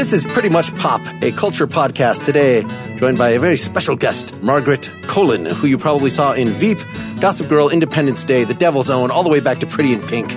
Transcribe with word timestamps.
This 0.00 0.14
is 0.14 0.24
Pretty 0.24 0.48
Much 0.48 0.74
Pop, 0.76 1.02
a 1.20 1.30
culture 1.30 1.66
podcast 1.66 2.24
today, 2.24 2.64
joined 2.96 3.18
by 3.18 3.28
a 3.30 3.38
very 3.38 3.58
special 3.58 3.96
guest, 3.96 4.34
Margaret 4.40 4.90
Colin, 5.02 5.44
who 5.44 5.66
you 5.66 5.76
probably 5.76 6.08
saw 6.08 6.32
in 6.32 6.52
Veep, 6.52 6.78
Gossip 7.20 7.48
Girl, 7.48 7.68
Independence 7.68 8.24
Day, 8.24 8.44
The 8.44 8.54
Devil's 8.54 8.88
Own, 8.88 9.10
all 9.10 9.22
the 9.22 9.28
way 9.28 9.40
back 9.40 9.58
to 9.58 9.66
Pretty 9.66 9.92
in 9.92 10.00
Pink. 10.00 10.32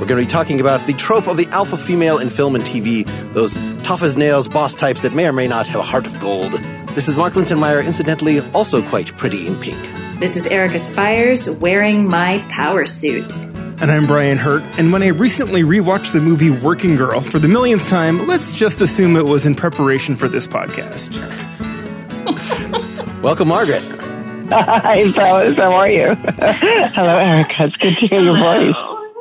We're 0.00 0.06
going 0.06 0.20
to 0.20 0.24
be 0.24 0.26
talking 0.26 0.58
about 0.58 0.84
the 0.86 0.94
trope 0.94 1.28
of 1.28 1.36
the 1.36 1.46
alpha 1.48 1.76
female 1.76 2.18
in 2.18 2.28
film 2.28 2.56
and 2.56 2.64
TV, 2.64 3.06
those 3.34 3.54
tough 3.84 4.02
as 4.02 4.16
nails 4.16 4.48
boss 4.48 4.74
types 4.74 5.02
that 5.02 5.14
may 5.14 5.28
or 5.28 5.32
may 5.32 5.46
not 5.46 5.68
have 5.68 5.78
a 5.78 5.84
heart 5.84 6.04
of 6.04 6.18
gold. 6.18 6.50
This 6.96 7.06
is 7.06 7.14
Mark 7.14 7.34
Linsenmayer, 7.34 7.84
incidentally, 7.84 8.40
also 8.50 8.82
quite 8.82 9.16
pretty 9.16 9.46
in 9.46 9.60
pink. 9.60 9.78
This 10.18 10.36
is 10.36 10.46
Erica 10.48 10.78
Spyres 10.78 11.48
wearing 11.60 12.08
my 12.08 12.38
power 12.50 12.86
suit. 12.86 13.32
And 13.36 13.90
I'm 13.92 14.06
Brian 14.06 14.36
Hirt, 14.36 14.62
and 14.76 14.92
when 14.92 15.02
I 15.04 15.08
recently 15.08 15.62
rewatched 15.62 16.12
the 16.12 16.20
movie 16.20 16.50
Working 16.50 16.96
Girl 16.96 17.20
for 17.20 17.38
the 17.38 17.46
millionth 17.46 17.88
time, 17.88 18.26
let's 18.26 18.50
just 18.50 18.80
assume 18.80 19.14
it 19.14 19.24
was 19.24 19.46
in 19.46 19.54
preparation 19.54 20.16
for 20.16 20.26
this 20.26 20.48
podcast. 20.48 21.14
Welcome, 23.22 23.48
Margaret. 23.48 23.82
Hi, 24.50 25.12
fellas. 25.12 25.56
How 25.56 25.72
are 25.74 25.88
you? 25.90 26.14
Hello, 26.16 27.12
Erica. 27.12 27.64
It's 27.66 27.76
good 27.76 27.96
to 27.98 28.06
hear 28.08 28.20
your 28.20 28.36
voice. 28.36 28.74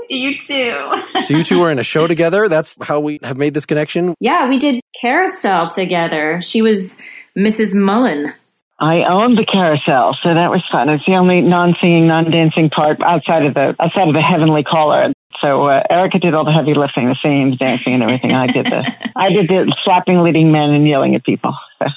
You 0.10 0.40
too. 0.40 1.20
So 1.26 1.38
you 1.38 1.44
two 1.44 1.60
were 1.60 1.70
in 1.70 1.78
a 1.80 1.84
show 1.84 2.08
together. 2.08 2.48
That's 2.50 2.76
how 2.82 3.02
we 3.02 3.20
have 3.22 3.38
made 3.38 3.54
this 3.54 3.66
connection. 3.68 4.16
yeah, 4.20 4.50
we 4.50 4.58
did 4.58 4.82
carousel 5.00 5.70
together. 5.70 6.42
She 6.42 6.62
was 6.64 7.00
Mrs. 7.38 7.76
Mullin. 7.76 8.34
I 8.80 9.04
owned 9.10 9.38
the 9.38 9.46
carousel, 9.46 10.16
so 10.22 10.34
that 10.34 10.52
was 10.52 10.64
fun. 10.72 10.90
It's 10.90 11.06
the 11.06 11.16
only 11.16 11.42
non-singing, 11.42 12.08
non-dancing 12.08 12.70
part 12.70 13.02
outside 13.02 13.46
of 13.46 13.56
the 13.56 13.76
outside 13.80 14.08
of 14.08 14.14
the 14.14 14.22
heavenly 14.22 14.64
caller. 14.64 15.14
So 15.42 15.66
uh, 15.66 15.84
Erica 15.90 16.20
did 16.20 16.34
all 16.34 16.46
the 16.46 16.52
heavy 16.52 16.76
lifting, 16.76 17.08
the 17.08 17.18
singing, 17.22 17.52
the 17.52 17.58
dancing, 17.58 17.94
and 17.94 18.04
everything. 18.04 18.34
I 18.34 18.48
did 18.48 18.66
the 18.66 18.84
I 19.16 19.30
did 19.30 19.48
the 19.48 19.76
slapping 19.84 20.22
leading 20.22 20.52
men 20.52 20.70
and 20.72 20.88
yelling 20.88 21.16
at 21.16 21.24
people. 21.24 21.56
So. 21.80 21.88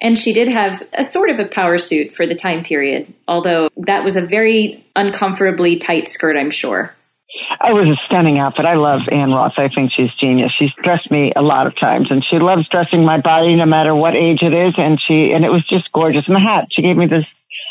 And 0.00 0.18
she 0.18 0.32
did 0.32 0.48
have 0.48 0.82
a 0.92 1.04
sort 1.04 1.30
of 1.30 1.38
a 1.38 1.44
power 1.46 1.78
suit 1.78 2.12
for 2.12 2.26
the 2.26 2.34
time 2.34 2.64
period, 2.64 3.12
although 3.28 3.70
that 3.76 4.04
was 4.04 4.16
a 4.16 4.26
very 4.26 4.84
uncomfortably 4.96 5.76
tight 5.76 6.08
skirt, 6.08 6.36
I'm 6.36 6.50
sure. 6.50 6.94
It 7.34 7.72
was 7.72 7.88
a 7.88 7.98
stunning 8.06 8.38
outfit. 8.38 8.66
I 8.66 8.74
love 8.74 9.00
Ann 9.10 9.30
Roth. 9.30 9.54
I 9.56 9.68
think 9.68 9.92
she's 9.96 10.12
genius. 10.20 10.52
She's 10.58 10.72
dressed 10.82 11.10
me 11.10 11.32
a 11.34 11.42
lot 11.42 11.66
of 11.66 11.78
times, 11.78 12.08
and 12.10 12.22
she 12.24 12.38
loves 12.38 12.68
dressing 12.68 13.04
my 13.04 13.20
body, 13.20 13.54
no 13.56 13.66
matter 13.66 13.94
what 13.94 14.14
age 14.14 14.42
it 14.42 14.52
is. 14.52 14.74
And 14.76 15.00
she 15.00 15.32
and 15.32 15.44
it 15.44 15.48
was 15.50 15.66
just 15.68 15.90
gorgeous. 15.92 16.24
And 16.26 16.36
the 16.36 16.40
hat, 16.40 16.68
she 16.70 16.82
gave 16.82 16.96
me 16.96 17.06
this. 17.06 17.24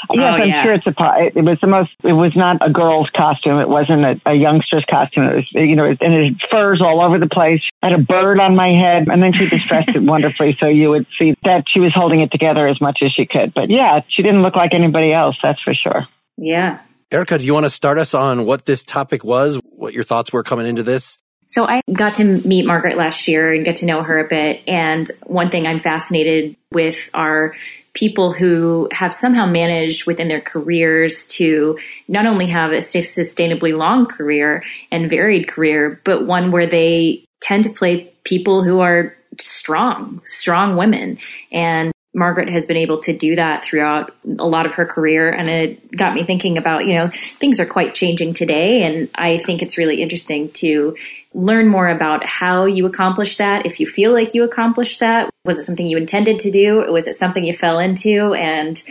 Yes, 0.10 0.18
Oh, 0.20 0.42
I'm 0.42 0.50
yeah. 0.50 0.64
sure 0.64 0.74
it's 0.74 0.88
a. 0.88 0.94
It, 1.36 1.44
was 1.46 1.60
the 1.62 1.68
most. 1.68 1.92
It 2.04 2.14
was 2.14 2.36
not 2.36 2.66
a 2.68 2.72
girl's 2.72 3.10
costume. 3.16 3.60
It 3.60 3.70
wasn't 3.70 4.04
a, 4.04 4.20
a 4.26 4.34
youngster's 4.34 4.86
costume. 4.90 5.26
It 5.26 5.36
was, 5.36 5.48
you 5.52 5.76
know, 5.76 5.86
and 5.86 6.14
it 6.14 6.24
had 6.26 6.38
furs 6.50 6.82
all 6.82 7.02
over 7.02 7.20
the 7.20 7.28
place. 7.30 7.62
I 7.84 7.90
had 7.90 8.00
a 8.00 8.04
bird 8.04 8.40
on 8.40 8.56
my 8.56 8.70
head, 8.70 9.08
and 9.08 9.22
then 9.22 9.34
she 9.34 9.46
just 9.46 9.68
dressed 9.68 9.90
it 9.90 10.02
wonderfully, 10.02 10.58
so 10.60 10.66
you 10.66 10.90
would 10.90 11.06
see 11.20 11.36
that 11.44 11.66
she 11.68 11.80
was 11.80 11.94
holding 11.94 12.22
it 12.22 12.32
together 12.32 12.68
as 12.68 12.82
much 12.82 13.00
as 13.04 13.12
she 13.12 13.28
could. 13.28 13.54
But 13.54 13.70
yeah, 13.70 14.02
she 14.08 14.24
didn't 14.24 14.42
look 14.42 14.56
like 14.56 14.74
anybody 14.74 15.14
else. 15.14 15.36
That's 15.44 15.62
for 15.62 15.76
sure. 15.76 16.08
Yeah. 16.38 16.80
Erica, 17.12 17.38
do 17.38 17.46
you 17.46 17.54
want 17.54 17.66
to 17.66 17.70
start 17.70 17.98
us 18.00 18.14
on 18.14 18.46
what 18.46 18.66
this 18.66 18.86
topic 18.86 19.26
was? 19.26 19.60
What 19.66 19.94
your 19.94 20.06
thoughts 20.06 20.32
were 20.32 20.44
coming 20.44 20.66
into 20.66 20.82
this? 20.82 21.18
So 21.48 21.68
I 21.68 21.82
got 21.92 22.16
to 22.16 22.24
meet 22.48 22.66
Margaret 22.66 22.96
last 22.96 23.28
year 23.28 23.54
and 23.54 23.66
get 23.66 23.78
to 23.78 23.86
know 23.86 24.02
her 24.02 24.20
a 24.20 24.28
bit. 24.30 24.62
And 24.66 25.10
one 25.24 25.50
thing 25.50 25.68
I'm 25.68 25.80
fascinated 25.80 26.56
with 26.72 27.10
are 27.14 27.54
people 27.94 28.32
who 28.32 28.88
have 28.94 29.14
somehow 29.14 29.46
managed 29.46 30.08
within 30.08 30.30
their 30.30 30.40
careers 30.40 31.28
to 31.28 31.78
not 32.08 32.26
only 32.26 32.48
have 32.48 32.72
a 32.72 32.78
sustainably 32.78 33.78
long 33.78 34.06
career 34.06 34.64
and 34.90 35.10
varied 35.10 35.50
career, 35.50 36.00
but 36.06 36.26
one 36.26 36.52
where 36.52 36.68
they 36.68 37.26
tend 37.42 37.66
to 37.66 37.70
play 37.70 38.14
people 38.24 38.64
who 38.64 38.80
are 38.80 39.18
strong, 39.38 40.22
strong 40.24 40.78
women. 40.78 41.18
And 41.52 41.92
Margaret 42.14 42.50
has 42.50 42.66
been 42.66 42.78
able 42.78 42.98
to 43.00 43.14
do 43.14 43.38
that 43.38 43.64
throughout 43.64 44.14
a 44.38 44.46
lot 44.46 44.66
of 44.66 44.74
her 44.74 44.86
career. 44.86 45.30
And 45.30 45.50
it 45.50 45.96
got 45.96 46.14
me 46.14 46.24
thinking 46.24 46.58
about, 46.58 46.86
you 46.86 46.94
know, 46.96 47.10
things 47.10 47.60
are 47.60 47.66
quite 47.66 47.96
changing 47.96 48.34
today. 48.34 48.84
And 48.84 49.10
I 49.16 49.38
think 49.38 49.62
it's 49.62 49.78
really 49.78 50.02
interesting 50.02 50.52
to 50.54 50.98
learn 51.34 51.68
more 51.70 51.88
about 51.88 52.26
how 52.26 52.66
you 52.66 52.86
accomplish 52.86 53.38
that. 53.38 53.66
If 53.66 53.80
you 53.80 53.88
feel 53.88 54.12
like 54.12 54.34
you 54.34 54.44
accomplished 54.44 55.00
that, 55.00 55.30
was 55.46 55.58
it 55.58 55.64
something 55.64 55.88
you 55.88 55.98
intended 55.98 56.40
to 56.40 56.52
do? 56.52 56.92
Was 56.92 57.08
it 57.08 57.16
something 57.16 57.46
you 57.46 57.54
fell 57.54 57.80
into? 57.80 58.34
And 58.34 58.82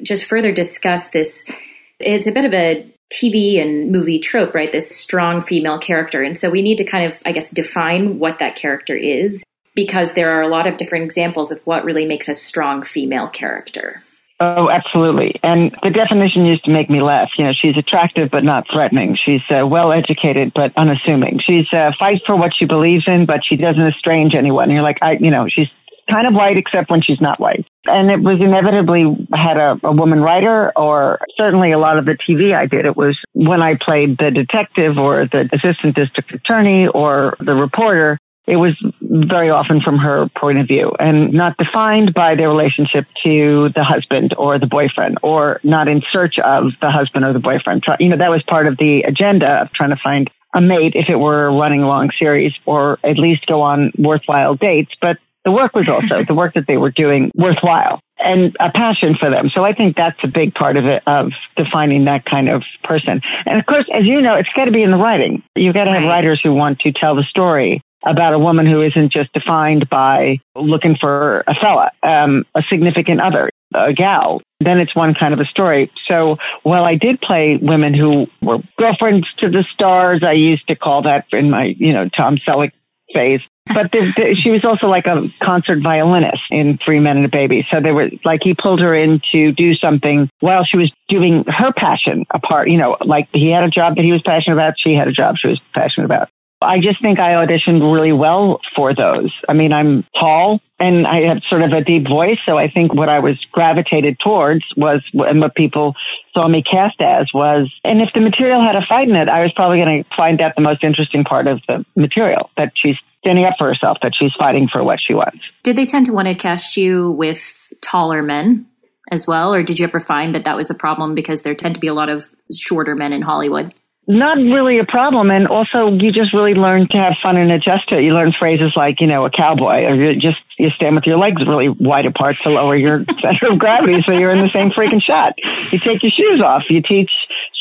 just 0.00 0.24
further 0.24 0.52
discuss 0.52 1.10
this. 1.10 1.50
It's 1.98 2.28
a 2.28 2.32
bit 2.32 2.44
of 2.44 2.54
a 2.54 2.86
TV 3.12 3.60
and 3.60 3.90
movie 3.90 4.20
trope, 4.20 4.54
right? 4.54 4.70
This 4.70 4.94
strong 4.94 5.40
female 5.40 5.78
character. 5.78 6.22
And 6.22 6.38
so 6.38 6.48
we 6.48 6.62
need 6.62 6.78
to 6.78 6.84
kind 6.84 7.10
of, 7.10 7.20
I 7.26 7.32
guess, 7.32 7.50
define 7.50 8.20
what 8.20 8.38
that 8.38 8.54
character 8.54 8.94
is 8.94 9.42
because 9.78 10.14
there 10.14 10.32
are 10.32 10.42
a 10.42 10.48
lot 10.48 10.66
of 10.66 10.76
different 10.76 11.04
examples 11.04 11.52
of 11.52 11.60
what 11.64 11.84
really 11.84 12.04
makes 12.04 12.26
a 12.28 12.34
strong 12.34 12.82
female 12.82 13.28
character. 13.28 14.02
Oh, 14.40 14.68
absolutely. 14.68 15.38
And 15.44 15.70
the 15.84 15.90
definition 15.90 16.46
used 16.46 16.64
to 16.64 16.72
make 16.72 16.90
me 16.90 17.00
laugh. 17.00 17.28
You 17.38 17.44
know, 17.44 17.52
she's 17.54 17.76
attractive 17.76 18.28
but 18.28 18.42
not 18.42 18.66
threatening. 18.72 19.16
She's 19.24 19.42
uh, 19.48 19.64
well 19.68 19.92
educated 19.92 20.50
but 20.52 20.72
unassuming. 20.76 21.38
She's 21.46 21.66
uh, 21.72 21.92
fight 21.96 22.22
for 22.26 22.34
what 22.34 22.50
she 22.58 22.64
believes 22.64 23.04
in, 23.06 23.24
but 23.24 23.42
she 23.48 23.54
doesn't 23.54 23.86
estrange 23.86 24.34
anyone. 24.36 24.68
You're 24.72 24.82
like, 24.82 24.98
I, 25.00 25.12
you 25.20 25.30
know, 25.30 25.46
she's 25.48 25.68
kind 26.10 26.26
of 26.26 26.34
white 26.34 26.56
except 26.56 26.90
when 26.90 27.00
she's 27.00 27.20
not 27.20 27.38
white. 27.38 27.64
And 27.84 28.10
it 28.10 28.18
was 28.18 28.40
inevitably 28.40 29.28
had 29.32 29.58
a, 29.58 29.78
a 29.84 29.92
woman 29.92 30.18
writer 30.18 30.72
or 30.74 31.20
certainly 31.36 31.70
a 31.70 31.78
lot 31.78 31.98
of 31.98 32.04
the 32.04 32.18
TV 32.28 32.52
I 32.52 32.66
did. 32.66 32.84
It 32.84 32.96
was 32.96 33.16
when 33.32 33.62
I 33.62 33.78
played 33.80 34.18
the 34.18 34.32
detective 34.32 34.98
or 34.98 35.28
the 35.30 35.48
assistant 35.52 35.94
district 35.94 36.32
attorney 36.34 36.88
or 36.88 37.36
the 37.38 37.54
reporter 37.54 38.18
it 38.48 38.56
was 38.56 38.74
very 39.00 39.50
often 39.50 39.80
from 39.80 39.98
her 39.98 40.28
point 40.36 40.58
of 40.58 40.66
view 40.66 40.92
and 40.98 41.32
not 41.32 41.56
defined 41.56 42.14
by 42.14 42.34
their 42.34 42.48
relationship 42.48 43.06
to 43.24 43.68
the 43.74 43.84
husband 43.84 44.34
or 44.36 44.58
the 44.58 44.66
boyfriend 44.66 45.18
or 45.22 45.60
not 45.62 45.86
in 45.88 46.02
search 46.10 46.38
of 46.38 46.72
the 46.80 46.90
husband 46.90 47.24
or 47.24 47.32
the 47.32 47.38
boyfriend. 47.38 47.84
You 48.00 48.08
know, 48.08 48.16
that 48.18 48.30
was 48.30 48.42
part 48.48 48.66
of 48.66 48.76
the 48.78 49.02
agenda 49.06 49.62
of 49.62 49.72
trying 49.72 49.90
to 49.90 50.00
find 50.02 50.30
a 50.54 50.60
mate 50.60 50.94
if 50.96 51.08
it 51.08 51.16
were 51.16 51.50
running 51.52 51.58
a 51.58 51.60
running 51.60 51.82
long 51.82 52.10
series 52.18 52.52
or 52.64 52.98
at 53.04 53.18
least 53.18 53.46
go 53.46 53.60
on 53.60 53.92
worthwhile 53.98 54.54
dates. 54.54 54.92
But 55.00 55.18
the 55.44 55.52
work 55.52 55.74
was 55.74 55.88
also 55.88 56.24
the 56.26 56.34
work 56.34 56.54
that 56.54 56.66
they 56.66 56.76
were 56.76 56.90
doing 56.90 57.30
worthwhile 57.34 58.00
and 58.18 58.56
a 58.58 58.70
passion 58.70 59.16
for 59.18 59.30
them. 59.30 59.50
So 59.54 59.64
I 59.64 59.72
think 59.72 59.96
that's 59.96 60.18
a 60.24 60.28
big 60.28 60.54
part 60.54 60.76
of 60.76 60.86
it, 60.86 61.02
of 61.06 61.32
defining 61.56 62.06
that 62.06 62.24
kind 62.24 62.48
of 62.48 62.62
person. 62.82 63.20
And 63.46 63.58
of 63.60 63.66
course, 63.66 63.86
as 63.94 64.04
you 64.04 64.20
know, 64.20 64.34
it's 64.34 64.48
got 64.56 64.64
to 64.64 64.72
be 64.72 64.82
in 64.82 64.90
the 64.90 64.96
writing. 64.96 65.42
You've 65.54 65.74
got 65.74 65.84
to 65.84 65.92
have 65.92 66.02
Right. 66.02 66.08
writers 66.08 66.40
who 66.42 66.54
want 66.54 66.80
to 66.80 66.92
tell 66.92 67.14
the 67.14 67.22
story 67.22 67.80
about 68.04 68.34
a 68.34 68.38
woman 68.38 68.66
who 68.66 68.82
isn't 68.82 69.12
just 69.12 69.32
defined 69.32 69.88
by 69.88 70.38
looking 70.54 70.96
for 71.00 71.40
a 71.46 71.54
fella, 71.54 71.90
um, 72.02 72.44
a 72.54 72.62
significant 72.70 73.20
other, 73.20 73.50
a 73.74 73.92
gal. 73.92 74.40
Then 74.60 74.78
it's 74.78 74.94
one 74.94 75.14
kind 75.14 75.34
of 75.34 75.40
a 75.40 75.44
story. 75.44 75.90
So 76.06 76.36
while 76.62 76.84
I 76.84 76.94
did 76.94 77.20
play 77.20 77.58
women 77.60 77.94
who 77.94 78.26
were 78.40 78.58
girlfriends 78.76 79.26
to 79.38 79.50
the 79.50 79.64
stars, 79.72 80.22
I 80.24 80.32
used 80.32 80.66
to 80.68 80.76
call 80.76 81.02
that 81.02 81.26
in 81.32 81.50
my, 81.50 81.74
you 81.76 81.92
know, 81.92 82.08
Tom 82.08 82.38
Selleck 82.38 82.72
phase. 83.12 83.40
but 83.66 83.90
the, 83.92 84.12
the, 84.16 84.36
she 84.42 84.50
was 84.50 84.64
also 84.64 84.86
like 84.86 85.06
a 85.06 85.28
concert 85.40 85.80
violinist 85.82 86.42
in 86.50 86.78
Three 86.84 87.00
Men 87.00 87.18
and 87.18 87.26
a 87.26 87.28
Baby. 87.28 87.66
So 87.70 87.80
they 87.80 87.92
were 87.92 88.10
like 88.24 88.40
he 88.42 88.54
pulled 88.54 88.80
her 88.80 88.94
in 88.94 89.20
to 89.32 89.52
do 89.52 89.74
something 89.74 90.28
while 90.40 90.64
she 90.64 90.76
was 90.76 90.90
doing 91.08 91.44
her 91.46 91.72
passion 91.72 92.24
apart. 92.32 92.70
You 92.70 92.78
know, 92.78 92.96
like 93.04 93.28
he 93.32 93.50
had 93.50 93.64
a 93.64 93.70
job 93.70 93.96
that 93.96 94.04
he 94.04 94.12
was 94.12 94.22
passionate 94.24 94.56
about. 94.56 94.74
She 94.78 94.94
had 94.94 95.08
a 95.08 95.12
job 95.12 95.36
she 95.38 95.48
was 95.48 95.60
passionate 95.74 96.06
about. 96.06 96.28
I 96.60 96.78
just 96.80 97.00
think 97.00 97.20
I 97.20 97.32
auditioned 97.34 97.92
really 97.92 98.12
well 98.12 98.60
for 98.74 98.94
those. 98.94 99.32
I 99.48 99.52
mean, 99.52 99.72
I'm 99.72 100.04
tall 100.18 100.60
and 100.80 101.06
I 101.06 101.22
have 101.28 101.42
sort 101.48 101.62
of 101.62 101.72
a 101.72 101.82
deep 101.82 102.08
voice. 102.08 102.38
So 102.46 102.58
I 102.58 102.68
think 102.68 102.92
what 102.94 103.08
I 103.08 103.20
was 103.20 103.36
gravitated 103.52 104.18
towards 104.22 104.64
was, 104.76 105.02
and 105.14 105.40
what 105.40 105.54
people 105.54 105.94
saw 106.34 106.48
me 106.48 106.62
cast 106.62 107.00
as 107.00 107.28
was, 107.32 107.72
and 107.84 108.00
if 108.00 108.08
the 108.14 108.20
material 108.20 108.60
had 108.60 108.76
a 108.76 108.84
fight 108.88 109.08
in 109.08 109.16
it, 109.16 109.28
I 109.28 109.42
was 109.42 109.52
probably 109.52 109.78
going 109.78 110.04
to 110.04 110.16
find 110.16 110.40
that 110.40 110.54
the 110.56 110.62
most 110.62 110.82
interesting 110.82 111.24
part 111.24 111.46
of 111.46 111.60
the 111.68 111.84
material, 111.94 112.50
that 112.56 112.72
she's 112.74 112.96
standing 113.20 113.44
up 113.44 113.54
for 113.58 113.68
herself, 113.68 113.98
that 114.02 114.14
she's 114.14 114.32
fighting 114.34 114.68
for 114.70 114.82
what 114.82 114.98
she 115.04 115.14
wants. 115.14 115.40
Did 115.62 115.76
they 115.76 115.84
tend 115.84 116.06
to 116.06 116.12
want 116.12 116.28
to 116.28 116.34
cast 116.34 116.76
you 116.76 117.10
with 117.12 117.54
taller 117.80 118.22
men 118.22 118.66
as 119.10 119.26
well? 119.26 119.54
Or 119.54 119.62
did 119.62 119.78
you 119.78 119.84
ever 119.84 120.00
find 120.00 120.34
that 120.34 120.44
that 120.44 120.56
was 120.56 120.70
a 120.70 120.74
problem 120.74 121.14
because 121.14 121.42
there 121.42 121.54
tend 121.54 121.74
to 121.74 121.80
be 121.80 121.86
a 121.88 121.94
lot 121.94 122.08
of 122.08 122.28
shorter 122.56 122.94
men 122.94 123.12
in 123.12 123.22
Hollywood? 123.22 123.74
Not 124.08 124.38
really 124.38 124.78
a 124.78 124.84
problem. 124.84 125.30
And 125.30 125.46
also, 125.46 125.92
you 125.92 126.10
just 126.10 126.32
really 126.32 126.54
learn 126.54 126.88
to 126.88 126.96
have 126.96 127.12
fun 127.22 127.36
and 127.36 127.52
adjust 127.52 127.90
to 127.90 127.98
it. 127.98 128.04
You 128.04 128.14
learn 128.14 128.32
phrases 128.32 128.72
like, 128.74 129.00
you 129.00 129.06
know, 129.06 129.26
a 129.26 129.30
cowboy, 129.30 129.84
or 129.84 129.94
you 129.94 130.14
just 130.14 130.40
you 130.58 130.70
stand 130.70 130.96
with 130.96 131.04
your 131.04 131.18
legs 131.18 131.42
really 131.46 131.68
wide 131.68 132.06
apart 132.06 132.36
to 132.36 132.48
lower 132.48 132.74
your 132.74 133.04
center 133.20 133.52
of 133.52 133.58
gravity, 133.58 134.00
so 134.02 134.12
you're 134.12 134.32
in 134.32 134.40
the 134.40 134.50
same 134.52 134.70
freaking 134.70 135.02
shot. 135.02 135.34
You 135.70 135.78
take 135.78 136.02
your 136.02 136.10
shoes 136.10 136.40
off. 136.44 136.62
You 136.70 136.80
teach 136.80 137.10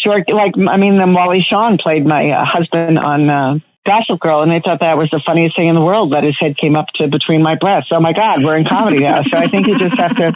short, 0.02 0.24
like 0.32 0.54
I 0.56 0.78
mean, 0.78 0.98
the 0.98 1.06
Wally 1.06 1.46
Shawn 1.48 1.78
played 1.84 2.06
my 2.06 2.32
uh, 2.32 2.46
husband 2.48 2.98
on. 2.98 3.30
Uh, 3.30 3.60
Gossip 3.88 4.20
Girl, 4.20 4.44
and 4.44 4.52
they 4.52 4.60
thought 4.60 4.82
that 4.82 4.98
was 4.98 5.08
the 5.12 5.24
funniest 5.26 5.56
thing 5.56 5.70
in 5.70 5.76
the 5.76 5.82
world 5.82 6.12
that 6.12 6.26
his 6.26 6.36
head 6.38 6.58
came 6.58 6.76
up 6.76 6.88
to 6.96 7.08
between 7.08 7.42
my 7.42 7.56
breasts. 7.56 7.88
Oh 7.94 8.02
my 8.02 8.12
God, 8.12 8.44
we're 8.44 8.58
in 8.58 8.66
comedy 8.66 9.00
now. 9.00 9.24
So 9.24 9.38
I 9.38 9.48
think 9.48 9.66
you 9.66 9.80
just 9.80 9.98
have 9.98 10.14
to, 10.18 10.34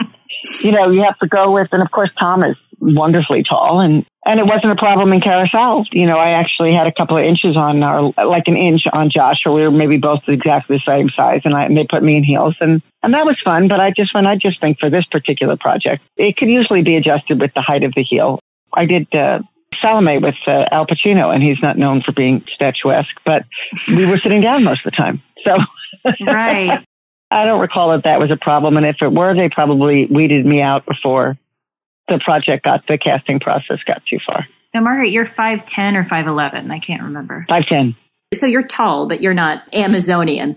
you 0.60 0.72
know, 0.72 0.90
you 0.90 1.02
have 1.02 1.18
to 1.18 1.28
go 1.28 1.52
with, 1.52 1.68
and 1.72 1.82
of 1.82 1.90
course 1.90 2.10
Tom 2.18 2.42
is 2.42 2.56
wonderfully 2.80 3.44
tall 3.48 3.80
and 3.80 4.04
and 4.24 4.38
it 4.38 4.46
wasn't 4.46 4.70
a 4.70 4.76
problem 4.76 5.12
in 5.12 5.20
carousel. 5.20 5.84
You 5.90 6.06
know, 6.06 6.16
I 6.16 6.30
actually 6.38 6.72
had 6.72 6.86
a 6.86 6.92
couple 6.92 7.16
of 7.16 7.24
inches 7.24 7.56
on 7.56 7.82
our, 7.82 8.12
like 8.24 8.44
an 8.46 8.56
inch 8.56 8.82
on 8.92 9.10
Josh, 9.10 9.42
or 9.44 9.52
we 9.52 9.62
were 9.62 9.70
maybe 9.70 9.96
both 9.96 10.20
exactly 10.28 10.76
the 10.76 10.82
same 10.86 11.10
size, 11.10 11.40
and, 11.44 11.54
I, 11.54 11.64
and 11.64 11.76
they 11.76 11.86
put 11.88 12.02
me 12.02 12.16
in 12.16 12.24
heels, 12.24 12.54
and 12.60 12.82
and 13.02 13.14
that 13.14 13.26
was 13.26 13.36
fun. 13.44 13.66
But 13.66 13.80
I 13.80 13.90
just 13.90 14.14
when 14.14 14.26
I 14.26 14.36
just 14.36 14.60
think 14.60 14.78
for 14.78 14.90
this 14.90 15.04
particular 15.10 15.56
project, 15.56 16.02
it 16.16 16.36
could 16.36 16.48
usually 16.48 16.82
be 16.82 16.96
adjusted 16.96 17.40
with 17.40 17.52
the 17.54 17.62
height 17.62 17.82
of 17.82 17.92
the 17.96 18.04
heel. 18.04 18.38
I 18.74 18.86
did 18.86 19.12
uh, 19.12 19.40
Salome 19.80 20.18
with 20.18 20.36
uh, 20.46 20.66
Al 20.70 20.86
Pacino, 20.86 21.34
and 21.34 21.42
he's 21.42 21.60
not 21.60 21.76
known 21.76 22.02
for 22.02 22.12
being 22.12 22.44
statuesque, 22.54 23.16
but 23.26 23.44
we 23.88 24.06
were 24.06 24.18
sitting 24.18 24.40
down 24.40 24.62
most 24.62 24.86
of 24.86 24.92
the 24.92 24.96
time, 24.96 25.20
so 25.44 25.56
right. 26.24 26.84
I 27.32 27.44
don't 27.46 27.60
recall 27.60 27.92
that 27.92 28.04
that 28.04 28.20
was 28.20 28.30
a 28.30 28.36
problem, 28.36 28.76
and 28.76 28.86
if 28.86 28.96
it 29.00 29.12
were, 29.12 29.34
they 29.34 29.48
probably 29.48 30.06
weeded 30.06 30.44
me 30.44 30.60
out 30.60 30.86
before 30.86 31.38
the 32.08 32.20
project 32.24 32.64
got 32.64 32.86
the 32.86 32.98
casting 32.98 33.40
process 33.40 33.78
got 33.86 34.02
too 34.08 34.18
far. 34.26 34.46
Now, 34.74 34.80
Margaret, 34.80 35.10
you're 35.10 35.26
five 35.26 35.66
ten 35.66 35.96
or 35.96 36.04
five 36.08 36.26
eleven. 36.26 36.70
I 36.70 36.78
can't 36.78 37.02
remember. 37.02 37.44
Five 37.48 37.66
ten. 37.66 37.96
So 38.34 38.46
you're 38.46 38.62
tall, 38.62 39.06
but 39.06 39.20
you're 39.20 39.34
not 39.34 39.62
Amazonian. 39.74 40.56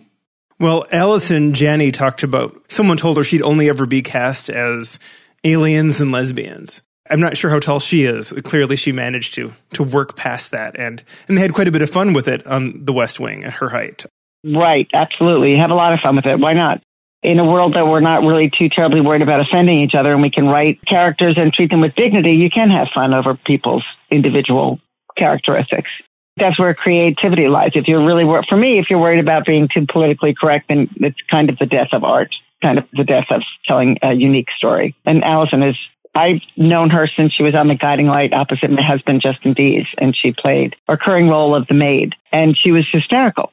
Well, 0.60 0.86
Allison 0.92 1.54
Janney 1.54 1.92
talked 1.92 2.24
about 2.24 2.72
someone 2.72 2.98
told 2.98 3.18
her 3.18 3.24
she'd 3.24 3.42
only 3.42 3.68
ever 3.68 3.86
be 3.86 4.02
cast 4.02 4.50
as 4.50 5.00
aliens 5.44 6.00
and 6.00 6.12
lesbians. 6.12 6.82
I'm 7.10 7.20
not 7.20 7.38
sure 7.38 7.52
how 7.52 7.60
tall 7.60 7.80
she 7.80 8.04
is. 8.04 8.32
Clearly, 8.44 8.78
she 8.78 8.92
managed 8.92 9.36
to 9.36 9.54
to 9.74 9.84
work 9.84 10.16
past 10.16 10.52
that, 10.52 10.80
and 10.80 11.04
and 11.28 11.38
they 11.38 11.42
had 11.42 11.54
quite 11.54 11.68
a 11.68 11.72
bit 11.72 11.82
of 11.82 11.90
fun 11.90 12.14
with 12.14 12.28
it 12.28 12.48
on 12.48 12.86
The 12.86 12.94
West 12.94 13.20
Wing 13.20 13.44
at 13.44 13.54
her 13.54 13.70
height. 13.70 14.06
Right, 14.46 14.88
absolutely. 14.94 15.58
Have 15.58 15.72
a 15.72 15.76
lot 15.76 15.94
of 15.94 16.00
fun 16.02 16.16
with 16.16 16.26
it. 16.26 16.40
Why 16.40 16.54
not? 16.54 16.82
in 17.26 17.40
a 17.40 17.46
world 17.46 17.74
that 17.74 17.88
we're 17.88 18.02
not 18.02 18.22
really 18.22 18.52
too 18.56 18.70
terribly 18.70 19.02
worried 19.02 19.24
about 19.24 19.42
offending 19.42 19.82
each 19.82 19.96
other 19.98 20.14
and 20.14 20.22
we 20.22 20.30
can 20.30 20.46
write 20.46 20.80
characters 20.88 21.36
and 21.38 21.52
treat 21.52 21.72
them 21.72 21.82
with 21.82 21.96
dignity, 21.96 22.34
you 22.34 22.50
can 22.52 22.70
have 22.70 22.88
fun 22.94 23.14
over 23.14 23.34
people's 23.34 23.84
individual 24.12 24.80
characteristics. 25.18 25.90
That's 26.38 26.60
where 26.60 26.74
creativity 26.76 27.48
lies. 27.48 27.72
If 27.74 27.88
you're 27.88 28.06
really, 28.06 28.26
for 28.48 28.58
me, 28.58 28.78
if 28.78 28.88
you're 28.90 29.00
worried 29.00 29.20
about 29.20 29.46
being 29.46 29.68
too 29.74 29.88
politically 29.92 30.36
correct, 30.40 30.68
then 30.70 30.90
it's 30.98 31.18
kind 31.32 31.50
of 31.50 31.58
the 31.58 31.66
death 31.66 31.90
of 31.94 32.04
art, 32.04 32.30
kind 32.62 32.78
of 32.78 32.86
the 32.94 33.06
death 33.06 33.28
of 33.32 33.42
telling 33.66 33.98
a 34.04 34.14
unique 34.14 34.50
story. 34.56 34.96
And 35.06 35.24
Allison 35.24 35.64
is, 35.64 35.78
I've 36.14 36.42
known 36.56 36.92
her 36.92 37.10
since 37.18 37.34
she 37.34 37.44
was 37.44 37.56
on 37.56 37.70
the 37.70 37.76
guiding 37.76 38.08
light 38.08 38.34
opposite 38.34 38.70
my 38.70 38.84
husband, 38.84 39.22
Justin 39.22 39.54
Deas, 39.54 39.88
and 39.98 40.16
she 40.16 40.32
played 40.32 40.76
a 40.88 40.94
recurring 40.94 41.28
role 41.28 41.56
of 41.56 41.66
the 41.68 41.74
maid. 41.74 42.14
And 42.32 42.56
she 42.56 42.72
was 42.72 42.86
hysterical 42.92 43.52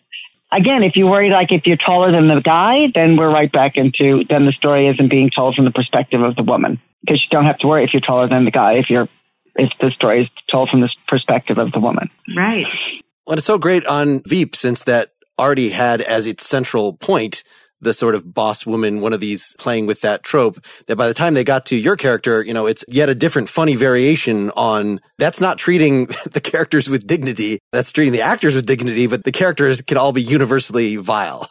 again, 0.52 0.82
if 0.82 0.92
you 0.96 1.06
worry 1.06 1.30
like 1.30 1.48
if 1.50 1.62
you're 1.66 1.78
taller 1.78 2.12
than 2.12 2.28
the 2.28 2.40
guy, 2.40 2.86
then 2.94 3.16
we're 3.16 3.32
right 3.32 3.50
back 3.50 3.72
into 3.76 4.24
then 4.28 4.44
the 4.44 4.52
story 4.52 4.88
isn't 4.88 5.10
being 5.10 5.30
told 5.34 5.54
from 5.54 5.64
the 5.64 5.70
perspective 5.70 6.20
of 6.20 6.36
the 6.36 6.42
woman 6.42 6.80
because 7.00 7.20
you 7.22 7.28
don't 7.30 7.46
have 7.46 7.58
to 7.58 7.66
worry 7.66 7.84
if 7.84 7.90
you're 7.92 8.00
taller 8.00 8.28
than 8.28 8.44
the 8.44 8.50
guy 8.50 8.74
if 8.74 8.86
you're 8.88 9.08
if 9.56 9.70
the 9.80 9.90
story 9.90 10.22
is 10.22 10.28
told 10.50 10.68
from 10.68 10.80
the 10.80 10.90
perspective 11.08 11.58
of 11.58 11.72
the 11.72 11.80
woman. 11.80 12.10
Right. 12.36 12.66
Well, 13.26 13.36
it's 13.36 13.46
so 13.46 13.58
great 13.58 13.86
on 13.86 14.22
Veep 14.26 14.56
since 14.56 14.84
that 14.84 15.12
already 15.38 15.70
had 15.70 16.00
as 16.00 16.26
its 16.26 16.46
central 16.46 16.92
point 16.92 17.42
the 17.82 17.92
sort 17.92 18.14
of 18.14 18.32
boss 18.32 18.64
woman, 18.64 19.00
one 19.00 19.12
of 19.12 19.20
these 19.20 19.54
playing 19.58 19.86
with 19.86 20.00
that 20.00 20.22
trope 20.22 20.64
that 20.86 20.96
by 20.96 21.08
the 21.08 21.14
time 21.14 21.34
they 21.34 21.44
got 21.44 21.66
to 21.66 21.76
your 21.76 21.96
character, 21.96 22.42
you 22.42 22.54
know, 22.54 22.66
it's 22.66 22.84
yet 22.88 23.08
a 23.08 23.14
different 23.14 23.48
funny 23.48 23.74
variation 23.74 24.50
on 24.50 25.00
that's 25.18 25.40
not 25.40 25.58
treating 25.58 26.06
the 26.32 26.40
characters 26.40 26.88
with 26.88 27.06
dignity. 27.06 27.58
That's 27.72 27.92
treating 27.92 28.12
the 28.12 28.22
actors 28.22 28.54
with 28.54 28.66
dignity, 28.66 29.06
but 29.06 29.24
the 29.24 29.32
characters 29.32 29.82
can 29.82 29.98
all 29.98 30.12
be 30.12 30.22
universally 30.22 30.96
vile. 30.96 31.46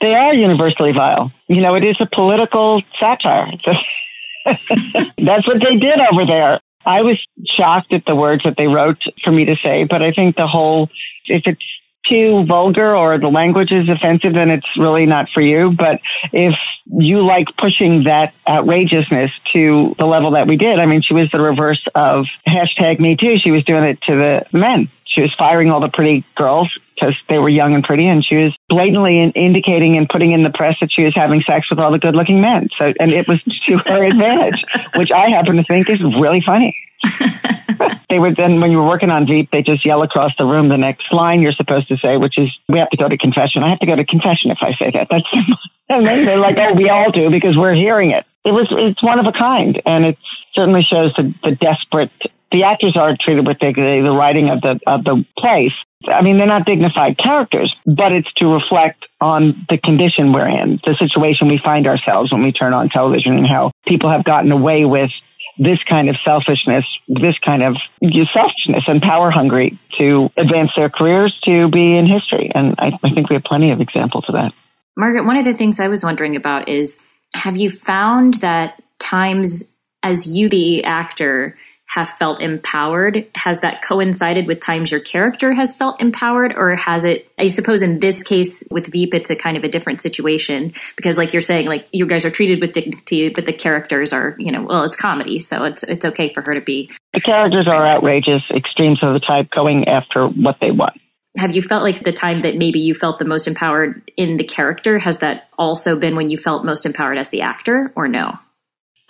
They 0.00 0.12
are 0.12 0.34
universally 0.34 0.92
vile. 0.92 1.32
You 1.48 1.62
know, 1.62 1.74
it 1.74 1.84
is 1.84 1.96
a 2.00 2.06
political 2.06 2.82
satire. 3.00 3.46
that's 4.44 5.46
what 5.46 5.58
they 5.60 5.76
did 5.76 5.98
over 6.12 6.26
there. 6.26 6.60
I 6.84 7.00
was 7.00 7.18
shocked 7.56 7.92
at 7.92 8.04
the 8.06 8.14
words 8.14 8.42
that 8.44 8.54
they 8.56 8.66
wrote 8.66 8.98
for 9.24 9.32
me 9.32 9.44
to 9.46 9.56
say, 9.62 9.84
but 9.84 10.02
I 10.02 10.12
think 10.12 10.36
the 10.36 10.46
whole, 10.46 10.88
if 11.26 11.42
it's 11.44 11.62
too 12.08 12.44
vulgar 12.46 12.96
or 12.96 13.18
the 13.18 13.28
language 13.28 13.72
is 13.72 13.88
offensive, 13.88 14.34
then 14.34 14.50
it's 14.50 14.66
really 14.78 15.06
not 15.06 15.26
for 15.32 15.40
you. 15.40 15.74
But 15.76 16.00
if 16.32 16.54
you 16.86 17.26
like 17.26 17.46
pushing 17.58 18.04
that 18.04 18.34
outrageousness 18.48 19.30
to 19.52 19.94
the 19.98 20.06
level 20.06 20.32
that 20.32 20.46
we 20.46 20.56
did, 20.56 20.78
I 20.78 20.86
mean, 20.86 21.02
she 21.02 21.14
was 21.14 21.28
the 21.32 21.40
reverse 21.40 21.84
of 21.94 22.26
hashtag 22.46 23.00
me 23.00 23.16
too. 23.16 23.36
She 23.42 23.50
was 23.50 23.64
doing 23.64 23.84
it 23.84 24.00
to 24.02 24.12
the 24.12 24.58
men. 24.58 24.90
She 25.16 25.22
was 25.22 25.34
firing 25.38 25.70
all 25.70 25.80
the 25.80 25.88
pretty 25.88 26.26
girls 26.36 26.68
because 26.94 27.14
they 27.30 27.38
were 27.38 27.48
young 27.48 27.74
and 27.74 27.82
pretty, 27.82 28.06
and 28.06 28.22
she 28.22 28.36
was 28.36 28.54
blatantly 28.68 29.18
in 29.18 29.32
indicating 29.32 29.96
and 29.96 30.06
putting 30.06 30.32
in 30.32 30.42
the 30.42 30.50
press 30.50 30.76
that 30.82 30.90
she 30.92 31.04
was 31.04 31.14
having 31.16 31.40
sex 31.46 31.70
with 31.70 31.78
all 31.78 31.90
the 31.90 31.98
good-looking 31.98 32.38
men. 32.38 32.68
So, 32.78 32.92
and 33.00 33.10
it 33.10 33.26
was 33.26 33.42
to 33.42 33.78
her 33.86 34.04
advantage, 34.12 34.62
which 34.94 35.08
I 35.10 35.30
happen 35.30 35.56
to 35.56 35.64
think 35.64 35.88
is 35.88 36.00
really 36.02 36.42
funny. 36.44 36.76
they 38.10 38.18
would 38.18 38.36
then, 38.36 38.60
when 38.60 38.70
you 38.70 38.76
were 38.76 38.86
working 38.86 39.08
on 39.08 39.26
Veep, 39.26 39.50
they 39.50 39.62
just 39.62 39.86
yell 39.86 40.02
across 40.02 40.32
the 40.36 40.44
room 40.44 40.68
the 40.68 40.76
next 40.76 41.10
line 41.12 41.40
you're 41.40 41.52
supposed 41.52 41.88
to 41.88 41.96
say, 41.96 42.16
which 42.16 42.36
is, 42.36 42.50
"We 42.68 42.78
have 42.78 42.90
to 42.90 42.96
go 42.96 43.08
to 43.08 43.16
confession." 43.16 43.62
I 43.62 43.70
have 43.70 43.80
to 43.80 43.86
go 43.86 43.96
to 43.96 44.04
confession 44.04 44.50
if 44.50 44.58
I 44.60 44.72
say 44.78 44.90
that. 44.92 45.08
That's 45.10 45.24
and 45.88 46.06
then 46.06 46.24
they're 46.26 46.38
like, 46.38 46.56
"Oh, 46.58 46.74
we 46.74 46.90
all 46.90 47.10
do 47.10 47.30
because 47.30 47.56
we're 47.56 47.74
hearing 47.74 48.10
it." 48.10 48.24
It 48.44 48.52
was, 48.52 48.68
it's 48.70 49.02
one 49.02 49.18
of 49.18 49.26
a 49.26 49.32
kind, 49.32 49.80
and 49.84 50.06
it 50.06 50.18
certainly 50.56 50.82
shows 50.82 51.12
the, 51.16 51.34
the 51.42 51.52
desperate. 51.52 52.10
The 52.50 52.64
actors 52.64 52.96
are 52.96 53.16
treated 53.20 53.46
with 53.46 53.58
dignity. 53.58 54.02
The 54.02 54.10
writing 54.10 54.48
of 54.48 54.60
the 54.60 54.80
of 54.86 55.04
the 55.04 55.24
place. 55.38 55.74
I 56.08 56.22
mean, 56.22 56.38
they're 56.38 56.46
not 56.46 56.66
dignified 56.66 57.18
characters, 57.18 57.74
but 57.84 58.12
it's 58.12 58.32
to 58.38 58.46
reflect 58.46 59.04
on 59.20 59.66
the 59.68 59.78
condition 59.78 60.32
we're 60.32 60.48
in, 60.48 60.78
the 60.84 60.94
situation 60.98 61.48
we 61.48 61.60
find 61.62 61.86
ourselves 61.86 62.32
when 62.32 62.42
we 62.42 62.52
turn 62.52 62.72
on 62.72 62.88
television, 62.88 63.32
and 63.36 63.46
how 63.46 63.72
people 63.86 64.10
have 64.10 64.24
gotten 64.24 64.52
away 64.52 64.84
with 64.84 65.10
this 65.58 65.78
kind 65.88 66.08
of 66.08 66.16
selfishness, 66.24 66.84
this 67.08 67.34
kind 67.44 67.62
of 67.62 67.76
selfishness 68.02 68.84
and 68.86 69.00
power 69.00 69.30
hungry 69.30 69.78
to 69.98 70.28
advance 70.36 70.70
their 70.76 70.90
careers 70.90 71.36
to 71.44 71.68
be 71.70 71.96
in 71.96 72.06
history. 72.06 72.50
And 72.54 72.74
I, 72.78 72.90
I 73.02 73.10
think 73.14 73.30
we 73.30 73.34
have 73.34 73.44
plenty 73.44 73.70
of 73.70 73.80
examples 73.80 74.24
of 74.28 74.34
that. 74.34 74.52
Margaret, 74.96 75.26
one 75.26 75.36
of 75.36 75.44
the 75.44 75.54
things 75.54 75.80
I 75.80 75.88
was 75.88 76.04
wondering 76.04 76.36
about 76.36 76.68
is 76.68 77.00
have 77.34 77.56
you 77.56 77.70
found 77.70 78.34
that 78.34 78.82
times 78.98 79.72
as 80.06 80.26
you, 80.26 80.48
the 80.48 80.84
actor, 80.84 81.56
have 81.86 82.10
felt 82.10 82.40
empowered? 82.40 83.26
Has 83.34 83.60
that 83.60 83.82
coincided 83.82 84.46
with 84.46 84.60
times 84.60 84.90
your 84.90 85.00
character 85.00 85.52
has 85.52 85.74
felt 85.74 86.00
empowered? 86.00 86.52
Or 86.54 86.74
has 86.74 87.04
it, 87.04 87.30
I 87.38 87.46
suppose 87.46 87.80
in 87.80 88.00
this 88.00 88.22
case 88.22 88.64
with 88.70 88.86
Veep, 88.86 89.14
it's 89.14 89.30
a 89.30 89.36
kind 89.36 89.56
of 89.56 89.64
a 89.64 89.68
different 89.68 90.00
situation 90.00 90.74
because 90.96 91.16
like 91.16 91.32
you're 91.32 91.40
saying, 91.40 91.66
like 91.66 91.88
you 91.92 92.06
guys 92.06 92.24
are 92.24 92.30
treated 92.30 92.60
with 92.60 92.72
dignity, 92.72 93.30
but 93.30 93.46
the 93.46 93.52
characters 93.52 94.12
are, 94.12 94.36
you 94.38 94.52
know, 94.52 94.62
well, 94.62 94.84
it's 94.84 94.96
comedy. 94.96 95.40
So 95.40 95.64
it's, 95.64 95.82
it's 95.84 96.04
okay 96.04 96.32
for 96.32 96.42
her 96.42 96.54
to 96.54 96.60
be. 96.60 96.90
The 97.14 97.20
characters 97.20 97.66
are 97.66 97.86
outrageous, 97.86 98.42
extremes 98.54 99.02
of 99.02 99.14
the 99.14 99.20
type 99.20 99.50
going 99.50 99.88
after 99.88 100.28
what 100.28 100.58
they 100.60 100.70
want. 100.70 101.00
Have 101.36 101.54
you 101.54 101.62
felt 101.62 101.82
like 101.82 102.02
the 102.02 102.12
time 102.12 102.40
that 102.40 102.56
maybe 102.56 102.80
you 102.80 102.94
felt 102.94 103.18
the 103.18 103.26
most 103.26 103.46
empowered 103.46 104.10
in 104.16 104.38
the 104.38 104.44
character, 104.44 104.98
has 104.98 105.18
that 105.18 105.48
also 105.58 105.98
been 105.98 106.16
when 106.16 106.30
you 106.30 106.38
felt 106.38 106.64
most 106.64 106.86
empowered 106.86 107.18
as 107.18 107.30
the 107.30 107.42
actor 107.42 107.92
or 107.94 108.08
no? 108.08 108.38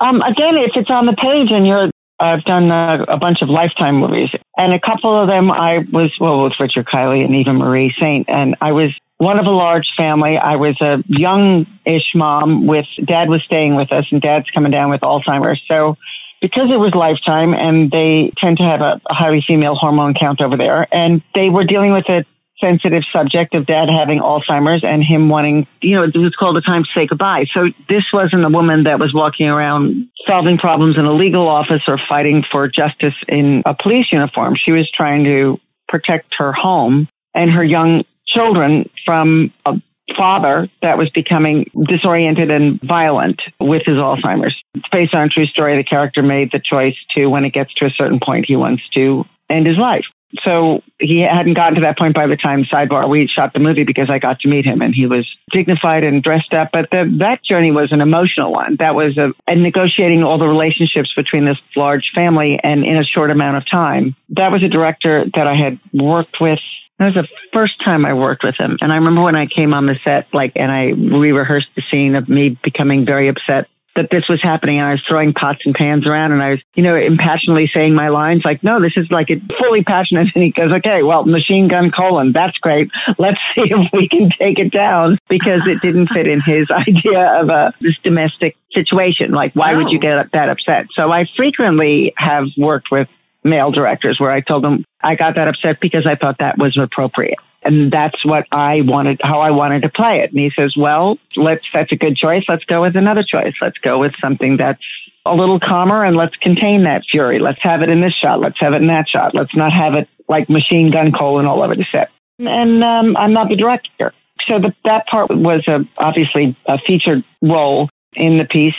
Um, 0.01 0.23
again, 0.23 0.57
if 0.57 0.73
it's 0.75 0.91
on 0.91 1.07
the 1.07 1.15
page 1.15 1.51
and 1.51 1.67
you're 1.67 1.91
I've 2.19 2.45
done 2.45 2.71
a, 2.71 3.05
a, 3.09 3.19
bunch 3.19 3.43
of 3.43 3.51
Lifetime 3.51 3.97
movies, 3.97 4.31
and 4.57 4.73
a 4.73 4.81
couple 4.81 5.15
of 5.15 5.29
them 5.29 5.51
I 5.51 5.81
was 5.93 6.11
well 6.19 6.45
with 6.45 6.55
Richard 6.59 6.87
Kiley 6.87 7.23
and 7.23 7.35
Eva 7.35 7.53
Marie 7.53 7.95
Saint, 8.01 8.27
and 8.31 8.57
I 8.63 8.73
was 8.73 8.91
one 9.19 9.39
of 9.39 9.47
a 9.47 9.51
large 9.51 9.89
family. 9.97 10.39
I 10.39 10.57
was 10.57 10.81
a 10.81 11.03
young-ish 11.09 12.15
mom 12.15 12.67
with 12.67 12.87
dad 13.05 13.29
was 13.29 13.43
staying 13.45 13.75
with 13.75 13.93
us 13.93 14.05
and 14.11 14.21
dad's 14.21 14.49
coming 14.51 14.73
down 14.73 14.91
with 14.91 15.01
Alzheimer's. 15.01 15.61
So 15.69 15.97
because 16.41 16.71
it 16.71 16.77
was 16.77 16.95
lifetime 16.95 17.55
and 17.55 17.91
they 17.91 18.33
tend 18.39 18.59
to 18.59 18.63
have 18.63 18.81
a, 18.81 19.01
highly 19.07 19.43
female 19.47 19.75
hormone 19.75 20.15
count 20.15 20.41
over 20.41 20.57
there 20.57 20.87
and 20.93 21.23
they 21.35 21.49
were 21.49 21.65
dealing 21.65 21.93
with 21.93 22.09
a 22.09 22.25
sensitive 22.61 23.03
subject 23.13 23.55
of 23.55 23.67
dad 23.67 23.89
having 23.89 24.21
Alzheimer's 24.21 24.83
and 24.83 25.03
him 25.03 25.29
wanting, 25.29 25.67
you 25.83 25.95
know, 25.95 26.05
it 26.05 26.17
was 26.17 26.35
called 26.35 26.57
a 26.57 26.63
time 26.63 26.85
to 26.85 26.89
say 26.95 27.07
goodbye. 27.07 27.45
So 27.53 27.67
this 27.89 28.05
wasn't 28.13 28.45
a 28.45 28.49
woman 28.49 28.85
that 28.85 28.99
was 28.99 29.13
walking 29.15 29.47
around 29.47 30.09
solving 30.27 30.59
problems 30.59 30.97
in 30.97 31.05
a 31.05 31.13
legal 31.13 31.49
office 31.49 31.83
or 31.87 31.99
fighting 32.09 32.45
for 32.51 32.69
justice 32.69 33.15
in 33.29 33.63
a 33.67 33.75
police 33.75 34.07
uniform. 34.11 34.55
She 34.57 34.73
was 34.73 34.91
trying 34.91 35.25
to 35.25 35.59
protect 35.89 36.35
her 36.39 36.53
home 36.53 37.09
and 37.35 37.51
her 37.51 37.65
young 37.65 38.05
children 38.27 38.89
from 39.05 39.53
a 39.67 39.75
father 40.17 40.69
that 40.83 40.99
was 40.99 41.11
becoming 41.11 41.71
disoriented 41.89 42.51
and 42.51 42.81
violent 42.81 43.43
with 43.61 43.83
his 43.85 43.97
Alzheimer's. 43.97 44.57
Based 44.93 45.15
on 45.15 45.25
a 45.25 45.29
true 45.29 45.47
story. 45.47 45.77
The 45.77 45.85
character 45.85 46.23
made 46.23 46.51
the 46.53 46.61
choice 46.61 46.95
to, 47.17 47.27
when 47.27 47.45
it 47.45 47.53
gets 47.53 47.75
to 47.75 47.87
a 47.87 47.91
certain 47.91 48.21
point, 48.25 48.47
he 48.47 48.57
wants 48.57 48.83
to 48.95 49.25
end 49.51 49.67
his 49.67 49.77
life. 49.77 50.05
So 50.45 50.83
he 50.99 51.21
hadn't 51.21 51.55
gotten 51.55 51.77
to 51.77 51.81
that 51.83 51.99
point 51.99 52.15
by 52.15 52.27
the 52.27 52.37
time 52.37 52.65
sidebar 52.65 53.09
we 53.09 53.29
shot 53.29 53.53
the 53.53 53.59
movie 53.59 53.85
because 53.85 54.11
I 54.11 54.19
got 54.19 54.41
to 54.41 54.49
meet 54.49 54.65
him 54.65 54.81
and 54.83 54.95
he 54.95 55.07
was 55.07 55.27
dignified 55.53 56.05
and 56.05 56.23
dressed 56.23 56.53
up. 56.53 56.71
But 56.73 56.91
the, 56.91 57.05
that 57.21 57.45
journey 57.45 57.71
was 57.71 57.93
an 57.93 58.01
emotional 58.01 58.53
one. 58.53 58.77
That 58.79 58.95
was 58.95 59.17
a, 59.19 59.33
and 59.47 59.63
negotiating 59.63 60.23
all 60.23 60.39
the 60.39 60.49
relationships 60.49 61.13
between 61.15 61.45
this 61.45 61.59
large 61.75 62.11
family 62.15 62.59
and 62.63 62.85
in 62.85 62.97
a 62.97 63.05
short 63.05 63.31
amount 63.31 63.57
of 63.57 63.65
time. 63.71 64.17
That 64.31 64.53
was 64.53 64.63
a 64.63 64.69
director 64.69 65.25
that 65.35 65.47
I 65.47 65.55
had 65.55 65.79
worked 65.93 66.37
with 66.41 66.61
that 66.99 67.15
was 67.15 67.15
the 67.15 67.29
first 67.53 67.75
time 67.85 68.07
I 68.07 68.15
worked 68.15 68.43
with 68.43 68.55
him. 68.59 68.79
And 68.81 68.91
I 68.91 68.97
remember 68.97 69.23
when 69.23 69.37
I 69.37 69.45
came 69.45 69.75
on 69.75 69.85
the 69.85 69.97
set, 70.03 70.29
like, 70.33 70.53
and 70.57 70.73
I 70.73 70.85
re 70.87 71.31
rehearsed 71.31 71.69
the 71.77 71.83
scene 71.91 72.15
of 72.15 72.27
me 72.27 72.59
becoming 72.65 73.05
very 73.05 73.29
upset 73.29 73.69
that 73.97 74.09
this 74.11 74.29
was 74.29 74.41
happening. 74.43 74.79
And 74.79 74.87
I 74.87 74.93
was 74.93 75.03
throwing 75.07 75.33
pots 75.33 75.61
and 75.65 75.75
pans 75.75 76.07
around 76.07 76.33
and 76.33 76.43
I 76.43 76.51
was, 76.51 76.61
you 76.75 76.83
know, 76.83 76.97
impassionately 76.97 77.71
saying 77.73 77.95
my 77.95 78.09
lines 78.09 78.43
like, 78.45 78.63
no, 78.63 78.81
this 78.81 78.93
is 78.97 79.07
like 79.11 79.31
it 79.31 79.41
fully 79.59 79.83
passionate. 79.83 80.29
And 80.37 80.45
he 80.45 80.51
goes, 80.51 80.71
okay, 80.71 81.03
well, 81.03 81.25
machine 81.25 81.67
gun 81.67 81.91
Colin. 81.91 82.33
That's 82.33 82.57
great. 82.59 82.91
Let's 83.19 83.39
see 83.55 83.63
if 83.65 83.91
we 83.93 84.09
can 84.09 84.31
take 84.39 84.59
it 84.59 84.71
down 84.71 85.19
because 85.29 85.67
it 85.67 85.81
didn't 85.81 86.09
fit 86.09 86.27
in 86.27 86.41
his 86.41 86.69
idea 86.89 87.41
of 87.41 87.49
a, 87.49 87.73
this 87.81 87.97
domestic 88.03 88.57
situation. 88.73 89.31
Like, 89.31 89.55
why 89.55 89.75
would 89.75 89.89
you 89.89 89.99
oh. 89.99 90.03
get 90.03 90.33
that 90.33 90.49
upset? 90.51 90.87
So 90.93 91.11
I 91.11 91.25
frequently 91.37 92.13
have 92.19 92.47
worked 92.59 92.89
with 92.91 93.09
male 93.47 93.71
directors 93.71 94.19
where 94.21 94.31
I 94.31 94.41
told 94.41 94.65
them 94.65 94.85
I 95.03 95.15
got 95.15 95.37
that 95.37 95.49
upset 95.49 95.81
because 95.81 96.07
I 96.07 96.17
thought 96.17 96.37
that 96.41 96.59
was 96.59 96.77
appropriate. 96.77 97.39
And 97.63 97.91
that's 97.91 98.25
what 98.25 98.47
I 98.53 98.83
wanted, 98.83 99.21
how 99.23 99.41
I 99.41 99.51
wanted 99.51 99.83
to 99.83 99.89
play 99.89 100.21
it. 100.23 100.31
And 100.31 100.39
he 100.39 100.51
says, 100.57 100.75
well, 100.77 101.19
let's, 101.37 101.65
that's 101.73 101.91
a 101.91 101.97
good 101.97 102.17
choice. 102.17 102.45
Let's 102.49 102.65
go 102.65 102.83
with 102.83 102.97
another 102.97 103.25
choice. 103.25 103.55
Let's 103.61 103.79
go 103.79 103.99
with 103.99 104.13
something 104.21 104.57
that's 104.57 104.83
a 105.25 105.35
little 105.35 105.59
calmer 105.59 106.05
and 106.05 106.17
let's 106.17 106.37
contain 106.37 106.85
that 106.85 107.03
fury. 107.11 107.41
Let's 107.41 107.59
have 107.63 107.83
it 107.83 107.89
in 107.89 108.01
this 108.01 108.15
shot. 108.15 108.41
Let's 108.41 108.61
have 108.61 108.73
it 108.73 108.83
in 108.83 108.87
that 108.89 109.09
shot. 109.09 109.35
Let's 109.35 109.55
not 109.57 109.73
have 109.73 109.95
it 109.95 110.09
like 110.29 110.49
machine 110.49 110.93
gun 110.93 111.13
Colin 111.13 111.47
all 111.47 111.63
over 111.63 111.75
the 111.75 111.87
set. 111.91 112.11
And 112.39 112.85
um, 112.85 113.17
I'm 113.17 113.33
not 113.33 113.49
the 113.49 113.57
director. 113.57 114.13
So 114.47 114.61
the, 114.61 114.73
that 114.85 115.07
part 115.07 115.31
was 115.31 115.67
a, 115.67 115.81
obviously 115.97 116.57
a 116.67 116.79
featured 116.87 117.25
role 117.43 117.89
in 118.13 118.39
the 118.39 118.45
piece. 118.45 118.75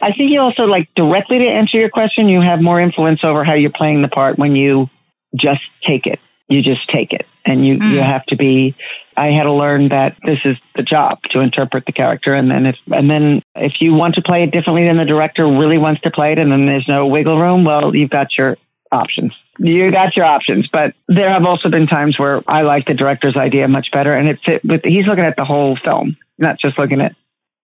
I 0.00 0.12
think 0.12 0.30
you 0.30 0.40
also 0.40 0.64
like 0.64 0.88
directly 0.94 1.38
to 1.38 1.46
answer 1.46 1.78
your 1.78 1.88
question, 1.88 2.28
you 2.28 2.40
have 2.40 2.60
more 2.60 2.80
influence 2.80 3.20
over 3.24 3.44
how 3.44 3.54
you're 3.54 3.70
playing 3.70 4.02
the 4.02 4.08
part 4.08 4.38
when 4.38 4.54
you 4.54 4.88
just 5.34 5.62
take 5.86 6.06
it. 6.06 6.18
You 6.48 6.62
just 6.62 6.88
take 6.88 7.12
it 7.12 7.26
and 7.44 7.66
you, 7.66 7.78
mm. 7.78 7.92
you 7.92 7.98
have 8.00 8.24
to 8.26 8.36
be, 8.36 8.76
I 9.16 9.28
had 9.28 9.44
to 9.44 9.52
learn 9.52 9.88
that 9.88 10.16
this 10.24 10.38
is 10.44 10.56
the 10.76 10.82
job 10.82 11.18
to 11.30 11.40
interpret 11.40 11.86
the 11.86 11.92
character. 11.92 12.34
And 12.34 12.50
then 12.50 12.66
if, 12.66 12.76
and 12.88 13.10
then 13.10 13.42
if 13.56 13.74
you 13.80 13.94
want 13.94 14.14
to 14.14 14.22
play 14.22 14.44
it 14.44 14.52
differently 14.52 14.86
than 14.86 14.96
the 14.96 15.04
director 15.04 15.44
really 15.44 15.78
wants 15.78 16.02
to 16.02 16.10
play 16.10 16.32
it 16.32 16.38
and 16.38 16.52
then 16.52 16.66
there's 16.66 16.86
no 16.86 17.06
wiggle 17.06 17.40
room, 17.40 17.64
well, 17.64 17.94
you've 17.96 18.10
got 18.10 18.28
your 18.38 18.56
options. 18.92 19.32
You 19.58 19.90
got 19.90 20.14
your 20.14 20.26
options, 20.26 20.68
but 20.70 20.94
there 21.08 21.30
have 21.30 21.44
also 21.44 21.68
been 21.68 21.86
times 21.86 22.18
where 22.18 22.42
I 22.46 22.62
like 22.62 22.86
the 22.86 22.94
director's 22.94 23.36
idea 23.36 23.66
much 23.66 23.88
better 23.90 24.14
and 24.14 24.28
it 24.28 24.38
fit 24.44 24.64
with, 24.64 24.82
he's 24.84 25.06
looking 25.06 25.24
at 25.24 25.36
the 25.36 25.44
whole 25.44 25.76
film, 25.82 26.16
not 26.38 26.60
just 26.60 26.78
looking 26.78 27.00
at 27.00 27.16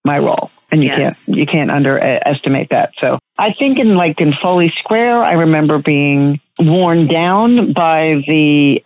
my 0.05 0.19
role 0.19 0.51
and 0.73 0.83
you 0.83 0.89
yes. 0.89 1.25
can't 1.25 1.39
you 1.39 1.47
can't 1.47 1.71
underestimate 1.71 2.71
that. 2.71 2.93
So 2.99 3.19
I 3.39 3.53
think 3.57 3.79
in 3.79 3.95
like 3.95 4.21
in 4.21 4.33
Foley 4.43 4.73
Square, 4.79 5.23
I 5.23 5.33
remember 5.33 5.79
being 5.79 6.41
worn 6.59 7.07
down 7.07 7.73
by 7.75 8.23
the. 8.27 8.81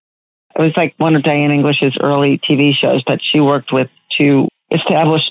It 0.59 0.63
was 0.63 0.73
like 0.77 0.95
one 0.97 1.15
of 1.17 1.23
Diane 1.23 1.51
English's 1.51 1.97
early 2.03 2.41
TV 2.49 2.73
shows, 2.75 3.03
but 3.07 3.21
she 3.23 3.41
worked 3.41 3.73
with 3.73 3.89
two 4.19 4.49
established 4.71 5.31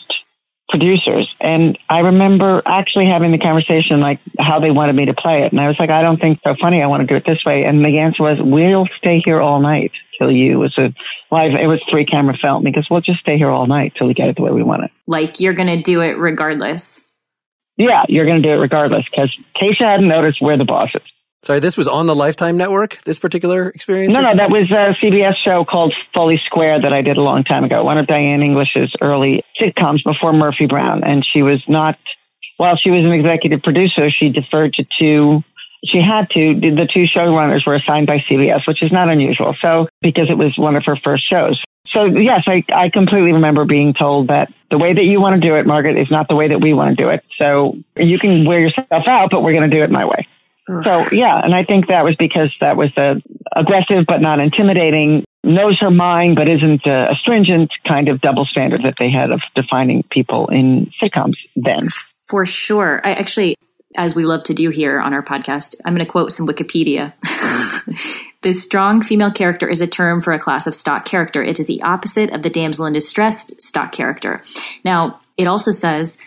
producers. 0.75 1.33
And 1.39 1.77
I 1.89 1.99
remember 1.99 2.61
actually 2.65 3.05
having 3.07 3.31
the 3.31 3.37
conversation 3.37 4.01
like 4.01 4.19
how 4.37 4.59
they 4.59 4.71
wanted 4.71 4.95
me 4.95 5.05
to 5.05 5.13
play 5.13 5.43
it. 5.43 5.53
And 5.53 5.61
I 5.61 5.67
was 5.67 5.77
like, 5.79 5.89
I 5.89 6.01
don't 6.01 6.19
think 6.19 6.39
so 6.43 6.53
funny. 6.59 6.81
I 6.81 6.87
want 6.87 7.01
to 7.01 7.07
do 7.07 7.15
it 7.15 7.23
this 7.25 7.43
way. 7.45 7.63
And 7.63 7.79
the 7.79 7.99
answer 7.99 8.23
was, 8.23 8.37
we'll 8.41 8.87
stay 8.97 9.21
here 9.23 9.39
all 9.39 9.61
night 9.61 9.91
till 10.19 10.31
you. 10.31 10.53
It 10.53 10.55
was 10.57 10.77
a 10.77 10.93
live, 11.31 11.51
it 11.51 11.67
was 11.67 11.79
three 11.89 12.05
camera 12.05 12.35
film 12.41 12.63
because 12.63 12.87
we'll 12.91 13.01
just 13.01 13.19
stay 13.19 13.37
here 13.37 13.49
all 13.49 13.67
night 13.67 13.93
till 13.97 14.07
we 14.07 14.13
get 14.13 14.27
it 14.27 14.35
the 14.35 14.41
way 14.41 14.51
we 14.51 14.63
want 14.63 14.83
it. 14.83 14.91
Like 15.07 15.39
you're 15.39 15.53
going 15.53 15.69
to 15.69 15.81
do 15.81 16.01
it 16.01 16.17
regardless. 16.17 17.07
Yeah, 17.77 18.03
you're 18.09 18.25
going 18.25 18.41
to 18.41 18.47
do 18.47 18.53
it 18.53 18.57
regardless 18.57 19.05
because 19.09 19.35
Keisha 19.55 19.85
hadn't 19.85 20.07
noticed 20.07 20.41
where 20.41 20.57
the 20.57 20.65
boss 20.65 20.89
is. 20.93 21.01
Sorry, 21.45 21.59
this 21.59 21.77
was 21.77 21.87
on 21.87 22.07
the 22.07 22.15
Lifetime 22.15 22.57
Network, 22.57 22.97
this 23.03 23.19
particular 23.19 23.69
experience? 23.69 24.15
No, 24.15 24.21
no, 24.21 24.35
that 24.35 24.49
was 24.49 24.65
a 24.71 24.97
CBS 24.97 25.35
show 25.45 25.63
called 25.63 25.93
Foley 26.11 26.41
Square 26.43 26.81
that 26.81 26.91
I 26.91 27.03
did 27.03 27.17
a 27.17 27.21
long 27.21 27.43
time 27.43 27.63
ago, 27.63 27.83
one 27.83 27.99
of 27.99 28.07
Diane 28.07 28.41
English's 28.41 28.91
early 28.99 29.43
sitcoms 29.61 30.03
before 30.03 30.33
Murphy 30.33 30.65
Brown. 30.65 31.03
And 31.03 31.23
she 31.23 31.43
was 31.43 31.61
not, 31.67 31.99
while 32.57 32.77
she 32.81 32.89
was 32.89 33.05
an 33.05 33.11
executive 33.11 33.61
producer, 33.61 34.09
she 34.09 34.29
deferred 34.29 34.73
to 34.73 34.85
two, 34.97 35.43
she 35.85 36.01
had 36.01 36.31
to, 36.31 36.59
the 36.59 36.89
two 36.91 37.05
showrunners 37.05 37.61
were 37.67 37.75
assigned 37.75 38.07
by 38.07 38.25
CBS, 38.27 38.67
which 38.67 38.81
is 38.81 38.91
not 38.91 39.07
unusual. 39.07 39.55
So, 39.61 39.87
because 40.01 40.31
it 40.31 40.39
was 40.39 40.57
one 40.57 40.75
of 40.75 40.81
her 40.87 40.97
first 41.03 41.29
shows. 41.29 41.61
So, 41.93 42.05
yes, 42.05 42.41
I, 42.47 42.65
I 42.73 42.89
completely 42.89 43.33
remember 43.33 43.65
being 43.65 43.93
told 43.93 44.29
that 44.29 44.51
the 44.71 44.79
way 44.79 44.95
that 44.95 45.03
you 45.03 45.21
want 45.21 45.39
to 45.39 45.47
do 45.47 45.53
it, 45.57 45.67
Margaret, 45.67 45.95
is 46.01 46.09
not 46.09 46.27
the 46.27 46.35
way 46.35 46.47
that 46.47 46.59
we 46.59 46.73
want 46.73 46.97
to 46.97 47.03
do 47.03 47.09
it. 47.09 47.23
So, 47.37 47.77
you 47.95 48.17
can 48.17 48.45
wear 48.45 48.59
yourself 48.59 48.89
out, 49.07 49.29
but 49.29 49.43
we're 49.43 49.53
going 49.53 49.69
to 49.69 49.75
do 49.77 49.83
it 49.83 49.91
my 49.91 50.05
way. 50.05 50.27
So 50.67 51.07
yeah, 51.11 51.41
and 51.43 51.53
I 51.53 51.63
think 51.63 51.87
that 51.87 52.03
was 52.03 52.15
because 52.17 52.51
that 52.59 52.75
was 52.75 52.89
a 52.97 53.21
aggressive 53.55 54.05
but 54.07 54.19
not 54.19 54.39
intimidating, 54.39 55.23
knows 55.43 55.79
her 55.79 55.91
mind 55.91 56.35
but 56.35 56.47
isn't 56.47 56.87
uh, 56.87 56.89
a, 56.89 57.11
a 57.11 57.15
stringent 57.15 57.71
kind 57.87 58.09
of 58.09 58.19
double 58.19 58.45
standard 58.45 58.81
that 58.83 58.95
they 58.97 59.11
had 59.11 59.31
of 59.31 59.41
defining 59.55 60.03
people 60.09 60.47
in 60.47 60.91
sitcoms 61.01 61.35
then. 61.55 61.89
For 62.27 62.45
sure. 62.47 62.99
I 63.03 63.13
actually, 63.13 63.55
as 63.95 64.15
we 64.15 64.25
love 64.25 64.43
to 64.43 64.55
do 64.55 64.69
here 64.71 64.99
on 64.99 65.13
our 65.13 65.23
podcast, 65.23 65.75
I'm 65.85 65.93
going 65.93 66.05
to 66.05 66.11
quote 66.11 66.31
some 66.31 66.47
Wikipedia. 66.47 67.13
the 68.41 68.51
strong 68.51 69.03
female 69.03 69.31
character 69.31 69.69
is 69.69 69.81
a 69.81 69.87
term 69.87 70.21
for 70.21 70.33
a 70.33 70.39
class 70.39 70.65
of 70.65 70.73
stock 70.73 71.05
character. 71.05 71.43
It 71.43 71.59
is 71.59 71.67
the 71.67 71.83
opposite 71.83 72.31
of 72.31 72.41
the 72.41 72.49
damsel 72.49 72.87
in 72.87 72.93
distress 72.93 73.53
stock 73.59 73.91
character. 73.91 74.41
Now, 74.83 75.21
it 75.37 75.45
also 75.45 75.69
says 75.69 76.17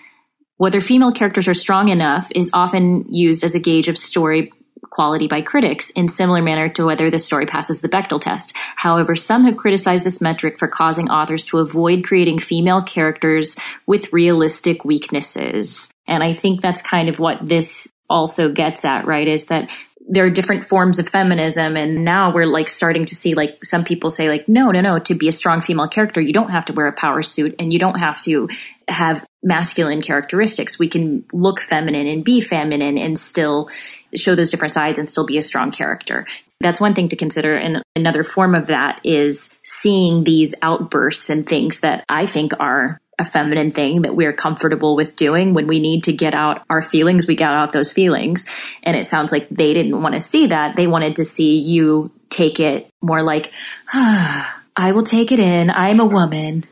whether 0.59 0.81
female 0.81 1.13
characters 1.13 1.49
are 1.49 1.55
strong 1.55 1.89
enough 1.89 2.29
is 2.35 2.51
often 2.53 3.07
used 3.13 3.43
as 3.43 3.55
a 3.55 3.61
gauge 3.61 3.89
of 3.89 3.97
story 3.97 4.53
quality 4.91 5.29
by 5.29 5.41
critics 5.41 5.91
in 5.91 6.09
similar 6.09 6.43
manner 6.43 6.69
to 6.69 6.85
whether 6.85 7.11
the 7.11 7.19
story 7.19 7.47
passes 7.47 7.81
the 7.81 7.89
Bechdel 7.89 8.21
test. 8.21 8.53
However, 8.77 9.15
some 9.15 9.45
have 9.45 9.57
criticized 9.57 10.05
this 10.05 10.21
metric 10.21 10.59
for 10.59 10.67
causing 10.67 11.09
authors 11.09 11.45
to 11.47 11.59
avoid 11.59 12.05
creating 12.05 12.41
female 12.41 12.83
characters 12.83 13.57
with 13.87 14.13
realistic 14.13 14.85
weaknesses. 14.85 15.93
And 16.07 16.23
I 16.23 16.33
think 16.33 16.61
that's 16.61 16.83
kind 16.83 17.09
of 17.09 17.19
what 17.19 17.47
this 17.47 17.93
also 18.11 18.51
gets 18.51 18.85
at, 18.85 19.07
right? 19.07 19.29
Is 19.29 19.47
that 19.47 19.71
there 20.11 20.25
are 20.25 20.31
different 20.31 20.65
forms 20.65 20.99
of 20.99 21.09
feminism 21.09 21.77
and 21.77 22.05
now 22.05 22.33
we're 22.33 22.47
like 22.47 22.69
starting 22.69 23.05
to 23.05 23.15
see 23.15 23.35
like 23.35 23.63
some 23.63 23.85
people 23.85 24.09
say 24.09 24.29
like 24.29 24.49
no 24.49 24.71
no 24.71 24.81
no 24.81 24.99
to 24.99 25.15
be 25.15 25.29
a 25.29 25.33
strong 25.33 25.61
female 25.61 25.87
character 25.87 26.19
you 26.19 26.33
don't 26.33 26.49
have 26.49 26.65
to 26.65 26.73
wear 26.73 26.87
a 26.87 26.95
power 26.95 27.23
suit 27.23 27.55
and 27.59 27.75
you 27.75 27.79
don't 27.79 27.99
have 27.99 28.19
to 28.23 28.49
have 28.89 29.27
masculine 29.43 30.03
characteristics 30.03 30.79
we 30.79 30.89
can 30.89 31.25
look 31.33 31.61
feminine 31.61 32.07
and 32.07 32.25
be 32.25 32.41
feminine 32.41 32.99
and 32.99 33.19
still 33.19 33.69
show 34.15 34.35
those 34.35 34.51
different 34.51 34.73
sides 34.73 34.99
and 34.99 35.09
still 35.09 35.27
be 35.27 35.39
a 35.39 35.43
strong 35.43 35.71
character 35.71 36.27
that's 36.61 36.81
one 36.81 36.95
thing 36.95 37.09
to 37.09 37.17
consider 37.17 37.55
and 37.57 37.83
another 37.95 38.25
form 38.25 38.55
of 38.55 38.67
that 38.67 39.01
is 39.05 39.59
seeing 39.65 40.25
these 40.25 40.55
outbursts 40.63 41.31
and 41.31 41.47
things 41.47 41.81
that 41.81 42.05
i 42.09 42.27
think 42.27 42.53
are 42.59 42.99
a 43.19 43.25
feminine 43.25 43.73
thing 43.73 44.03
that 44.03 44.15
we're 44.15 44.33
comfortable 44.33 44.95
with 44.95 45.17
doing 45.17 45.53
when 45.53 45.67
we 45.67 45.81
need 45.81 46.05
to 46.05 46.13
get 46.13 46.35
out 46.35 46.65
our 46.71 46.83
feelings, 46.83 47.27
we 47.27 47.35
get 47.35 47.51
out 47.51 47.73
those 47.73 47.93
feelings. 47.93 48.47
And 48.85 48.97
it 48.97 49.05
sounds 49.05 49.33
like 49.33 49.49
they 49.49 49.75
didn't 49.75 50.01
want 50.01 50.15
to 50.15 50.21
see 50.21 50.47
that. 50.47 50.77
They 50.77 50.87
wanted 50.87 51.17
to 51.17 51.25
see 51.25 51.59
you 51.59 52.13
take 52.31 52.61
it 52.61 52.89
more 53.03 53.23
like, 53.23 53.53
ah, 53.93 54.55
I 54.77 54.93
will 54.93 55.03
take 55.03 55.33
it 55.33 55.41
in. 55.41 55.71
I'm 55.73 55.99
a 55.99 56.07
woman. 56.07 56.63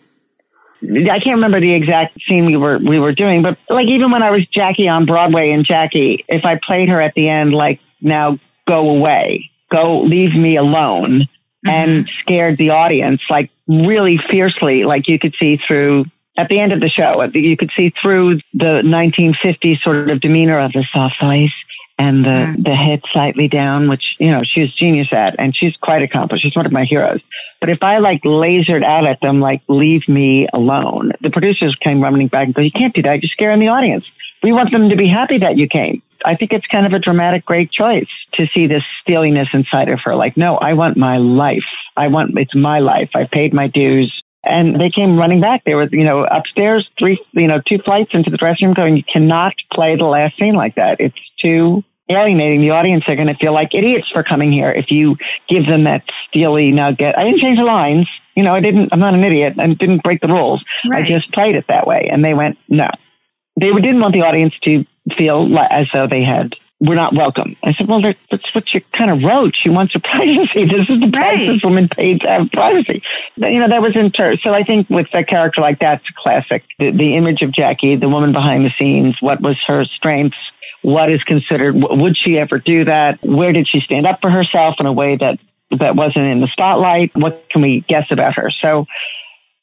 I 0.89 1.21
can't 1.21 1.37
remember 1.37 1.61
the 1.61 1.75
exact 1.75 2.19
scene 2.27 2.47
we 2.47 2.57
were 2.57 2.79
we 2.79 2.99
were 2.99 3.13
doing, 3.13 3.43
but 3.43 3.59
like 3.69 3.87
even 3.89 4.11
when 4.11 4.23
I 4.23 4.31
was 4.31 4.47
Jackie 4.47 4.89
on 4.89 5.07
Broadway 5.07 5.51
and 5.51 5.65
Jackie, 5.65 6.25
if 6.29 6.45
I 6.45 6.59
played 6.65 6.89
her 6.89 7.01
at 7.01 7.15
the 7.15 7.29
end, 7.29 7.53
like 7.53 7.81
now 8.01 8.39
go 8.69 8.91
away, 8.91 9.51
go 9.71 10.03
leave 10.03 10.35
me 10.35 10.57
alone, 10.57 11.23
mm-hmm. 11.23 11.69
and 11.69 12.11
scared 12.21 12.57
the 12.57 12.71
audience 12.71 13.21
like 13.31 13.51
really 13.67 14.19
fiercely. 14.31 14.85
Like 14.85 15.09
you 15.09 15.19
could 15.19 15.35
see 15.39 15.59
through 15.67 16.07
at 16.39 16.49
the 16.49 16.61
end 16.61 16.73
of 16.73 16.81
the 16.81 16.89
show, 16.89 17.23
you 17.35 17.57
could 17.57 17.71
see 17.77 17.93
through 18.01 18.41
the 18.53 18.83
1950s 18.85 19.81
sort 19.81 20.11
of 20.11 20.21
demeanor 20.21 20.61
of 20.61 20.73
the 20.73 20.85
soft 20.93 21.15
voice 21.21 21.53
and 21.99 22.25
the, 22.25 22.29
Mm. 22.29 22.65
the 22.65 22.75
head 22.75 23.01
slightly 23.13 23.49
down, 23.49 23.89
which, 23.89 24.05
you 24.19 24.31
know, 24.31 24.39
she 24.45 24.61
was 24.61 24.75
genius 24.75 25.09
at, 25.13 25.35
and 25.39 25.57
she's 25.57 25.75
quite 25.81 26.03
accomplished. 26.03 26.45
She's 26.45 26.57
one 26.57 26.67
of 26.67 26.73
my 26.73 26.85
heroes. 26.85 27.21
But 27.61 27.71
if 27.71 27.83
I 27.83 27.99
like 27.99 28.23
lasered 28.23 28.85
out 28.85 29.07
at 29.07 29.21
them, 29.23 29.41
like, 29.41 29.63
leave 29.69 30.07
me 30.09 30.47
alone, 30.53 31.13
the 31.23 31.31
producers 31.31 31.75
came 31.83 32.03
running 32.03 32.29
back 32.29 32.47
and 32.47 32.55
go, 32.55 32.61
you 32.61 32.71
can't 32.71 32.95
do 32.95 33.03
that. 33.03 33.23
You're 33.23 33.31
scaring 33.31 33.61
the 33.61 33.69
audience. 33.69 34.05
We 34.43 34.53
want 34.53 34.71
them 34.73 34.91
to 34.91 34.97
be 34.97 35.09
happy 35.09 35.39
that 35.39 35.57
you 35.57 35.67
came. 35.67 36.03
I 36.25 36.35
think 36.35 36.53
it's 36.53 36.67
kind 36.67 36.87
of 36.87 36.93
a 36.93 36.99
dramatic, 36.99 37.45
great 37.45 37.71
choice 37.71 38.09
to 38.35 38.47
see 38.55 38.67
this 38.67 38.83
steeliness 39.03 39.49
inside 39.53 39.89
of 39.89 40.01
her. 40.05 40.15
Like, 40.15 40.37
no, 40.37 40.57
I 40.57 40.75
want 40.75 40.97
my 40.97 41.17
life. 41.19 41.65
I 41.97 42.09
want, 42.09 42.37
it's 42.39 42.55
my 42.55 42.81
life. 42.81 43.11
I 43.15 43.25
paid 43.31 43.55
my 43.55 43.69
dues. 43.69 44.13
And 44.47 44.81
they 44.81 44.91
came 44.91 45.19
running 45.19 45.41
back. 45.41 45.65
They 45.65 45.75
were, 45.75 45.89
you 45.91 46.05
know, 46.05 46.25
upstairs, 46.25 46.89
three, 46.99 47.21
you 47.33 47.49
know, 47.49 47.61
two 47.67 47.79
flights 47.85 48.11
into 48.15 48.31
the 48.31 48.37
dressing 48.37 48.69
room 48.69 48.75
going, 48.75 48.97
you 48.97 49.05
cannot 49.13 49.55
play 49.73 49.97
the 49.97 50.05
last 50.05 50.39
scene 50.39 50.55
like 50.55 50.77
that. 50.77 51.01
It's 51.01 51.19
too 51.43 51.83
alienating. 52.09 52.61
The 52.61 52.71
audience 52.71 53.05
are 53.09 53.17
going 53.17 53.29
to 53.29 53.35
feel 53.35 53.53
like 53.53 53.75
idiots 53.75 54.09
for 54.13 54.23
coming 54.23 54.53
here 54.53 54.71
if 54.71 54.87
you 54.91 55.17
give 55.49 55.67
them 55.67 55.85
that 55.85 56.05
steely 56.29 56.71
nugget. 56.71 57.15
I 57.19 57.25
didn't 57.25 57.41
change 57.41 57.59
the 57.59 57.65
lines. 57.65 58.09
You 58.37 58.45
know, 58.45 58.55
I 58.55 58.61
didn't, 58.61 58.91
I'm 58.93 59.01
not 59.01 59.15
an 59.15 59.25
idiot. 59.25 59.55
I 59.59 59.67
didn't 59.67 60.03
break 60.03 60.21
the 60.21 60.29
rules. 60.29 60.65
Right. 60.89 61.05
I 61.05 61.09
just 61.09 61.33
played 61.33 61.57
it 61.57 61.65
that 61.69 61.87
way. 61.87 62.09
And 62.13 62.25
they 62.25 62.35
went, 62.35 62.59
no. 62.69 62.89
They 63.59 63.73
didn't 63.73 64.01
want 64.01 64.13
the 64.13 64.21
audience 64.21 64.55
to 64.65 64.85
feel 65.17 65.49
as 65.71 65.87
though 65.93 66.07
they 66.07 66.23
had, 66.23 66.55
were 66.81 66.95
not 66.95 67.15
welcome. 67.15 67.57
I 67.65 67.73
said, 67.73 67.89
well, 67.89 68.03
that's 68.03 68.55
what 68.55 68.65
you 68.75 68.83
kind 68.97 69.11
of 69.11 69.23
wrote. 69.23 69.55
She 69.61 69.71
wants 69.71 69.95
her 69.95 70.01
privacy. 70.01 70.67
This 70.71 70.89
is 70.91 71.01
the 71.01 71.11
price 71.11 71.39
Right. 71.39 71.47
this 71.55 71.65
woman 71.65 71.89
paid 71.89 72.21
to 72.21 72.29
have 72.29 72.51
privacy. 72.53 73.03
But, 73.39 73.49
you 73.53 73.61
know, 73.61 73.69
that 73.69 73.81
was 73.81 73.97
in 73.97 74.13
ter- 74.13 74.37
So 74.43 74.53
I 74.53 74.63
think 74.63 74.91
with 74.91 75.07
a 75.15 75.25
character 75.25 75.63
like 75.63 75.79
that, 75.81 76.01
it's 76.01 76.11
a 76.11 76.21
classic. 76.23 76.65
The, 76.79 76.91
the 76.91 77.17
image 77.17 77.41
of 77.41 77.53
Jackie, 77.53 77.97
the 77.97 78.11
woman 78.11 78.33
behind 78.33 78.65
the 78.67 78.71
scenes, 78.79 79.17
what 79.21 79.41
was 79.41 79.57
her 79.67 79.85
strengths? 79.87 80.37
What 80.83 81.11
is 81.11 81.23
considered, 81.23 81.75
would 81.77 82.17
she 82.17 82.39
ever 82.39 82.59
do 82.59 82.85
that? 82.85 83.19
Where 83.23 83.53
did 83.53 83.67
she 83.67 83.81
stand 83.81 84.07
up 84.07 84.21
for 84.21 84.31
herself 84.31 84.77
in 84.79 84.85
a 84.87 84.93
way 84.93 85.17
that, 85.17 85.39
that 85.81 85.97
wasn't 85.97 86.27
in 86.27 86.41
the 86.43 86.49
spotlight? 86.53 87.11
What 87.17 87.47
can 87.51 87.63
we 87.63 87.85
guess 87.89 88.05
about 88.11 88.35
her? 88.35 88.51
So, 88.61 88.85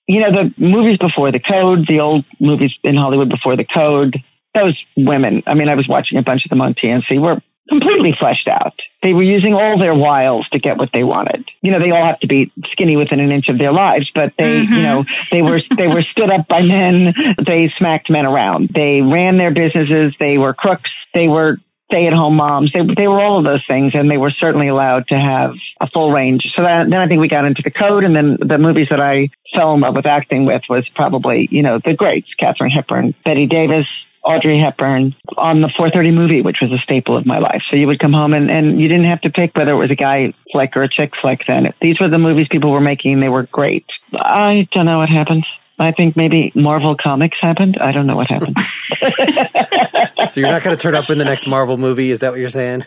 you 0.07 0.19
know, 0.19 0.31
the 0.31 0.53
movies 0.57 0.97
before 0.97 1.31
the 1.31 1.39
code, 1.39 1.85
the 1.87 1.99
old 1.99 2.25
movies 2.39 2.71
in 2.83 2.95
Hollywood 2.97 3.29
before 3.29 3.55
the 3.55 3.63
code, 3.65 4.17
those 4.53 4.77
women, 4.95 5.43
I 5.47 5.53
mean, 5.53 5.69
I 5.69 5.75
was 5.75 5.87
watching 5.87 6.17
a 6.17 6.23
bunch 6.23 6.45
of 6.45 6.49
them 6.49 6.61
on 6.61 6.73
TNC, 6.73 7.19
were 7.19 7.41
completely 7.69 8.13
fleshed 8.17 8.47
out. 8.47 8.73
They 9.01 9.13
were 9.13 9.23
using 9.23 9.53
all 9.53 9.79
their 9.79 9.95
wiles 9.95 10.47
to 10.51 10.59
get 10.59 10.77
what 10.77 10.89
they 10.93 11.03
wanted. 11.03 11.45
You 11.61 11.71
know, 11.71 11.79
they 11.79 11.91
all 11.91 12.05
have 12.05 12.19
to 12.19 12.27
be 12.27 12.51
skinny 12.71 12.97
within 12.97 13.19
an 13.19 13.31
inch 13.31 13.47
of 13.49 13.57
their 13.57 13.71
lives, 13.71 14.11
but 14.13 14.33
they, 14.37 14.57
you 14.57 14.67
mm-hmm. 14.67 14.81
know, 14.83 15.05
they 15.31 15.41
were, 15.41 15.61
they 15.77 15.87
were 15.87 16.03
stood 16.11 16.29
up 16.29 16.47
by 16.47 16.61
men. 16.61 17.13
They 17.45 17.71
smacked 17.77 18.09
men 18.09 18.25
around. 18.25 18.71
They 18.73 19.01
ran 19.01 19.37
their 19.37 19.53
businesses. 19.53 20.13
They 20.19 20.37
were 20.37 20.53
crooks. 20.53 20.91
They 21.13 21.27
were 21.27 21.57
stay 21.91 22.07
at 22.07 22.13
home 22.13 22.35
moms. 22.35 22.71
They, 22.73 22.81
they 22.97 23.07
were 23.07 23.21
all 23.21 23.37
of 23.37 23.43
those 23.43 23.63
things 23.67 23.91
and 23.93 24.09
they 24.09 24.17
were 24.17 24.31
certainly 24.31 24.67
allowed 24.67 25.07
to 25.09 25.15
have 25.15 25.51
a 25.79 25.87
full 25.87 26.11
range. 26.11 26.43
So 26.55 26.63
that, 26.63 26.89
then 26.89 26.99
I 26.99 27.07
think 27.07 27.21
we 27.21 27.27
got 27.27 27.45
into 27.45 27.61
the 27.63 27.71
code 27.71 28.03
and 28.03 28.15
then 28.15 28.37
the 28.39 28.57
movies 28.57 28.87
that 28.89 28.99
I 28.99 29.29
fell 29.53 29.75
in 29.75 29.81
love 29.81 29.95
with 29.95 30.07
acting 30.07 30.45
with 30.45 30.63
was 30.69 30.89
probably, 30.95 31.47
you 31.51 31.61
know, 31.61 31.79
the 31.83 31.93
greats, 31.93 32.29
Katharine 32.39 32.71
Hepburn, 32.71 33.13
Bette 33.23 33.45
Davis, 33.45 33.85
Audrey 34.23 34.59
Hepburn 34.59 35.15
on 35.37 35.61
the 35.61 35.71
430 35.75 36.11
movie, 36.11 36.41
which 36.41 36.57
was 36.61 36.71
a 36.71 36.81
staple 36.83 37.17
of 37.17 37.25
my 37.25 37.39
life. 37.39 37.61
So 37.69 37.75
you 37.75 37.87
would 37.87 37.99
come 37.99 38.13
home 38.13 38.33
and, 38.33 38.49
and 38.49 38.79
you 38.79 38.87
didn't 38.87 39.09
have 39.09 39.21
to 39.21 39.29
pick 39.29 39.55
whether 39.55 39.71
it 39.71 39.77
was 39.77 39.91
a 39.91 39.95
guy 39.95 40.33
flick 40.51 40.75
or 40.75 40.83
a 40.83 40.89
chick 40.89 41.11
flick 41.21 41.41
then. 41.47 41.73
These 41.81 41.99
were 41.99 42.09
the 42.09 42.17
movies 42.17 42.47
people 42.49 42.71
were 42.71 42.81
making. 42.81 43.19
They 43.19 43.29
were 43.29 43.43
great. 43.43 43.85
I 44.13 44.67
don't 44.73 44.85
know 44.85 44.99
what 44.99 45.09
happened. 45.09 45.45
I 45.79 45.91
think 45.91 46.15
maybe 46.15 46.51
Marvel 46.55 46.95
Comics 47.01 47.37
happened. 47.41 47.77
I 47.81 47.91
don't 47.91 48.07
know 48.07 48.15
what 48.15 48.29
happened. 48.29 48.57
So 50.27 50.39
you're 50.39 50.49
not 50.49 50.63
going 50.63 50.75
to 50.75 50.81
turn 50.81 50.95
up 50.95 51.09
in 51.09 51.17
the 51.17 51.25
next 51.25 51.47
Marvel 51.47 51.77
movie? 51.77 52.09
Is 52.09 52.21
that 52.21 52.31
what 52.31 52.39
you're 52.39 52.49
saying? 52.49 52.83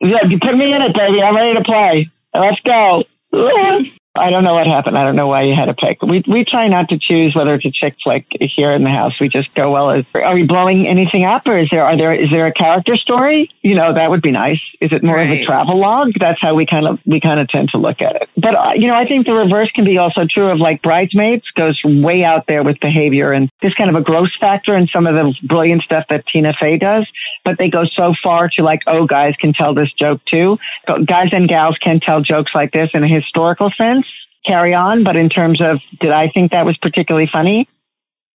Yeah, 0.00 0.24
you 0.24 0.38
put 0.38 0.56
me 0.56 0.72
in 0.72 0.82
it, 0.82 0.94
baby. 0.94 1.20
I'm 1.22 1.34
ready 1.34 1.54
to 1.58 1.64
play. 1.64 2.10
Let's 2.34 2.60
go. 2.64 3.04
I 4.18 4.30
don't 4.30 4.44
know 4.44 4.54
what 4.54 4.66
happened. 4.66 4.96
I 4.98 5.04
don't 5.04 5.16
know 5.16 5.28
why 5.28 5.42
you 5.42 5.54
had 5.54 5.66
to 5.66 5.74
pick. 5.74 6.02
We 6.02 6.24
we 6.28 6.44
try 6.44 6.68
not 6.68 6.88
to 6.90 6.98
choose 6.98 7.34
whether 7.34 7.54
it's 7.54 7.66
a 7.66 7.70
chick 7.70 7.96
flick 8.02 8.26
here 8.40 8.72
in 8.72 8.84
the 8.84 8.90
house. 8.90 9.14
We 9.20 9.28
just 9.28 9.54
go 9.54 9.70
well. 9.70 9.90
Is, 9.90 10.04
are 10.14 10.34
we 10.34 10.44
blowing 10.44 10.86
anything 10.86 11.24
up, 11.24 11.42
or 11.46 11.58
is 11.58 11.68
there 11.70 11.84
are 11.84 11.96
there 11.96 12.14
is 12.14 12.30
there 12.30 12.46
a 12.46 12.52
character 12.52 12.96
story? 12.96 13.50
You 13.62 13.74
know, 13.74 13.94
that 13.94 14.10
would 14.10 14.22
be 14.22 14.32
nice. 14.32 14.60
Is 14.80 14.92
it 14.92 15.02
more 15.02 15.18
of 15.18 15.30
a 15.30 15.44
travel 15.44 15.78
log? 15.80 16.12
That's 16.18 16.40
how 16.40 16.54
we 16.54 16.66
kind 16.66 16.86
of 16.86 16.98
we 17.06 17.20
kind 17.20 17.40
of 17.40 17.48
tend 17.48 17.70
to 17.70 17.78
look 17.78 18.00
at 18.00 18.16
it. 18.16 18.28
But 18.36 18.54
uh, 18.54 18.72
you 18.76 18.88
know, 18.88 18.94
I 18.94 19.06
think 19.06 19.26
the 19.26 19.34
reverse 19.34 19.70
can 19.74 19.84
be 19.84 19.98
also 19.98 20.22
true 20.28 20.50
of 20.50 20.58
like 20.58 20.82
bridesmaids 20.82 21.44
goes 21.56 21.80
way 21.84 22.24
out 22.24 22.44
there 22.46 22.62
with 22.62 22.80
behavior 22.80 23.32
and 23.32 23.50
there's 23.60 23.74
kind 23.74 23.90
of 23.90 23.96
a 23.96 24.02
gross 24.02 24.30
factor 24.38 24.76
in 24.76 24.88
some 24.92 25.06
of 25.06 25.14
the 25.14 25.34
brilliant 25.46 25.82
stuff 25.82 26.04
that 26.10 26.24
Tina 26.32 26.52
Fey 26.58 26.78
does. 26.78 27.06
But 27.44 27.56
they 27.58 27.68
go 27.68 27.84
so 27.84 28.14
far 28.22 28.48
to 28.56 28.62
like, 28.62 28.80
oh, 28.86 29.06
guys 29.06 29.34
can 29.40 29.52
tell 29.52 29.74
this 29.74 29.92
joke 29.98 30.20
too. 30.30 30.58
Guys 30.86 31.28
and 31.32 31.48
gals 31.48 31.76
can 31.82 32.00
tell 32.00 32.20
jokes 32.20 32.52
like 32.54 32.72
this 32.72 32.90
in 32.94 33.04
a 33.04 33.08
historical 33.08 33.70
sense 33.76 34.05
carry 34.46 34.74
on, 34.74 35.04
but 35.04 35.16
in 35.16 35.28
terms 35.28 35.60
of 35.60 35.78
did 36.00 36.12
I 36.12 36.28
think 36.32 36.52
that 36.52 36.66
was 36.66 36.76
particularly 36.80 37.28
funny? 37.32 37.68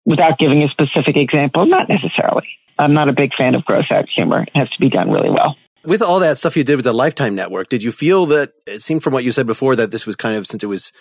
Without 0.05 0.39
giving 0.39 0.63
a 0.63 0.69
specific 0.69 1.15
example, 1.15 1.65
not 1.67 1.87
necessarily. 1.87 2.47
I'm 2.79 2.93
not 2.93 3.07
a 3.07 3.13
big 3.13 3.31
fan 3.37 3.53
of 3.53 3.63
gross 3.63 3.85
out 3.91 4.05
humor. 4.13 4.43
It 4.43 4.55
has 4.55 4.69
to 4.71 4.79
be 4.79 4.89
done 4.89 5.11
really 5.11 5.29
well. 5.29 5.55
With 5.83 6.01
all 6.01 6.19
that 6.19 6.37
stuff 6.37 6.57
you 6.57 6.63
did 6.63 6.75
with 6.75 6.85
the 6.85 6.93
Lifetime 6.93 7.33
Network, 7.35 7.69
did 7.69 7.83
you 7.83 7.91
feel 7.91 8.25
that 8.27 8.53
it 8.67 8.83
seemed 8.83 9.03
from 9.03 9.13
what 9.13 9.23
you 9.23 9.31
said 9.31 9.47
before 9.47 9.75
that 9.75 9.91
this 9.91 10.05
was 10.05 10.15
kind 10.15 10.35
of, 10.35 10.45
since 10.45 10.63
it 10.63 10.67
was 10.67 10.91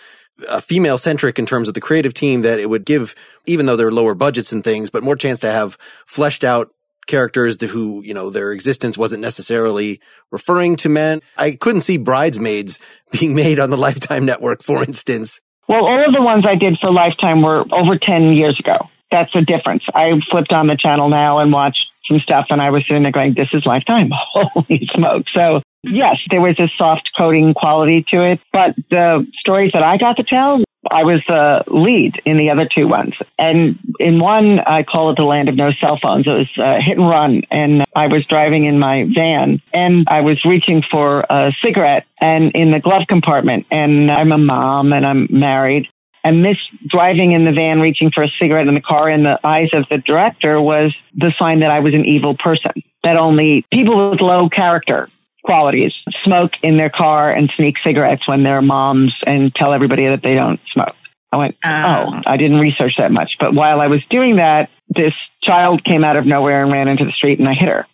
uh, 0.47 0.59
female 0.59 0.97
centric 0.97 1.37
in 1.37 1.45
terms 1.45 1.67
of 1.67 1.73
the 1.75 1.81
creative 1.81 2.13
team, 2.13 2.41
that 2.41 2.59
it 2.59 2.69
would 2.69 2.85
give, 2.85 3.15
even 3.45 3.65
though 3.65 3.75
there 3.75 3.87
are 3.87 3.91
lower 3.91 4.15
budgets 4.15 4.51
and 4.51 4.63
things, 4.63 4.89
but 4.89 5.03
more 5.03 5.15
chance 5.15 5.39
to 5.41 5.51
have 5.51 5.77
fleshed 6.07 6.43
out 6.43 6.71
characters 7.11 7.61
who, 7.61 8.01
you 8.03 8.13
know, 8.13 8.29
their 8.29 8.51
existence 8.51 8.97
wasn't 8.97 9.21
necessarily 9.21 9.99
referring 10.31 10.77
to 10.77 10.89
men. 10.89 11.21
I 11.37 11.51
couldn't 11.51 11.81
see 11.81 11.97
bridesmaids 11.97 12.79
being 13.11 13.35
made 13.35 13.59
on 13.59 13.69
the 13.69 13.77
Lifetime 13.77 14.25
Network, 14.25 14.63
for 14.63 14.83
instance. 14.83 15.41
Well, 15.67 15.85
all 15.85 16.05
of 16.05 16.13
the 16.13 16.21
ones 16.21 16.45
I 16.47 16.55
did 16.55 16.77
for 16.81 16.91
Lifetime 16.91 17.43
were 17.43 17.63
over 17.71 17.97
10 18.01 18.33
years 18.33 18.59
ago. 18.59 18.89
That's 19.11 19.31
the 19.33 19.41
difference. 19.41 19.83
I 19.93 20.09
flipped 20.31 20.53
on 20.53 20.67
the 20.67 20.77
channel 20.77 21.09
now 21.09 21.39
and 21.39 21.51
watched 21.51 21.85
some 22.11 22.19
stuff 22.19 22.47
and 22.49 22.61
I 22.61 22.69
was 22.69 22.83
sitting 22.87 23.03
there 23.03 23.11
going, 23.11 23.33
this 23.35 23.49
is 23.53 23.63
Lifetime. 23.65 24.09
Holy 24.33 24.89
smoke. 24.93 25.25
So 25.33 25.61
yes, 25.83 26.17
there 26.29 26.41
was 26.41 26.59
a 26.59 26.67
soft 26.77 27.09
coding 27.17 27.53
quality 27.53 28.05
to 28.09 28.23
it, 28.23 28.39
but 28.51 28.75
the 28.89 29.25
stories 29.39 29.71
that 29.73 29.83
I 29.83 29.97
got 29.97 30.17
to 30.17 30.23
tell, 30.23 30.61
I 30.89 31.03
was 31.03 31.21
the 31.27 31.63
lead 31.67 32.19
in 32.25 32.37
the 32.37 32.49
other 32.49 32.67
two 32.73 32.87
ones. 32.87 33.13
And 33.37 33.77
in 33.99 34.19
one, 34.19 34.59
I 34.59 34.83
call 34.83 35.11
it 35.11 35.15
the 35.15 35.23
land 35.23 35.47
of 35.47 35.55
no 35.55 35.71
cell 35.79 35.99
phones. 36.01 36.25
It 36.25 36.31
was 36.31 36.49
a 36.57 36.81
hit 36.81 36.97
and 36.97 37.07
run. 37.07 37.43
And 37.51 37.83
I 37.95 38.07
was 38.07 38.25
driving 38.25 38.65
in 38.65 38.79
my 38.79 39.05
van 39.13 39.61
and 39.73 40.07
I 40.09 40.21
was 40.21 40.43
reaching 40.43 40.81
for 40.89 41.21
a 41.29 41.51
cigarette 41.63 42.05
and 42.19 42.51
in 42.55 42.71
the 42.71 42.79
glove 42.79 43.03
compartment. 43.07 43.67
And 43.69 44.11
I'm 44.11 44.31
a 44.31 44.37
mom 44.37 44.91
and 44.91 45.05
I'm 45.05 45.27
married. 45.29 45.87
And 46.23 46.45
this 46.45 46.57
driving 46.87 47.31
in 47.31 47.45
the 47.45 47.51
van, 47.51 47.79
reaching 47.79 48.11
for 48.13 48.23
a 48.23 48.29
cigarette 48.39 48.67
in 48.67 48.75
the 48.75 48.81
car 48.81 49.09
in 49.09 49.23
the 49.23 49.39
eyes 49.43 49.69
of 49.73 49.85
the 49.89 49.97
director 49.97 50.61
was 50.61 50.93
the 51.15 51.33
sign 51.37 51.61
that 51.61 51.71
I 51.71 51.79
was 51.79 51.93
an 51.93 52.05
evil 52.05 52.35
person, 52.37 52.71
that 53.03 53.17
only 53.17 53.65
people 53.71 54.11
with 54.11 54.21
low 54.21 54.47
character 54.49 55.09
qualities 55.43 55.93
smoke 56.23 56.51
in 56.61 56.77
their 56.77 56.91
car 56.91 57.31
and 57.31 57.51
sneak 57.57 57.75
cigarettes 57.83 58.27
when 58.27 58.43
they're 58.43 58.61
moms 58.61 59.13
and 59.25 59.53
tell 59.55 59.73
everybody 59.73 60.07
that 60.07 60.21
they 60.21 60.35
don't 60.35 60.59
smoke. 60.71 60.95
I 61.31 61.37
went, 61.37 61.57
Oh. 61.65 61.69
oh, 61.69 62.21
I 62.25 62.37
didn't 62.37 62.59
research 62.59 62.93
that 62.97 63.11
much. 63.11 63.37
But 63.39 63.53
while 63.53 63.79
I 63.81 63.87
was 63.87 64.01
doing 64.09 64.35
that, 64.35 64.69
this 64.89 65.13
child 65.41 65.83
came 65.83 66.03
out 66.03 66.17
of 66.17 66.25
nowhere 66.25 66.61
and 66.61 66.71
ran 66.71 66.87
into 66.87 67.05
the 67.05 67.11
street 67.11 67.39
and 67.39 67.47
I 67.47 67.53
hit 67.53 67.69
her. 67.69 67.87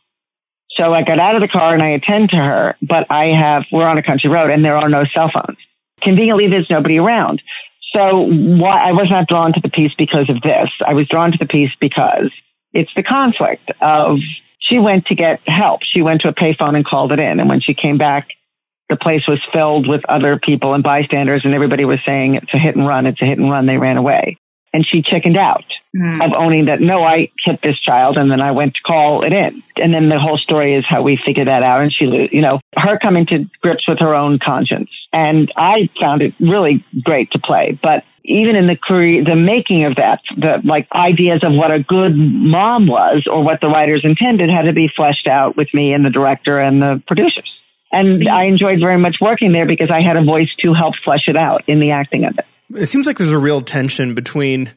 So 0.71 0.93
I 0.93 1.03
got 1.03 1.19
out 1.19 1.35
of 1.35 1.41
the 1.41 1.47
car 1.47 1.73
and 1.73 1.81
I 1.81 1.89
attend 1.89 2.31
to 2.31 2.37
her, 2.37 2.75
but 2.81 3.09
I 3.09 3.27
have, 3.27 3.63
we're 3.71 3.87
on 3.87 3.97
a 3.97 4.03
country 4.03 4.29
road 4.29 4.49
and 4.51 4.65
there 4.65 4.75
are 4.75 4.89
no 4.89 5.05
cell 5.13 5.31
phones. 5.33 5.57
Conveniently, 6.01 6.47
there's 6.49 6.69
nobody 6.69 6.97
around. 6.97 7.41
So 7.97 8.27
why, 8.29 8.89
I 8.89 8.91
was 8.91 9.07
not 9.09 9.27
drawn 9.27 9.53
to 9.53 9.59
the 9.59 9.69
piece 9.69 9.93
because 9.97 10.29
of 10.29 10.39
this. 10.43 10.69
I 10.85 10.93
was 10.93 11.07
drawn 11.09 11.31
to 11.31 11.37
the 11.39 11.47
piece 11.47 11.71
because 11.81 12.29
it's 12.71 12.91
the 12.95 13.01
conflict 13.01 13.71
of 13.81 14.19
she 14.59 14.77
went 14.77 15.07
to 15.07 15.15
get 15.15 15.39
help. 15.47 15.81
She 15.81 16.03
went 16.03 16.21
to 16.21 16.27
a 16.27 16.33
payphone 16.33 16.75
and 16.75 16.85
called 16.85 17.11
it 17.11 17.17
in. 17.17 17.39
And 17.39 17.49
when 17.49 17.59
she 17.59 17.73
came 17.73 17.97
back, 17.97 18.27
the 18.87 18.97
place 18.97 19.23
was 19.27 19.39
filled 19.51 19.87
with 19.87 20.05
other 20.07 20.37
people 20.37 20.75
and 20.75 20.83
bystanders 20.83 21.41
and 21.43 21.55
everybody 21.55 21.85
was 21.85 21.97
saying 22.05 22.35
it's 22.35 22.53
a 22.53 22.59
hit 22.59 22.75
and 22.75 22.87
run. 22.87 23.07
It's 23.07 23.21
a 23.21 23.25
hit 23.25 23.39
and 23.39 23.49
run. 23.49 23.65
They 23.65 23.77
ran 23.77 23.97
away. 23.97 24.37
And 24.73 24.85
she 24.85 25.01
chickened 25.01 25.37
out 25.37 25.65
Hmm. 25.95 26.21
of 26.21 26.33
owning 26.33 26.65
that, 26.65 26.81
no, 26.81 27.01
I 27.01 27.31
hit 27.45 27.61
this 27.63 27.79
child 27.79 28.17
and 28.17 28.29
then 28.29 28.41
I 28.41 28.51
went 28.51 28.73
to 28.75 28.81
call 28.85 29.23
it 29.23 29.31
in. 29.31 29.63
And 29.77 29.93
then 29.93 30.09
the 30.09 30.19
whole 30.19 30.37
story 30.37 30.75
is 30.75 30.83
how 30.87 31.01
we 31.01 31.17
figured 31.25 31.47
that 31.47 31.63
out. 31.63 31.81
And 31.81 31.91
she, 31.93 32.05
you 32.31 32.41
know, 32.41 32.59
her 32.75 32.99
coming 32.99 33.25
to 33.27 33.45
grips 33.61 33.87
with 33.87 33.99
her 33.99 34.13
own 34.13 34.37
conscience. 34.37 34.89
And 35.13 35.51
I 35.55 35.89
found 35.99 36.21
it 36.21 36.33
really 36.39 36.83
great 37.03 37.31
to 37.31 37.39
play. 37.39 37.79
But 37.81 38.03
even 38.25 38.57
in 38.57 38.67
the 38.67 38.75
career, 38.75 39.23
the 39.23 39.37
making 39.37 39.85
of 39.85 39.95
that, 39.95 40.19
the 40.35 40.57
like 40.65 40.87
ideas 40.93 41.39
of 41.43 41.53
what 41.53 41.71
a 41.71 41.79
good 41.81 42.15
mom 42.15 42.87
was 42.87 43.25
or 43.25 43.41
what 43.41 43.61
the 43.61 43.67
writers 43.67 44.01
intended 44.03 44.49
had 44.49 44.63
to 44.63 44.73
be 44.73 44.89
fleshed 44.93 45.27
out 45.27 45.55
with 45.55 45.69
me 45.73 45.93
and 45.93 46.03
the 46.05 46.09
director 46.09 46.59
and 46.59 46.81
the 46.81 47.01
producers. 47.07 47.49
And 47.93 48.13
so 48.13 48.23
you- 48.23 48.29
I 48.29 48.43
enjoyed 48.43 48.81
very 48.81 48.97
much 48.99 49.15
working 49.21 49.53
there 49.53 49.65
because 49.65 49.89
I 49.89 50.01
had 50.01 50.17
a 50.17 50.23
voice 50.23 50.49
to 50.59 50.73
help 50.73 50.95
flesh 51.03 51.27
it 51.27 51.37
out 51.37 51.63
in 51.67 51.79
the 51.79 51.91
acting 51.91 52.25
of 52.25 52.37
it. 52.37 52.45
It 52.81 52.87
seems 52.87 53.07
like 53.07 53.17
there's 53.17 53.31
a 53.31 53.37
real 53.37 53.61
tension 53.61 54.13
between, 54.13 54.71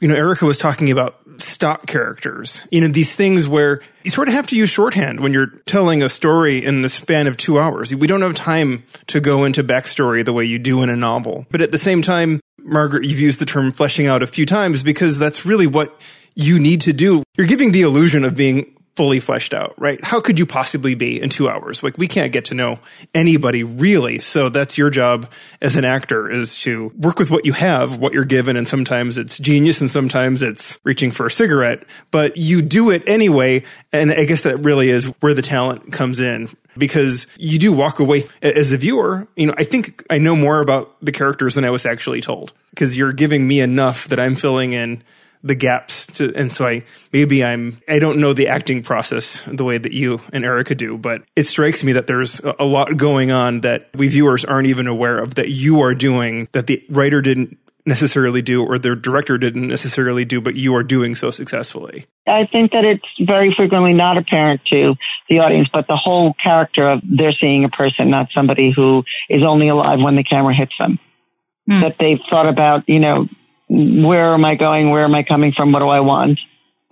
you 0.00 0.08
know, 0.08 0.14
Erica 0.14 0.44
was 0.44 0.58
talking 0.58 0.90
about 0.90 1.18
stock 1.38 1.86
characters. 1.86 2.62
You 2.70 2.82
know, 2.82 2.88
these 2.88 3.14
things 3.14 3.48
where 3.48 3.80
you 4.04 4.10
sort 4.10 4.28
of 4.28 4.34
have 4.34 4.46
to 4.48 4.56
use 4.56 4.70
shorthand 4.70 5.20
when 5.20 5.32
you're 5.32 5.48
telling 5.66 6.02
a 6.02 6.08
story 6.08 6.64
in 6.64 6.82
the 6.82 6.88
span 6.88 7.26
of 7.26 7.36
two 7.36 7.58
hours. 7.58 7.94
We 7.94 8.06
don't 8.06 8.22
have 8.22 8.34
time 8.34 8.84
to 9.08 9.20
go 9.20 9.44
into 9.44 9.64
backstory 9.64 10.24
the 10.24 10.32
way 10.32 10.44
you 10.44 10.58
do 10.58 10.82
in 10.82 10.90
a 10.90 10.96
novel. 10.96 11.46
But 11.50 11.60
at 11.62 11.72
the 11.72 11.78
same 11.78 12.02
time, 12.02 12.40
Margaret, 12.58 13.04
you've 13.04 13.20
used 13.20 13.40
the 13.40 13.46
term 13.46 13.72
fleshing 13.72 14.06
out 14.06 14.22
a 14.22 14.26
few 14.26 14.44
times 14.44 14.82
because 14.82 15.18
that's 15.18 15.46
really 15.46 15.66
what 15.66 15.98
you 16.34 16.58
need 16.58 16.82
to 16.82 16.92
do. 16.92 17.22
You're 17.36 17.46
giving 17.46 17.72
the 17.72 17.82
illusion 17.82 18.24
of 18.24 18.36
being 18.36 18.75
fully 18.96 19.20
fleshed 19.20 19.52
out, 19.52 19.74
right? 19.76 20.02
How 20.02 20.20
could 20.20 20.38
you 20.38 20.46
possibly 20.46 20.94
be 20.94 21.20
in 21.20 21.28
two 21.28 21.48
hours? 21.48 21.82
Like 21.82 21.98
we 21.98 22.08
can't 22.08 22.32
get 22.32 22.46
to 22.46 22.54
know 22.54 22.78
anybody 23.14 23.62
really. 23.62 24.18
So 24.18 24.48
that's 24.48 24.78
your 24.78 24.88
job 24.88 25.30
as 25.60 25.76
an 25.76 25.84
actor 25.84 26.30
is 26.30 26.58
to 26.60 26.90
work 26.96 27.18
with 27.18 27.30
what 27.30 27.44
you 27.44 27.52
have, 27.52 27.98
what 27.98 28.14
you're 28.14 28.24
given. 28.24 28.56
And 28.56 28.66
sometimes 28.66 29.18
it's 29.18 29.38
genius 29.38 29.82
and 29.82 29.90
sometimes 29.90 30.42
it's 30.42 30.78
reaching 30.82 31.10
for 31.10 31.26
a 31.26 31.30
cigarette, 31.30 31.84
but 32.10 32.38
you 32.38 32.62
do 32.62 32.90
it 32.90 33.02
anyway. 33.06 33.64
And 33.92 34.10
I 34.12 34.24
guess 34.24 34.42
that 34.42 34.58
really 34.58 34.88
is 34.88 35.04
where 35.20 35.34
the 35.34 35.42
talent 35.42 35.92
comes 35.92 36.18
in 36.18 36.48
because 36.78 37.26
you 37.36 37.58
do 37.58 37.72
walk 37.72 38.00
away 38.00 38.26
as 38.42 38.72
a 38.72 38.78
viewer. 38.78 39.28
You 39.36 39.48
know, 39.48 39.54
I 39.58 39.64
think 39.64 40.04
I 40.08 40.18
know 40.18 40.36
more 40.36 40.60
about 40.60 40.96
the 41.04 41.12
characters 41.12 41.54
than 41.54 41.64
I 41.64 41.70
was 41.70 41.84
actually 41.84 42.22
told 42.22 42.54
because 42.70 42.96
you're 42.96 43.12
giving 43.12 43.46
me 43.46 43.60
enough 43.60 44.08
that 44.08 44.18
I'm 44.18 44.36
filling 44.36 44.72
in 44.72 45.02
the 45.42 45.54
gaps 45.54 46.06
to, 46.08 46.34
and 46.34 46.50
so 46.50 46.66
I, 46.66 46.84
maybe 47.12 47.44
I'm, 47.44 47.80
I 47.88 47.98
don't 47.98 48.18
know 48.18 48.32
the 48.32 48.48
acting 48.48 48.82
process 48.82 49.42
the 49.46 49.64
way 49.64 49.78
that 49.78 49.92
you 49.92 50.20
and 50.32 50.44
Erica 50.44 50.74
do, 50.74 50.98
but 50.98 51.22
it 51.34 51.44
strikes 51.44 51.84
me 51.84 51.92
that 51.92 52.06
there's 52.06 52.40
a 52.58 52.64
lot 52.64 52.96
going 52.96 53.30
on 53.30 53.60
that 53.60 53.90
we 53.94 54.08
viewers 54.08 54.44
aren't 54.44 54.68
even 54.68 54.86
aware 54.86 55.18
of 55.18 55.36
that 55.36 55.50
you 55.50 55.80
are 55.80 55.94
doing 55.94 56.48
that 56.52 56.66
the 56.66 56.84
writer 56.88 57.20
didn't 57.20 57.58
necessarily 57.86 58.42
do 58.42 58.64
or 58.64 58.78
the 58.78 58.96
director 58.96 59.38
didn't 59.38 59.68
necessarily 59.68 60.24
do, 60.24 60.40
but 60.40 60.56
you 60.56 60.74
are 60.74 60.82
doing 60.82 61.14
so 61.14 61.30
successfully. 61.30 62.04
I 62.26 62.46
think 62.50 62.72
that 62.72 62.84
it's 62.84 63.06
very 63.24 63.54
frequently 63.56 63.94
not 63.94 64.18
apparent 64.18 64.60
to 64.70 64.96
the 65.28 65.38
audience, 65.38 65.68
but 65.72 65.86
the 65.86 65.96
whole 65.96 66.34
character 66.42 66.88
of 66.88 67.00
they're 67.04 67.32
seeing 67.40 67.64
a 67.64 67.68
person, 67.68 68.10
not 68.10 68.28
somebody 68.34 68.72
who 68.74 69.04
is 69.30 69.42
only 69.46 69.68
alive 69.68 70.00
when 70.00 70.16
the 70.16 70.24
camera 70.24 70.54
hits 70.54 70.72
them. 70.78 70.98
Mm. 71.70 71.82
That 71.82 71.96
they've 71.98 72.20
thought 72.30 72.48
about, 72.48 72.88
you 72.88 73.00
know, 73.00 73.26
where 73.68 74.34
am 74.34 74.44
I 74.44 74.54
going? 74.54 74.90
Where 74.90 75.04
am 75.04 75.14
I 75.14 75.22
coming 75.22 75.52
from? 75.52 75.72
What 75.72 75.80
do 75.80 75.88
I 75.88 76.00
want? 76.00 76.38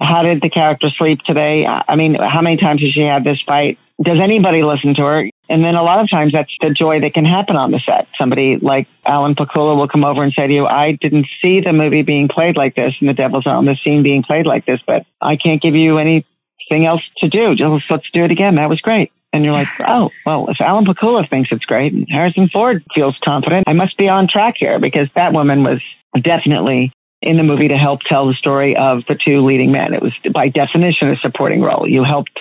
How 0.00 0.22
did 0.22 0.42
the 0.42 0.50
character 0.50 0.88
sleep 0.98 1.20
today? 1.24 1.64
I 1.66 1.94
mean, 1.96 2.14
how 2.14 2.42
many 2.42 2.56
times 2.56 2.80
has 2.82 2.90
she 2.92 3.00
had 3.00 3.24
this 3.24 3.40
fight? 3.46 3.78
Does 4.02 4.18
anybody 4.20 4.62
listen 4.64 4.94
to 4.96 5.02
her? 5.02 5.30
And 5.48 5.62
then 5.62 5.76
a 5.76 5.82
lot 5.82 6.00
of 6.00 6.10
times 6.10 6.32
that's 6.32 6.50
the 6.60 6.70
joy 6.70 7.00
that 7.00 7.14
can 7.14 7.24
happen 7.24 7.54
on 7.54 7.70
the 7.70 7.80
set. 7.86 8.08
Somebody 8.18 8.58
like 8.60 8.88
Alan 9.06 9.34
Pakula 9.34 9.76
will 9.76 9.88
come 9.88 10.04
over 10.04 10.22
and 10.22 10.32
say 10.32 10.46
to 10.46 10.52
you, 10.52 10.66
I 10.66 10.98
didn't 11.00 11.26
see 11.40 11.60
the 11.60 11.72
movie 11.72 12.02
being 12.02 12.28
played 12.28 12.56
like 12.56 12.74
this 12.74 12.94
and 13.00 13.08
the 13.08 13.12
Devil's 13.12 13.46
Own 13.46 13.66
the 13.66 13.76
scene 13.84 14.02
being 14.02 14.24
played 14.24 14.46
like 14.46 14.66
this, 14.66 14.80
but 14.84 15.06
I 15.20 15.36
can't 15.36 15.62
give 15.62 15.74
you 15.74 15.98
anything 15.98 16.86
else 16.86 17.02
to 17.18 17.28
do. 17.28 17.54
Just 17.54 17.84
let's 17.88 18.10
do 18.12 18.24
it 18.24 18.32
again. 18.32 18.56
That 18.56 18.68
was 18.68 18.80
great. 18.80 19.12
And 19.32 19.44
you're 19.44 19.54
like, 19.54 19.68
oh, 19.86 20.10
well, 20.26 20.48
if 20.48 20.60
Alan 20.60 20.86
Pakula 20.86 21.28
thinks 21.28 21.50
it's 21.52 21.64
great 21.64 21.92
and 21.92 22.06
Harrison 22.10 22.48
Ford 22.48 22.82
feels 22.94 23.16
confident, 23.22 23.64
I 23.68 23.74
must 23.74 23.96
be 23.96 24.08
on 24.08 24.26
track 24.28 24.54
here 24.58 24.80
because 24.80 25.08
that 25.14 25.32
woman 25.32 25.62
was 25.62 25.80
definitely 26.22 26.92
in 27.22 27.36
the 27.36 27.42
movie 27.42 27.68
to 27.68 27.76
help 27.76 28.00
tell 28.08 28.26
the 28.28 28.34
story 28.34 28.76
of 28.76 29.02
the 29.08 29.16
two 29.16 29.44
leading 29.44 29.72
men. 29.72 29.94
It 29.94 30.02
was 30.02 30.12
by 30.32 30.48
definition 30.48 31.10
a 31.10 31.16
supporting 31.16 31.62
role. 31.62 31.88
You 31.88 32.04
helped 32.04 32.40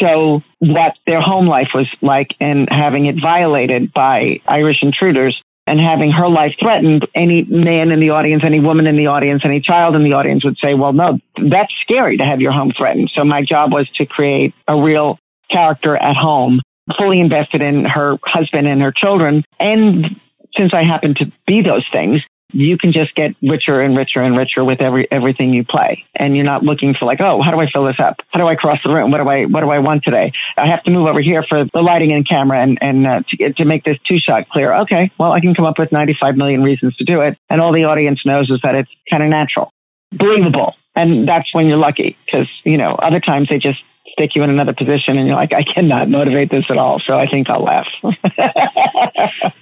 show 0.00 0.42
what 0.60 0.94
their 1.06 1.20
home 1.20 1.46
life 1.46 1.70
was 1.74 1.86
like 2.00 2.28
and 2.40 2.68
having 2.70 3.06
it 3.06 3.16
violated 3.20 3.92
by 3.92 4.40
Irish 4.46 4.78
intruders 4.82 5.42
and 5.66 5.78
having 5.78 6.10
her 6.10 6.28
life 6.28 6.52
threatened, 6.58 7.06
any 7.14 7.44
man 7.44 7.90
in 7.90 8.00
the 8.00 8.10
audience, 8.10 8.42
any 8.44 8.60
woman 8.60 8.86
in 8.86 8.96
the 8.96 9.06
audience, 9.06 9.42
any 9.44 9.60
child 9.60 9.94
in 9.94 10.02
the 10.02 10.14
audience 10.14 10.44
would 10.44 10.56
say, 10.62 10.74
well, 10.74 10.92
no, 10.92 11.18
that's 11.48 11.72
scary 11.82 12.16
to 12.16 12.24
have 12.24 12.40
your 12.40 12.52
home 12.52 12.72
threatened. 12.76 13.10
So 13.14 13.24
my 13.24 13.42
job 13.42 13.72
was 13.72 13.88
to 13.96 14.06
create 14.06 14.54
a 14.66 14.80
real 14.80 15.18
character 15.50 15.96
at 15.96 16.16
home, 16.16 16.60
fully 16.98 17.20
invested 17.20 17.62
in 17.62 17.84
her 17.84 18.16
husband 18.24 18.66
and 18.66 18.80
her 18.80 18.92
children. 18.92 19.44
And 19.58 20.20
since 20.56 20.72
I 20.74 20.82
happen 20.82 21.14
to 21.16 21.30
be 21.46 21.62
those 21.62 21.86
things, 21.92 22.22
you 22.52 22.78
can 22.78 22.92
just 22.92 23.14
get 23.14 23.34
richer 23.42 23.80
and 23.80 23.96
richer 23.96 24.20
and 24.20 24.36
richer 24.36 24.64
with 24.64 24.80
every 24.80 25.06
everything 25.10 25.52
you 25.52 25.64
play. 25.64 26.04
And 26.14 26.34
you're 26.36 26.44
not 26.44 26.62
looking 26.62 26.94
for 26.98 27.06
like 27.06 27.20
oh 27.20 27.42
how 27.42 27.50
do 27.50 27.60
i 27.60 27.66
fill 27.72 27.84
this 27.84 27.98
up? 27.98 28.16
How 28.30 28.40
do 28.40 28.46
i 28.46 28.54
cross 28.54 28.78
the 28.84 28.90
room? 28.92 29.10
What 29.10 29.18
do 29.18 29.28
i 29.28 29.44
what 29.44 29.60
do 29.60 29.70
i 29.70 29.78
want 29.78 30.04
today? 30.04 30.32
I 30.56 30.66
have 30.66 30.82
to 30.84 30.90
move 30.90 31.06
over 31.06 31.20
here 31.20 31.44
for 31.48 31.64
the 31.72 31.80
lighting 31.80 32.12
and 32.12 32.28
camera 32.28 32.62
and 32.62 32.78
and 32.80 33.06
uh, 33.06 33.20
to, 33.28 33.52
to 33.52 33.64
make 33.64 33.84
this 33.84 33.96
two 34.08 34.18
shot 34.18 34.48
clear. 34.48 34.74
Okay 34.82 35.10
well 35.18 35.32
i 35.32 35.40
can 35.40 35.54
come 35.54 35.64
up 35.64 35.78
with 35.78 35.92
95 35.92 36.36
million 36.36 36.62
reasons 36.62 36.96
to 36.96 37.04
do 37.04 37.20
it. 37.20 37.36
And 37.48 37.60
all 37.60 37.72
the 37.72 37.84
audience 37.84 38.20
knows 38.24 38.50
is 38.50 38.60
that 38.62 38.74
it's 38.74 38.90
kind 39.10 39.22
of 39.22 39.28
natural. 39.28 39.72
Believable. 40.12 40.74
And 40.96 41.28
that's 41.28 41.54
when 41.54 41.66
you're 41.66 41.78
lucky 41.78 42.16
because 42.26 42.48
you 42.64 42.76
know 42.76 42.94
other 42.94 43.20
times 43.20 43.48
they 43.48 43.58
just 43.58 43.78
stick 44.12 44.30
you 44.34 44.42
in 44.42 44.50
another 44.50 44.74
position 44.74 45.16
and 45.18 45.26
you're 45.28 45.36
like 45.36 45.52
i 45.52 45.62
cannot 45.62 46.08
motivate 46.08 46.50
this 46.50 46.64
at 46.68 46.78
all. 46.78 47.00
So 47.06 47.14
i 47.18 47.26
think 47.26 47.48
i'll 47.48 47.64
laugh 47.64 47.86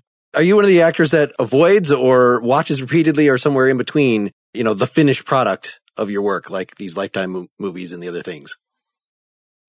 Are 0.35 0.43
you 0.43 0.57
one 0.57 0.65
of 0.65 0.69
the 0.69 0.83
actors 0.83 1.13
that 1.13 1.33
avoids 1.39 1.91
or 1.91 2.41
watches 2.41 2.83
repeatedly 2.83 3.29
or 3.29 3.39
somewhere 3.39 3.69
in 3.69 3.79
between, 3.79 4.31
you 4.53 4.63
know, 4.63 4.75
the 4.75 4.87
finished 4.87 5.25
product 5.25 5.81
of 5.97 6.11
your 6.11 6.23
work, 6.23 6.51
like 6.51 6.77
these 6.77 6.97
Lifetime 6.97 7.31
mo- 7.31 7.47
movies 7.59 7.93
and 7.93 8.03
the 8.03 8.09
other 8.09 8.23
things? 8.23 8.57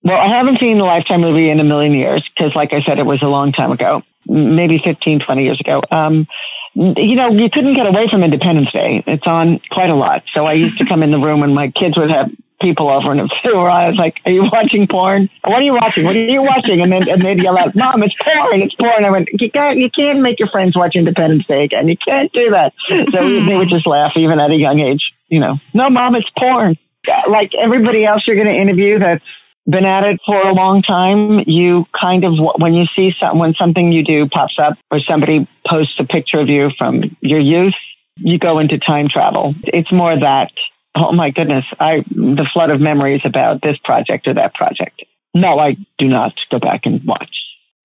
Well, 0.03 0.17
I 0.17 0.37
haven't 0.37 0.59
seen 0.59 0.77
the 0.77 0.83
Lifetime 0.83 1.21
movie 1.21 1.49
in 1.49 1.59
a 1.59 1.63
million 1.63 1.93
years 1.93 2.27
because, 2.35 2.53
like 2.55 2.69
I 2.71 2.81
said, 2.85 2.99
it 2.99 3.05
was 3.05 3.21
a 3.21 3.27
long 3.27 3.51
time 3.51 3.71
ago, 3.71 4.01
maybe 4.27 4.79
15, 4.83 5.21
20 5.25 5.43
years 5.43 5.59
ago. 5.59 5.81
Um, 5.91 6.27
you 6.75 7.15
know, 7.15 7.29
you 7.31 7.49
couldn't 7.51 7.75
get 7.75 7.87
away 7.87 8.07
from 8.09 8.23
Independence 8.23 8.71
Day. 8.71 9.03
It's 9.07 9.25
on 9.25 9.59
quite 9.71 9.89
a 9.89 9.95
lot. 9.95 10.23
So 10.33 10.43
I 10.43 10.53
used 10.53 10.77
to 10.77 10.85
come 10.85 11.03
in 11.03 11.11
the 11.11 11.17
room 11.17 11.41
when 11.41 11.53
my 11.53 11.67
kids 11.67 11.97
would 11.97 12.09
have 12.09 12.31
people 12.61 12.89
over 12.89 13.11
and 13.11 13.21
I 13.43 13.89
was 13.89 13.97
like, 13.97 14.15
Are 14.25 14.31
you 14.31 14.43
watching 14.51 14.87
porn? 14.87 15.29
What 15.45 15.59
are 15.59 15.61
you 15.61 15.73
watching? 15.73 16.05
What 16.05 16.15
are 16.15 16.23
you 16.23 16.41
watching? 16.41 16.81
And 16.81 16.91
then 16.91 17.09
and 17.09 17.21
they'd 17.21 17.41
yell 17.41 17.57
out, 17.57 17.75
Mom, 17.75 18.03
it's 18.03 18.15
porn, 18.21 18.61
it's 18.61 18.75
porn. 18.75 19.05
I 19.05 19.09
went, 19.09 19.29
You 19.33 19.51
can't 19.51 19.77
you 19.77 19.89
can't 19.89 20.21
make 20.21 20.39
your 20.39 20.49
friends 20.49 20.75
watch 20.75 20.95
Independence 20.95 21.45
Day 21.47 21.63
again. 21.63 21.87
You 21.87 21.97
can't 21.97 22.31
do 22.31 22.51
that. 22.51 22.73
So 23.11 23.45
they 23.45 23.55
would 23.55 23.69
just 23.69 23.87
laugh 23.87 24.13
even 24.15 24.39
at 24.39 24.51
a 24.51 24.55
young 24.55 24.79
age, 24.79 25.11
you 25.27 25.39
know. 25.39 25.57
No, 25.73 25.89
mom, 25.89 26.15
it's 26.15 26.29
porn. 26.37 26.77
Like 27.29 27.51
everybody 27.59 28.05
else 28.05 28.23
you're 28.27 28.37
gonna 28.37 28.57
interview 28.57 28.99
that's 28.99 29.23
been 29.69 29.85
at 29.85 30.03
it 30.03 30.19
for 30.25 30.41
a 30.47 30.53
long 30.53 30.81
time, 30.81 31.43
you 31.45 31.85
kind 31.99 32.23
of, 32.23 32.33
when 32.57 32.73
you 32.73 32.85
see 32.95 33.11
some, 33.19 33.37
when 33.37 33.53
something 33.53 33.91
you 33.91 34.03
do 34.03 34.27
pops 34.27 34.57
up 34.57 34.77
or 34.89 34.99
somebody 34.99 35.47
posts 35.67 35.93
a 35.99 36.05
picture 36.05 36.39
of 36.39 36.49
you 36.49 36.71
from 36.77 37.15
your 37.21 37.39
youth, 37.39 37.75
you 38.17 38.39
go 38.39 38.59
into 38.59 38.77
time 38.79 39.07
travel. 39.09 39.53
It's 39.63 39.91
more 39.91 40.17
that 40.19 40.51
oh 40.95 41.11
my 41.11 41.31
goodness, 41.31 41.65
I 41.79 42.03
the 42.09 42.47
flood 42.53 42.69
of 42.69 42.79
memories 42.79 43.21
about 43.25 43.61
this 43.61 43.77
project 43.83 44.27
or 44.27 44.33
that 44.35 44.53
project. 44.53 45.03
No, 45.33 45.59
I 45.59 45.77
do 45.97 46.07
not 46.07 46.33
go 46.49 46.59
back 46.59 46.81
and 46.85 47.01
watch. 47.05 47.35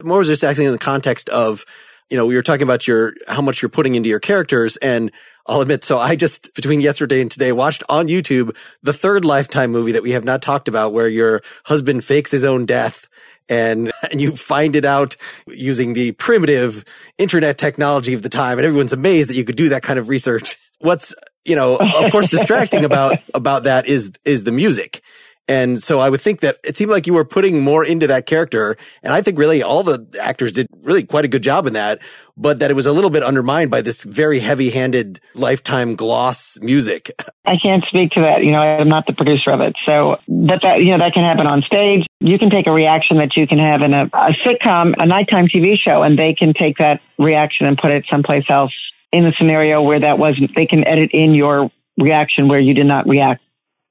More 0.03 0.19
was 0.19 0.29
just 0.29 0.45
acting 0.45 0.67
in 0.67 0.73
the 0.73 0.79
context 0.79 1.29
of, 1.29 1.65
you 2.11 2.17
know, 2.17 2.27
we 2.27 2.35
were 2.35 2.43
talking 2.43 2.63
about 2.63 2.87
your 2.87 3.15
how 3.29 3.43
much 3.43 3.63
you're 3.63 3.69
putting 3.69 3.95
into 3.95 4.09
your 4.09 4.21
characters, 4.21 4.77
and 4.79 5.13
I'll 5.47 5.61
admit, 5.61 5.85
so 5.85 5.99
I 5.99 6.17
just 6.17 6.55
between 6.55 6.81
yesterday 6.81 7.21
and 7.21 7.31
today 7.31 7.53
watched 7.53 7.83
on 7.89 8.09
YouTube 8.09 8.57
the 8.83 8.93
third 8.93 9.25
Lifetime 9.25 9.71
movie 9.71 9.93
that 9.93 10.03
we 10.03 10.13
have 10.13 10.25
not 10.25 10.43
talked 10.43 10.69
about, 10.69 10.93
where 10.93 11.09
your 11.09 11.43
husband 11.67 12.05
fakes 12.05 12.31
his 12.31 12.45
own 12.45 12.67
death 12.67 13.09
and 13.49 13.93
and 14.11 14.21
you 14.21 14.33
find 14.33 14.77
it 14.77 14.85
out 14.85 15.17
using 15.47 15.93
the 15.93 16.13
primitive 16.13 16.85
internet 17.19 17.59
technology 17.59 18.15
of 18.15 18.23
the 18.23 18.29
time 18.29 18.59
and 18.59 18.67
everyone's 18.67 18.93
amazed 18.93 19.29
that 19.29 19.37
you 19.37 19.45
could 19.45 19.57
do 19.57 19.69
that 19.69 19.83
kind 19.83 19.99
of 19.99 20.09
research 20.09 20.57
what's 20.81 21.15
you 21.45 21.57
know, 21.57 21.77
of 21.77 22.11
course, 22.11 22.29
distracting 22.31 22.85
about, 22.85 23.19
about 23.35 23.65
that 23.65 23.87
is, 23.87 24.13
is 24.25 24.45
the 24.45 24.53
music. 24.53 25.03
And 25.47 25.83
so 25.83 26.01
I 26.01 26.09
would 26.09 26.23
think 26.23 26.41
that 26.41 26.57
it 26.65 26.77
seemed 26.77 26.91
like 26.91 27.07
you 27.07 27.13
were 27.13 27.25
putting 27.25 27.61
more 27.61 27.85
into 27.85 28.07
that 28.07 28.25
character. 28.25 28.77
And 29.03 29.13
I 29.13 29.21
think 29.21 29.39
really 29.39 29.63
all 29.63 29.83
the 29.83 30.07
actors 30.21 30.53
did 30.53 30.67
really 30.83 31.05
quite 31.05 31.27
a 31.27 31.29
good 31.29 31.43
job 31.43 31.67
in 31.67 31.75
that, 31.75 31.99
but 32.35 32.61
that 32.61 32.71
it 32.71 32.75
was 32.75 32.87
a 32.87 32.93
little 32.93 33.11
bit 33.11 33.23
undermined 33.23 33.71
by 33.71 33.83
this 33.83 34.05
very 34.05 34.39
heavy 34.39 34.71
handed 34.71 35.21
lifetime 35.35 35.97
gloss 35.97 36.59
music. 36.63 37.13
I 37.47 37.57
can't 37.63 37.85
speak 37.89 38.13
to 38.13 38.23
that. 38.23 38.43
You 38.43 38.53
know, 38.53 38.59
I'm 38.59 38.89
not 38.89 39.07
the 39.07 39.13
producer 39.13 39.51
of 39.51 39.61
it. 39.61 39.77
So, 39.85 40.17
but 40.27 40.63
that, 40.63 40.79
you 40.79 40.93
know, 40.93 40.99
that 40.99 41.13
can 41.13 41.25
happen 41.25 41.47
on 41.47 41.61
stage. 41.61 42.07
You 42.21 42.39
can 42.39 42.49
take 42.49 42.67
a 42.67 42.73
reaction 42.73 43.19
that 43.19 43.37
you 43.37 43.47
can 43.47 43.59
have 43.59 43.83
in 43.83 43.93
a, 43.93 44.05
a 44.05 44.33
sitcom, 44.47 44.95
a 44.97 45.05
nighttime 45.05 45.49
TV 45.55 45.77
show, 45.77 46.03
and 46.03 46.19
they 46.19 46.35
can 46.39 46.55
take 46.55 46.79
that 46.79 47.01
reaction 47.19 47.67
and 47.67 47.77
put 47.77 47.91
it 47.91 48.07
someplace 48.11 48.45
else 48.49 48.73
in 49.15 49.25
a 49.27 49.33
scenario 49.39 49.81
where 49.81 50.01
that 50.01 50.19
wasn't, 50.19 50.51
they 50.57 50.67
can 50.67 50.87
edit 50.87 51.11
in 51.13 51.35
your 51.35 51.71
reaction 51.97 52.49
where 52.49 52.59
you 52.59 52.75
did 52.75 52.87
not 52.87 53.07
react 53.07 53.43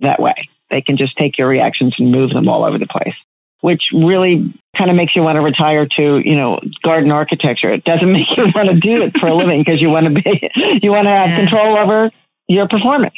that 0.01 0.21
way. 0.21 0.49
They 0.69 0.81
can 0.81 0.97
just 0.97 1.17
take 1.17 1.37
your 1.37 1.47
reactions 1.47 1.95
and 1.97 2.11
move 2.11 2.31
them 2.31 2.49
all 2.49 2.65
over 2.65 2.77
the 2.77 2.87
place, 2.87 3.15
which 3.61 3.83
really 3.93 4.53
kind 4.77 4.89
of 4.89 4.97
makes 4.97 5.15
you 5.15 5.21
want 5.21 5.37
to 5.37 5.41
retire 5.41 5.87
to, 5.95 6.17
you 6.19 6.35
know, 6.35 6.59
garden 6.83 7.09
architecture. 7.09 7.71
It 7.71 7.85
doesn't 7.85 8.11
make 8.11 8.27
you 8.35 8.51
want 8.53 8.69
to 8.69 8.79
do 8.79 9.03
it 9.03 9.17
for 9.17 9.27
a 9.27 9.35
living 9.35 9.61
because 9.61 9.79
you 9.79 9.89
want 9.89 10.07
to 10.07 10.13
be, 10.13 10.49
you 10.81 10.91
want 10.91 11.05
to 11.05 11.11
have 11.11 11.39
control 11.39 11.77
over 11.77 12.11
your 12.49 12.67
performance. 12.67 13.15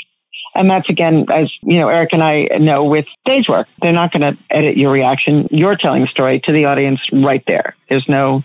And 0.54 0.70
that's 0.70 0.90
again, 0.90 1.26
as 1.34 1.52
you 1.64 1.80
know, 1.80 1.90
Eric 1.90 2.10
and 2.14 2.24
I 2.24 2.46
know 2.60 2.86
with 2.86 3.06
stage 3.28 3.48
work, 3.50 3.68
they're 3.82 3.92
not 3.92 4.14
going 4.14 4.22
to 4.22 4.38
edit 4.50 4.78
your 4.78 4.92
reaction. 4.92 5.50
You're 5.52 5.76
telling 5.76 6.04
the 6.04 6.08
story 6.08 6.40
to 6.46 6.54
the 6.54 6.66
audience 6.66 7.02
right 7.12 7.44
there. 7.46 7.76
There's 7.90 8.06
no 8.08 8.44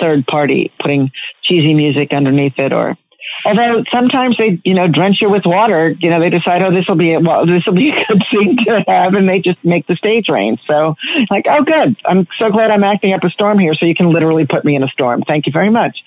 third 0.00 0.26
party 0.26 0.72
putting 0.80 1.10
cheesy 1.44 1.74
music 1.74 2.12
underneath 2.12 2.58
it 2.58 2.72
or 2.72 2.96
Although 3.44 3.84
sometimes 3.90 4.36
they, 4.38 4.60
you 4.64 4.74
know, 4.74 4.86
drench 4.86 5.16
you 5.20 5.28
with 5.28 5.42
water. 5.44 5.94
You 5.98 6.10
know, 6.10 6.20
they 6.20 6.30
decide, 6.30 6.62
oh, 6.62 6.72
this 6.72 6.86
will 6.88 6.96
be 6.96 7.14
a, 7.14 7.20
well, 7.20 7.46
this 7.46 7.62
will 7.66 7.74
be 7.74 7.90
a 7.90 8.12
good 8.12 8.22
thing 8.30 8.56
to 8.66 8.84
have, 8.86 9.14
and 9.14 9.28
they 9.28 9.40
just 9.40 9.58
make 9.64 9.86
the 9.86 9.96
stage 9.96 10.26
rain. 10.28 10.56
So, 10.66 10.94
like, 11.30 11.44
oh, 11.50 11.64
good. 11.64 11.96
I'm 12.06 12.26
so 12.38 12.50
glad 12.50 12.70
I'm 12.70 12.84
acting 12.84 13.12
up 13.12 13.24
a 13.24 13.30
storm 13.30 13.58
here, 13.58 13.74
so 13.74 13.86
you 13.86 13.94
can 13.94 14.12
literally 14.12 14.46
put 14.48 14.64
me 14.64 14.76
in 14.76 14.82
a 14.82 14.88
storm. 14.88 15.22
Thank 15.26 15.46
you 15.46 15.52
very 15.52 15.70
much. 15.70 15.98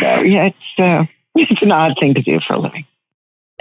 So, 0.00 0.22
yeah, 0.22 0.48
it's 0.48 0.78
uh, 0.78 1.04
it's 1.34 1.62
an 1.62 1.70
odd 1.70 1.92
thing 2.00 2.14
to 2.14 2.22
do 2.22 2.40
for 2.46 2.54
a 2.54 2.60
living. 2.60 2.86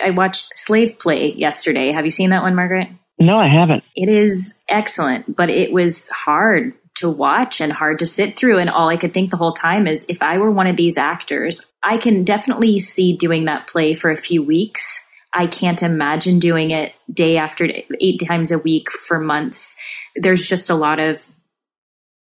I 0.02 0.10
watched 0.10 0.56
Slave 0.56 0.98
Play 0.98 1.34
yesterday. 1.34 1.92
Have 1.92 2.06
you 2.06 2.12
seen 2.12 2.32
that 2.32 2.42
one, 2.42 2.56
Margaret? 2.56 2.88
No, 3.20 3.38
I 3.38 3.48
haven't. 3.48 3.84
It 3.96 4.10
is 4.10 4.60
excellent, 4.68 5.36
but 5.36 5.50
it 5.50 5.72
was 5.72 6.10
hard 6.10 6.74
to 7.04 7.10
watch 7.10 7.62
and 7.62 7.72
hard 7.72 8.00
to 8.00 8.06
sit 8.06 8.38
through. 8.38 8.58
And 8.58 8.70
all 8.70 8.90
I 8.90 8.98
could 8.98 9.14
think 9.14 9.30
the 9.30 9.38
whole 9.38 9.54
time 9.54 9.88
is 9.88 10.06
if 10.10 10.22
I 10.22 10.38
were 10.40 10.52
one 10.52 10.68
of 10.68 10.76
these 10.76 10.98
actors, 10.98 11.66
I 11.84 11.98
can 11.98 12.24
definitely 12.24 12.80
see 12.80 13.16
doing 13.16 13.46
that 13.46 13.68
play 13.68 13.94
for 13.94 14.10
a 14.10 14.18
few 14.18 14.42
weeks. 14.44 15.06
I 15.34 15.48
can't 15.48 15.82
imagine 15.82 16.40
doing 16.40 16.72
it 16.72 16.94
day 17.12 17.38
after 17.38 17.68
day, 17.68 17.86
eight 18.00 18.22
times 18.28 18.52
a 18.52 18.58
week 18.58 18.92
for 18.92 19.20
months. 19.20 19.78
There's 20.16 20.46
just 20.46 20.70
a 20.70 20.76
lot 20.76 21.00
of 21.00 21.26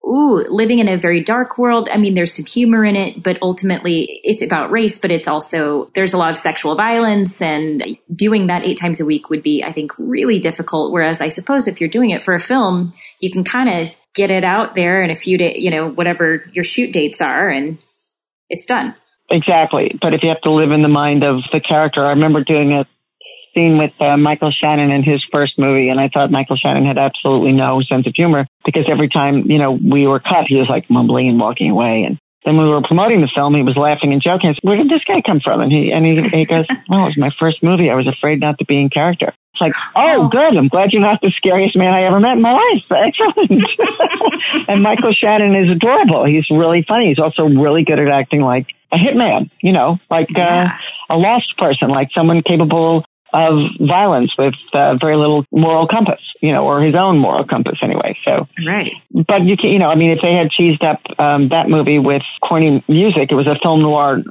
ooh, 0.09 0.45
living 0.49 0.79
in 0.79 0.89
a 0.89 0.97
very 0.97 1.21
dark 1.21 1.59
world. 1.59 1.89
I 1.93 1.97
mean, 1.99 2.15
there's 2.15 2.33
some 2.33 2.47
humor 2.47 2.85
in 2.85 2.97
it, 2.97 3.23
but 3.23 3.39
ultimately 3.43 4.21
it's 4.25 4.43
about 4.43 4.71
race, 4.71 4.99
but 4.99 5.11
it's 5.11 5.29
also, 5.29 5.91
there's 5.95 6.15
a 6.15 6.19
lot 6.19 6.31
of 6.31 6.37
sexual 6.37 6.77
violence 6.77 7.43
and 7.43 7.99
doing 8.15 8.47
that 8.47 8.65
eight 8.65 8.79
times 8.79 9.01
a 9.01 9.05
week 9.05 9.29
would 9.29 9.43
be, 9.43 9.63
I 9.63 9.73
think, 9.73 9.93
really 9.99 10.39
difficult. 10.39 10.93
Whereas 10.93 11.21
I 11.21 11.29
suppose 11.29 11.69
if 11.69 11.81
you're 11.81 11.91
doing 11.91 12.11
it 12.11 12.25
for 12.25 12.35
a 12.35 12.41
film, 12.41 12.95
you 13.21 13.31
can 13.31 13.45
kind 13.45 13.69
of 13.69 13.95
get 14.19 14.31
it 14.33 14.45
out 14.45 14.75
there 14.75 15.03
in 15.03 15.11
a 15.11 15.17
few 15.17 15.39
days, 15.39 15.57
you 15.63 15.71
know, 15.71 15.89
whatever 15.89 16.45
your 16.53 16.65
shoot 16.65 16.93
dates 16.93 17.21
are 17.21 17.49
and 17.49 17.79
it's 18.51 18.67
done. 18.67 18.95
Exactly. 19.31 19.97
But 20.03 20.13
if 20.13 20.23
you 20.23 20.29
have 20.31 20.41
to 20.43 20.51
live 20.51 20.73
in 20.73 20.83
the 20.83 20.89
mind 20.89 21.23
of 21.23 21.37
the 21.53 21.61
character, 21.61 22.05
I 22.05 22.11
remember 22.11 22.43
doing 22.43 22.73
a 22.73 22.85
scene 23.55 23.79
with 23.79 23.93
uh, 24.01 24.17
Michael 24.17 24.51
Shannon 24.51 24.91
in 24.91 25.05
his 25.05 25.25
first 25.31 25.59
movie, 25.59 25.89
and 25.89 26.01
I 26.01 26.09
thought 26.09 26.31
Michael 26.31 26.57
Shannon 26.57 26.85
had 26.85 26.99
absolutely 26.99 27.53
no 27.53 27.81
sense 27.83 28.07
of 28.07 28.15
humor 28.17 28.47
because 28.65 28.87
every 28.91 29.09
time 29.09 29.51
you 29.51 29.59
know 29.59 29.73
we 29.73 30.07
were 30.07 30.21
cut, 30.21 30.47
he 30.49 30.57
was 30.57 30.69
like 30.69 30.91
mumbling 30.91 31.29
and 31.29 31.39
walking 31.39 31.71
away. 31.71 32.05
And 32.07 32.19
then 32.45 32.57
when 32.57 32.67
we 32.67 32.73
were 32.73 32.83
promoting 32.83 33.21
the 33.21 33.31
film, 33.35 33.55
he 33.55 33.63
was 33.63 33.77
laughing 33.77 34.13
and 34.13 34.23
joking. 34.23 34.51
I 34.51 34.55
said, 34.55 34.63
"Where 34.63 34.77
did 34.77 34.89
this 34.89 35.05
guy 35.07 35.21
come 35.21 35.41
from?" 35.41 35.61
And 35.61 35.73
he 35.73 35.91
and 35.91 36.07
he, 36.07 36.23
he 36.29 36.45
goes, 36.45 36.67
"Oh, 36.91 37.05
it 37.05 37.13
was 37.13 37.19
my 37.19 37.31
first 37.39 37.63
movie. 37.63 37.91
I 37.91 37.95
was 37.95 38.07
afraid 38.07 38.41
not 38.41 38.59
to 38.59 38.65
be 38.65 38.81
in 38.81 38.91
character." 38.91 39.35
It's 39.59 39.61
like, 39.61 39.75
oh, 39.97 40.29
good. 40.29 40.57
I'm 40.57 40.69
glad 40.69 40.93
you're 40.93 41.03
not 41.03 41.21
the 41.21 41.33
scariest 41.37 41.77
man 41.77 41.93
I 41.93 42.05
ever 42.05 42.21
met 42.21 42.37
in 42.37 42.43
my 42.43 42.53
life. 42.53 42.85
Excellent. 42.91 43.65
and 44.69 44.83
Michael 44.83 45.13
Shannon 45.13 45.57
is 45.57 45.71
adorable. 45.71 46.25
He's 46.25 46.47
really 46.51 46.85
funny. 46.87 47.09
He's 47.09 47.19
also 47.19 47.43
really 47.43 47.83
good 47.83 47.99
at 47.99 48.09
acting 48.09 48.41
like 48.41 48.69
a 48.93 48.97
hitman, 48.97 49.51
you 49.61 49.73
know, 49.73 49.99
like 50.11 50.29
uh, 50.37 50.67
a 51.11 51.17
lost 51.17 51.57
person, 51.59 51.89
like 51.89 52.09
someone 52.15 52.43
capable 52.43 53.05
of 53.33 53.59
violence 53.81 54.33
with 54.39 54.55
uh, 54.73 54.97
very 55.01 55.17
little 55.17 55.45
moral 55.53 55.87
compass, 55.87 56.21
you 56.41 56.53
know, 56.53 56.65
or 56.65 56.81
his 56.83 56.95
own 56.95 57.19
moral 57.19 57.45
compass 57.45 57.79
anyway. 57.83 58.17
So, 58.25 58.49
right. 58.67 58.93
But 59.13 59.45
you 59.45 59.57
can, 59.57 59.71
you 59.71 59.79
know, 59.79 59.91
I 59.91 59.95
mean, 59.95 60.11
if 60.11 60.21
they 60.23 60.33
had 60.33 60.49
cheesed 60.49 60.83
up 60.83 61.01
um, 61.19 61.49
that 61.51 61.69
movie 61.69 61.99
with 61.99 62.23
corny 62.43 62.83
music, 62.89 63.31
it 63.31 63.35
was 63.35 63.47
a 63.47 63.59
film 63.63 63.83
noir 63.83 64.23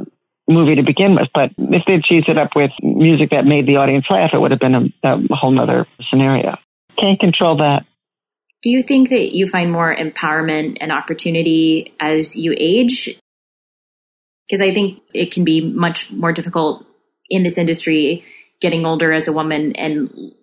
movie 0.48 0.76
to 0.76 0.84
begin 0.84 1.16
with. 1.16 1.28
But 1.34 1.52
if 1.58 1.84
they'd 1.86 2.02
cheesed 2.04 2.30
it 2.30 2.38
up 2.38 2.52
with 2.56 2.72
music 2.82 3.30
that 3.32 3.46
made 3.46 3.68
the 3.68 3.78
audience 3.78 4.06
laugh, 4.10 4.32
it 4.34 4.40
would 4.40 4.52
have 4.52 4.60
been 4.60 4.76
a, 4.76 5.08
a 5.08 5.36
whole 5.36 5.52
nother 5.52 5.86
scenario. 6.10 6.58
Can't 7.00 7.20
control 7.20 7.58
that. 7.58 7.86
Do 8.64 8.72
you 8.72 8.82
think 8.82 9.10
that 9.10 9.36
you 9.36 9.48
find 9.48 9.72
more 9.72 9.96
empowerment 9.96 10.78
and 10.82 10.92
opportunity 10.92 11.94
as 12.00 12.36
you 12.36 12.56
age? 12.58 13.20
Because 14.48 14.62
I 14.62 14.74
think 14.74 15.02
it 15.14 15.32
can 15.32 15.44
be 15.44 15.62
much 15.62 16.10
more 16.12 16.32
difficult 16.32 16.86
in 17.30 17.44
this 17.44 17.58
industry 17.58 18.26
getting 18.62 18.86
older 18.86 19.13
as 19.13 19.28
a 19.28 19.34
woman 19.34 19.76
and 19.76 20.34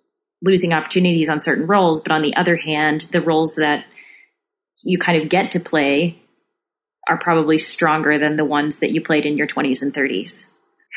losing 0.41 0.73
opportunities 0.73 1.29
on 1.29 1.41
certain 1.41 1.67
roles. 1.67 2.01
But 2.01 2.11
on 2.11 2.21
the 2.21 2.35
other 2.35 2.55
hand, 2.55 3.01
the 3.11 3.21
roles 3.21 3.55
that 3.55 3.85
you 4.83 4.97
kind 4.97 5.21
of 5.21 5.29
get 5.29 5.51
to 5.51 5.59
play 5.59 6.21
are 7.07 7.19
probably 7.19 7.57
stronger 7.57 8.17
than 8.17 8.35
the 8.35 8.45
ones 8.45 8.79
that 8.79 8.91
you 8.91 9.01
played 9.01 9.25
in 9.25 9.37
your 9.37 9.47
20s 9.47 9.81
and 9.81 9.93
30s. 9.93 10.51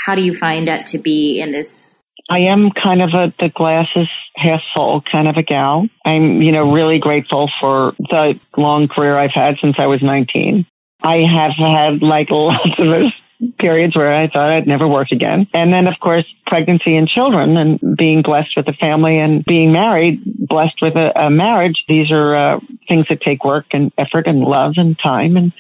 How 0.04 0.14
do 0.14 0.22
you 0.22 0.34
find 0.34 0.66
that 0.68 0.86
to 0.88 0.98
be 0.98 1.40
in 1.40 1.52
this? 1.52 1.94
I 2.30 2.40
am 2.40 2.70
kind 2.70 3.02
of 3.02 3.10
a 3.14 3.32
the 3.38 3.48
glasses 3.54 4.08
half 4.36 4.60
full 4.74 5.02
kind 5.10 5.28
of 5.28 5.36
a 5.36 5.42
gal. 5.42 5.88
I'm, 6.04 6.42
you 6.42 6.52
know, 6.52 6.70
really 6.70 6.98
grateful 6.98 7.50
for 7.60 7.94
the 7.98 8.38
long 8.56 8.88
career 8.88 9.18
I've 9.18 9.34
had 9.34 9.56
since 9.60 9.76
I 9.78 9.86
was 9.86 10.02
19. 10.02 10.66
I 11.02 11.16
have 11.16 11.52
had 11.56 12.02
like 12.02 12.28
lots 12.30 12.78
of 12.78 13.12
periods 13.58 13.94
where 13.96 14.14
I 14.14 14.28
thought 14.28 14.50
I'd 14.50 14.66
never 14.66 14.88
work 14.88 15.08
again. 15.12 15.46
And 15.54 15.72
then, 15.72 15.86
of 15.86 15.94
course, 16.00 16.24
pregnancy 16.46 16.96
and 16.96 17.08
children 17.08 17.56
and 17.56 17.96
being 17.96 18.22
blessed 18.22 18.50
with 18.56 18.66
a 18.68 18.72
family 18.72 19.18
and 19.18 19.44
being 19.44 19.72
married, 19.72 20.20
blessed 20.24 20.76
with 20.82 20.96
a, 20.96 21.12
a 21.18 21.30
marriage. 21.30 21.84
These 21.88 22.10
are 22.10 22.36
uh, 22.36 22.60
things 22.88 23.06
that 23.08 23.20
take 23.20 23.44
work 23.44 23.66
and 23.72 23.92
effort 23.96 24.26
and 24.26 24.40
love 24.40 24.74
and 24.76 24.98
time 24.98 25.36
and 25.36 25.52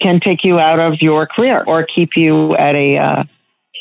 can 0.00 0.20
take 0.20 0.44
you 0.44 0.58
out 0.58 0.80
of 0.80 1.00
your 1.00 1.26
career 1.26 1.62
or 1.66 1.84
keep 1.84 2.10
you 2.16 2.52
at 2.56 2.74
a, 2.74 2.96
uh, 2.96 3.24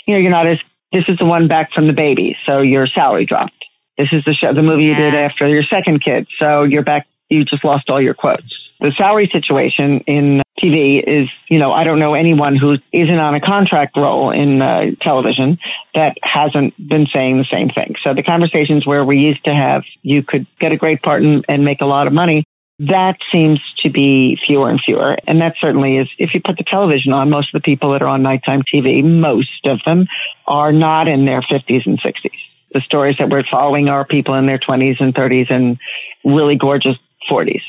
you 0.06 0.14
know, 0.14 0.20
you're 0.20 0.32
not 0.32 0.48
as, 0.48 0.58
this 0.92 1.06
is 1.08 1.18
the 1.18 1.26
one 1.26 1.48
back 1.48 1.72
from 1.74 1.88
the 1.88 1.94
baby. 1.94 2.36
So 2.46 2.62
your 2.62 2.88
salary 2.88 3.26
dropped. 3.26 3.54
This 3.98 4.10
is 4.12 4.24
the 4.26 4.34
show, 4.34 4.54
the 4.54 4.62
movie 4.62 4.84
you 4.84 4.96
did 4.96 5.16
after 5.16 5.48
your 5.48 5.64
second 5.64 6.04
kid. 6.04 6.28
So 6.40 6.64
you're 6.64 6.84
back, 6.84 7.08
you 7.30 7.46
just 7.46 7.64
lost 7.64 7.90
all 7.90 8.02
your 8.02 8.14
quotes. 8.14 8.54
The 8.80 8.92
salary 8.98 9.30
situation 9.32 10.02
in 10.02 10.42
TV 10.62 11.02
is, 11.02 11.30
you 11.50 11.60
know, 11.60 11.72
I 11.72 11.84
don't 11.84 12.00
know 12.00 12.14
anyone 12.14 12.56
who 12.56 12.78
isn't 12.92 13.20
on 13.20 13.36
a 13.36 13.42
contract 13.42 13.96
role 13.96 14.32
in 14.32 14.62
uh, 14.62 14.92
television 15.02 15.58
that 15.94 16.18
hasn't 16.22 16.76
been 16.78 17.08
saying 17.12 17.38
the 17.38 17.48
same 17.52 17.70
thing. 17.70 17.96
So 18.04 18.14
the 18.14 18.24
conversations 18.24 18.86
where 18.86 19.04
we 19.06 19.18
used 19.18 19.44
to 19.46 19.54
have, 19.54 19.84
you 20.02 20.24
could 20.24 20.46
get 20.60 20.72
a 20.72 20.78
great 20.78 21.02
part 21.02 21.24
and, 21.24 21.46
and 21.48 21.64
make 21.64 21.82
a 21.82 21.86
lot 21.86 22.08
of 22.08 22.14
money. 22.14 22.44
That 22.80 23.16
seems 23.32 23.62
to 23.84 23.90
be 23.90 24.38
fewer 24.46 24.70
and 24.70 24.82
fewer. 24.86 25.16
And 25.26 25.40
that 25.40 25.56
certainly 25.60 25.98
is, 25.98 26.10
if 26.18 26.32
you 26.34 26.42
put 26.46 26.58
the 26.58 26.66
television 26.70 27.14
on, 27.14 27.30
most 27.30 27.54
of 27.56 27.62
the 27.62 27.66
people 27.66 27.94
that 27.94 28.02
are 28.02 28.08
on 28.08 28.22
nighttime 28.22 28.64
TV, 28.74 29.04
most 29.04 29.66
of 29.66 29.80
them 29.86 30.08
are 30.46 30.74
not 30.74 31.08
in 31.08 31.26
their 31.26 31.42
50s 31.42 31.86
and 31.86 32.00
60s. 32.02 32.32
The 32.74 32.82
stories 32.82 33.16
that 33.20 33.30
we're 33.30 33.46
following 33.50 33.88
are 33.88 34.04
people 34.06 34.34
in 34.34 34.48
their 34.48 34.60
20s 34.60 35.00
and 35.00 35.16
30s 35.16 35.50
and 35.50 35.78
really 36.26 36.58
gorgeous 36.58 36.98
40s. 37.30 37.62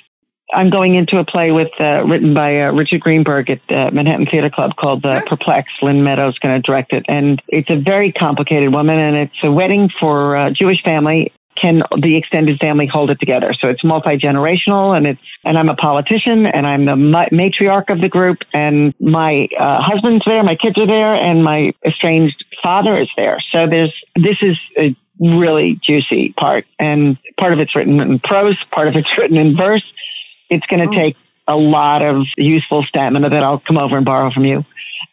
I'm 0.55 0.71
going 0.71 0.95
into 0.95 1.19
a 1.19 1.25
play 1.25 1.51
with 1.51 1.73
uh, 1.81 2.05
written 2.05 2.33
by 2.33 2.61
uh, 2.61 2.73
Richard 2.73 3.01
Greenberg 3.01 3.51
at 3.51 3.61
uh, 3.69 3.91
Manhattan 3.93 4.27
Theater 4.31 4.51
Club 4.53 4.73
called 4.79 5.05
uh, 5.05 5.23
Perplex. 5.29 5.69
Lynne 5.83 6.05
Meadow's 6.05 6.39
going 6.39 6.55
to 6.55 6.63
direct 6.63 6.93
it, 6.93 7.05
and 7.09 7.43
it's 7.49 7.69
a 7.69 7.77
very 7.77 8.13
complicated 8.13 8.73
woman, 8.73 8.97
and 8.99 9.17
it's 9.17 9.37
a 9.43 9.51
wedding 9.51 9.91
for 9.99 10.37
a 10.37 10.53
Jewish 10.53 10.83
family. 10.85 11.33
Can 11.61 11.83
the 12.01 12.17
extended 12.17 12.59
family 12.61 12.87
hold 12.87 13.11
it 13.11 13.19
together? 13.19 13.55
So 13.59 13.69
it's 13.69 13.83
multi 13.83 14.19
generational, 14.19 14.97
and 14.97 15.07
it's 15.07 15.21
and 15.45 15.59
I'm 15.59 15.69
a 15.69 15.75
politician, 15.75 16.47
and 16.47 16.67
I'm 16.67 16.85
the 16.85 16.93
matriarch 16.93 17.91
of 17.91 18.01
the 18.01 18.09
group, 18.09 18.39
and 18.53 18.95
my 19.01 19.49
uh, 19.59 19.81
husband's 19.81 20.25
there, 20.27 20.45
my 20.45 20.55
kids 20.55 20.79
are 20.79 20.87
there, 20.87 21.15
and 21.15 21.43
my 21.43 21.73
estranged 21.85 22.45
father 22.63 23.01
is 23.01 23.09
there. 23.17 23.39
So 23.51 23.67
there's 23.69 23.93
this 24.17 24.37
is 24.43 24.57
a 24.79 24.95
really 25.21 25.81
juicy 25.83 26.35
part, 26.39 26.67
and 26.79 27.17
part 27.39 27.53
of 27.53 27.59
it's 27.59 27.75
written 27.75 28.01
in 28.01 28.19
prose, 28.19 28.57
part 28.73 28.89
of 28.89 28.95
it's 28.97 29.09
written 29.19 29.37
in 29.37 29.57
verse 29.57 29.85
it's 30.51 30.67
going 30.67 30.89
to 30.89 30.95
oh. 30.95 31.03
take 31.03 31.17
a 31.49 31.57
lot 31.57 32.03
of 32.03 32.25
useful 32.37 32.85
stamina 32.89 33.31
that 33.31 33.43
I'll 33.43 33.61
come 33.61 33.79
over 33.79 33.97
and 33.97 34.05
borrow 34.05 34.31
from 34.33 34.45
you. 34.45 34.65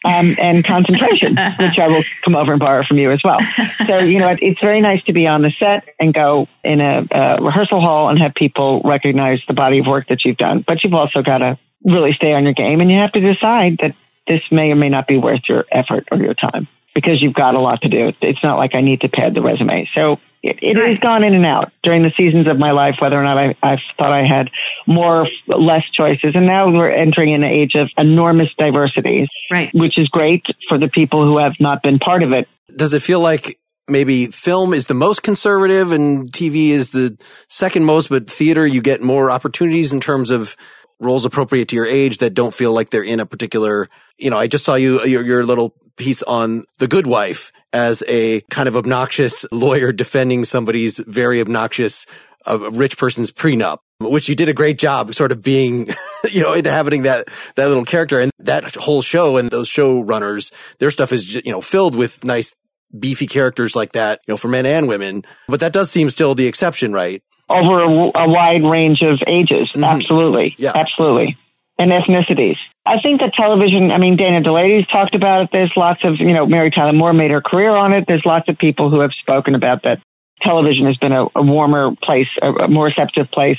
Um, 0.04 0.36
and 0.38 0.64
concentration, 0.66 1.36
which 1.58 1.78
I 1.78 1.88
will 1.88 2.04
come 2.24 2.34
over 2.34 2.52
and 2.52 2.60
borrow 2.60 2.84
from 2.84 2.98
you 2.98 3.12
as 3.12 3.20
well. 3.22 3.38
So, 3.86 3.98
you 3.98 4.18
know, 4.18 4.34
it's 4.40 4.60
very 4.60 4.80
nice 4.80 5.02
to 5.04 5.12
be 5.12 5.26
on 5.26 5.42
the 5.42 5.52
set 5.58 5.88
and 6.00 6.12
go 6.12 6.48
in 6.64 6.80
a, 6.80 7.06
a 7.10 7.42
rehearsal 7.42 7.80
hall 7.80 8.08
and 8.08 8.18
have 8.18 8.34
people 8.34 8.82
recognize 8.84 9.40
the 9.46 9.54
body 9.54 9.78
of 9.78 9.86
work 9.86 10.08
that 10.08 10.24
you've 10.24 10.36
done. 10.36 10.64
But 10.66 10.82
you've 10.82 10.94
also 10.94 11.22
got 11.22 11.38
to 11.38 11.58
really 11.84 12.12
stay 12.14 12.32
on 12.32 12.44
your 12.44 12.54
game 12.54 12.80
and 12.80 12.90
you 12.90 12.98
have 12.98 13.12
to 13.12 13.20
decide 13.20 13.78
that 13.82 13.94
this 14.26 14.40
may 14.50 14.70
or 14.70 14.76
may 14.76 14.88
not 14.88 15.06
be 15.06 15.18
worth 15.18 15.42
your 15.48 15.64
effort 15.70 16.08
or 16.10 16.18
your 16.18 16.34
time 16.34 16.66
because 16.94 17.20
you've 17.20 17.34
got 17.34 17.54
a 17.54 17.60
lot 17.60 17.82
to 17.82 17.88
do. 17.88 18.12
It's 18.20 18.42
not 18.42 18.56
like 18.56 18.74
I 18.74 18.80
need 18.80 19.00
to 19.00 19.08
pad 19.08 19.34
the 19.34 19.42
resume. 19.42 19.88
So 19.94 20.18
it, 20.42 20.58
it 20.60 20.78
right. 20.78 20.90
has 20.90 20.98
gone 20.98 21.24
in 21.24 21.34
and 21.34 21.46
out 21.46 21.72
during 21.82 22.02
the 22.02 22.12
seasons 22.16 22.46
of 22.46 22.58
my 22.58 22.70
life, 22.70 22.96
whether 23.00 23.18
or 23.18 23.24
not 23.24 23.38
I, 23.38 23.56
I 23.62 23.76
thought 23.96 24.12
I 24.12 24.26
had 24.26 24.50
more, 24.86 25.26
less 25.48 25.82
choices. 25.96 26.32
And 26.34 26.46
now 26.46 26.70
we're 26.70 26.90
entering 26.90 27.34
an 27.34 27.42
age 27.42 27.72
of 27.74 27.88
enormous 27.96 28.48
diversity, 28.58 29.26
right. 29.50 29.70
which 29.74 29.98
is 29.98 30.06
great 30.08 30.44
for 30.68 30.78
the 30.78 30.88
people 30.88 31.24
who 31.24 31.38
have 31.38 31.54
not 31.60 31.82
been 31.82 31.98
part 31.98 32.22
of 32.22 32.32
it. 32.32 32.46
Does 32.76 32.92
it 32.92 33.02
feel 33.02 33.20
like 33.20 33.58
maybe 33.88 34.26
film 34.26 34.74
is 34.74 34.86
the 34.86 34.94
most 34.94 35.22
conservative 35.22 35.92
and 35.92 36.30
TV 36.30 36.68
is 36.68 36.90
the 36.90 37.18
second 37.48 37.84
most, 37.84 38.08
but 38.08 38.30
theater, 38.30 38.66
you 38.66 38.82
get 38.82 39.02
more 39.02 39.30
opportunities 39.30 39.92
in 39.92 40.00
terms 40.00 40.30
of 40.30 40.56
roles 41.00 41.24
appropriate 41.24 41.68
to 41.68 41.76
your 41.76 41.86
age 41.86 42.18
that 42.18 42.34
don't 42.34 42.54
feel 42.54 42.72
like 42.72 42.90
they're 42.90 43.02
in 43.02 43.20
a 43.20 43.26
particular, 43.26 43.88
you 44.18 44.30
know, 44.30 44.38
I 44.38 44.46
just 44.46 44.64
saw 44.64 44.74
you, 44.74 45.04
your, 45.04 45.24
your 45.24 45.44
little 45.44 45.74
piece 45.96 46.22
on 46.22 46.64
The 46.78 46.88
Good 46.88 47.06
Wife 47.06 47.52
as 47.72 48.02
a 48.08 48.40
kind 48.50 48.68
of 48.68 48.76
obnoxious 48.76 49.44
lawyer 49.50 49.92
defending 49.92 50.44
somebody's 50.44 50.98
very 50.98 51.40
obnoxious 51.40 52.06
a 52.46 52.58
rich 52.58 52.98
person's 52.98 53.30
prenup, 53.30 53.78
which 54.00 54.28
you 54.28 54.34
did 54.34 54.48
a 54.48 54.52
great 54.52 54.78
job 54.78 55.14
sort 55.14 55.32
of 55.32 55.42
being, 55.42 55.88
you 56.30 56.42
know, 56.42 56.52
inhabiting 56.52 57.02
that, 57.02 57.28
that 57.56 57.68
little 57.68 57.84
character 57.84 58.20
and 58.20 58.30
that 58.38 58.74
whole 58.74 59.02
show 59.02 59.36
and 59.36 59.50
those 59.50 59.68
showrunners, 59.68 60.52
their 60.78 60.90
stuff 60.90 61.12
is, 61.12 61.34
you 61.34 61.52
know, 61.52 61.60
filled 61.60 61.94
with 61.94 62.24
nice 62.24 62.54
beefy 62.96 63.26
characters 63.26 63.74
like 63.74 63.92
that, 63.92 64.20
you 64.26 64.32
know, 64.32 64.36
for 64.36 64.48
men 64.48 64.66
and 64.66 64.88
women. 64.88 65.24
But 65.48 65.60
that 65.60 65.72
does 65.72 65.90
seem 65.90 66.10
still 66.10 66.34
the 66.34 66.46
exception, 66.46 66.92
right? 66.92 67.22
Over 67.48 67.82
a, 67.82 67.88
a 67.88 68.28
wide 68.28 68.62
range 68.64 69.02
of 69.02 69.20
ages. 69.26 69.70
Mm-hmm. 69.70 69.84
Absolutely. 69.84 70.54
Yeah. 70.58 70.72
Absolutely. 70.74 71.36
And 71.78 71.90
ethnicities. 71.90 72.56
I 72.86 73.00
think 73.00 73.20
that 73.20 73.32
television, 73.34 73.90
I 73.90 73.98
mean, 73.98 74.16
Dana 74.16 74.42
Delany's 74.42 74.86
talked 74.88 75.14
about 75.14 75.44
it. 75.44 75.48
There's 75.52 75.72
lots 75.74 76.00
of, 76.04 76.16
you 76.18 76.34
know, 76.34 76.46
Mary 76.46 76.70
Tyler 76.70 76.92
Moore 76.92 77.14
made 77.14 77.30
her 77.30 77.40
career 77.40 77.74
on 77.74 77.92
it. 77.94 78.04
There's 78.06 78.24
lots 78.26 78.48
of 78.48 78.58
people 78.58 78.90
who 78.90 79.00
have 79.00 79.12
spoken 79.18 79.54
about 79.54 79.84
that 79.84 80.00
television 80.42 80.86
has 80.86 80.96
been 80.98 81.12
a, 81.12 81.26
a 81.34 81.42
warmer 81.42 81.94
place, 82.02 82.28
a, 82.42 82.52
a 82.52 82.68
more 82.68 82.86
receptive 82.86 83.30
place 83.30 83.58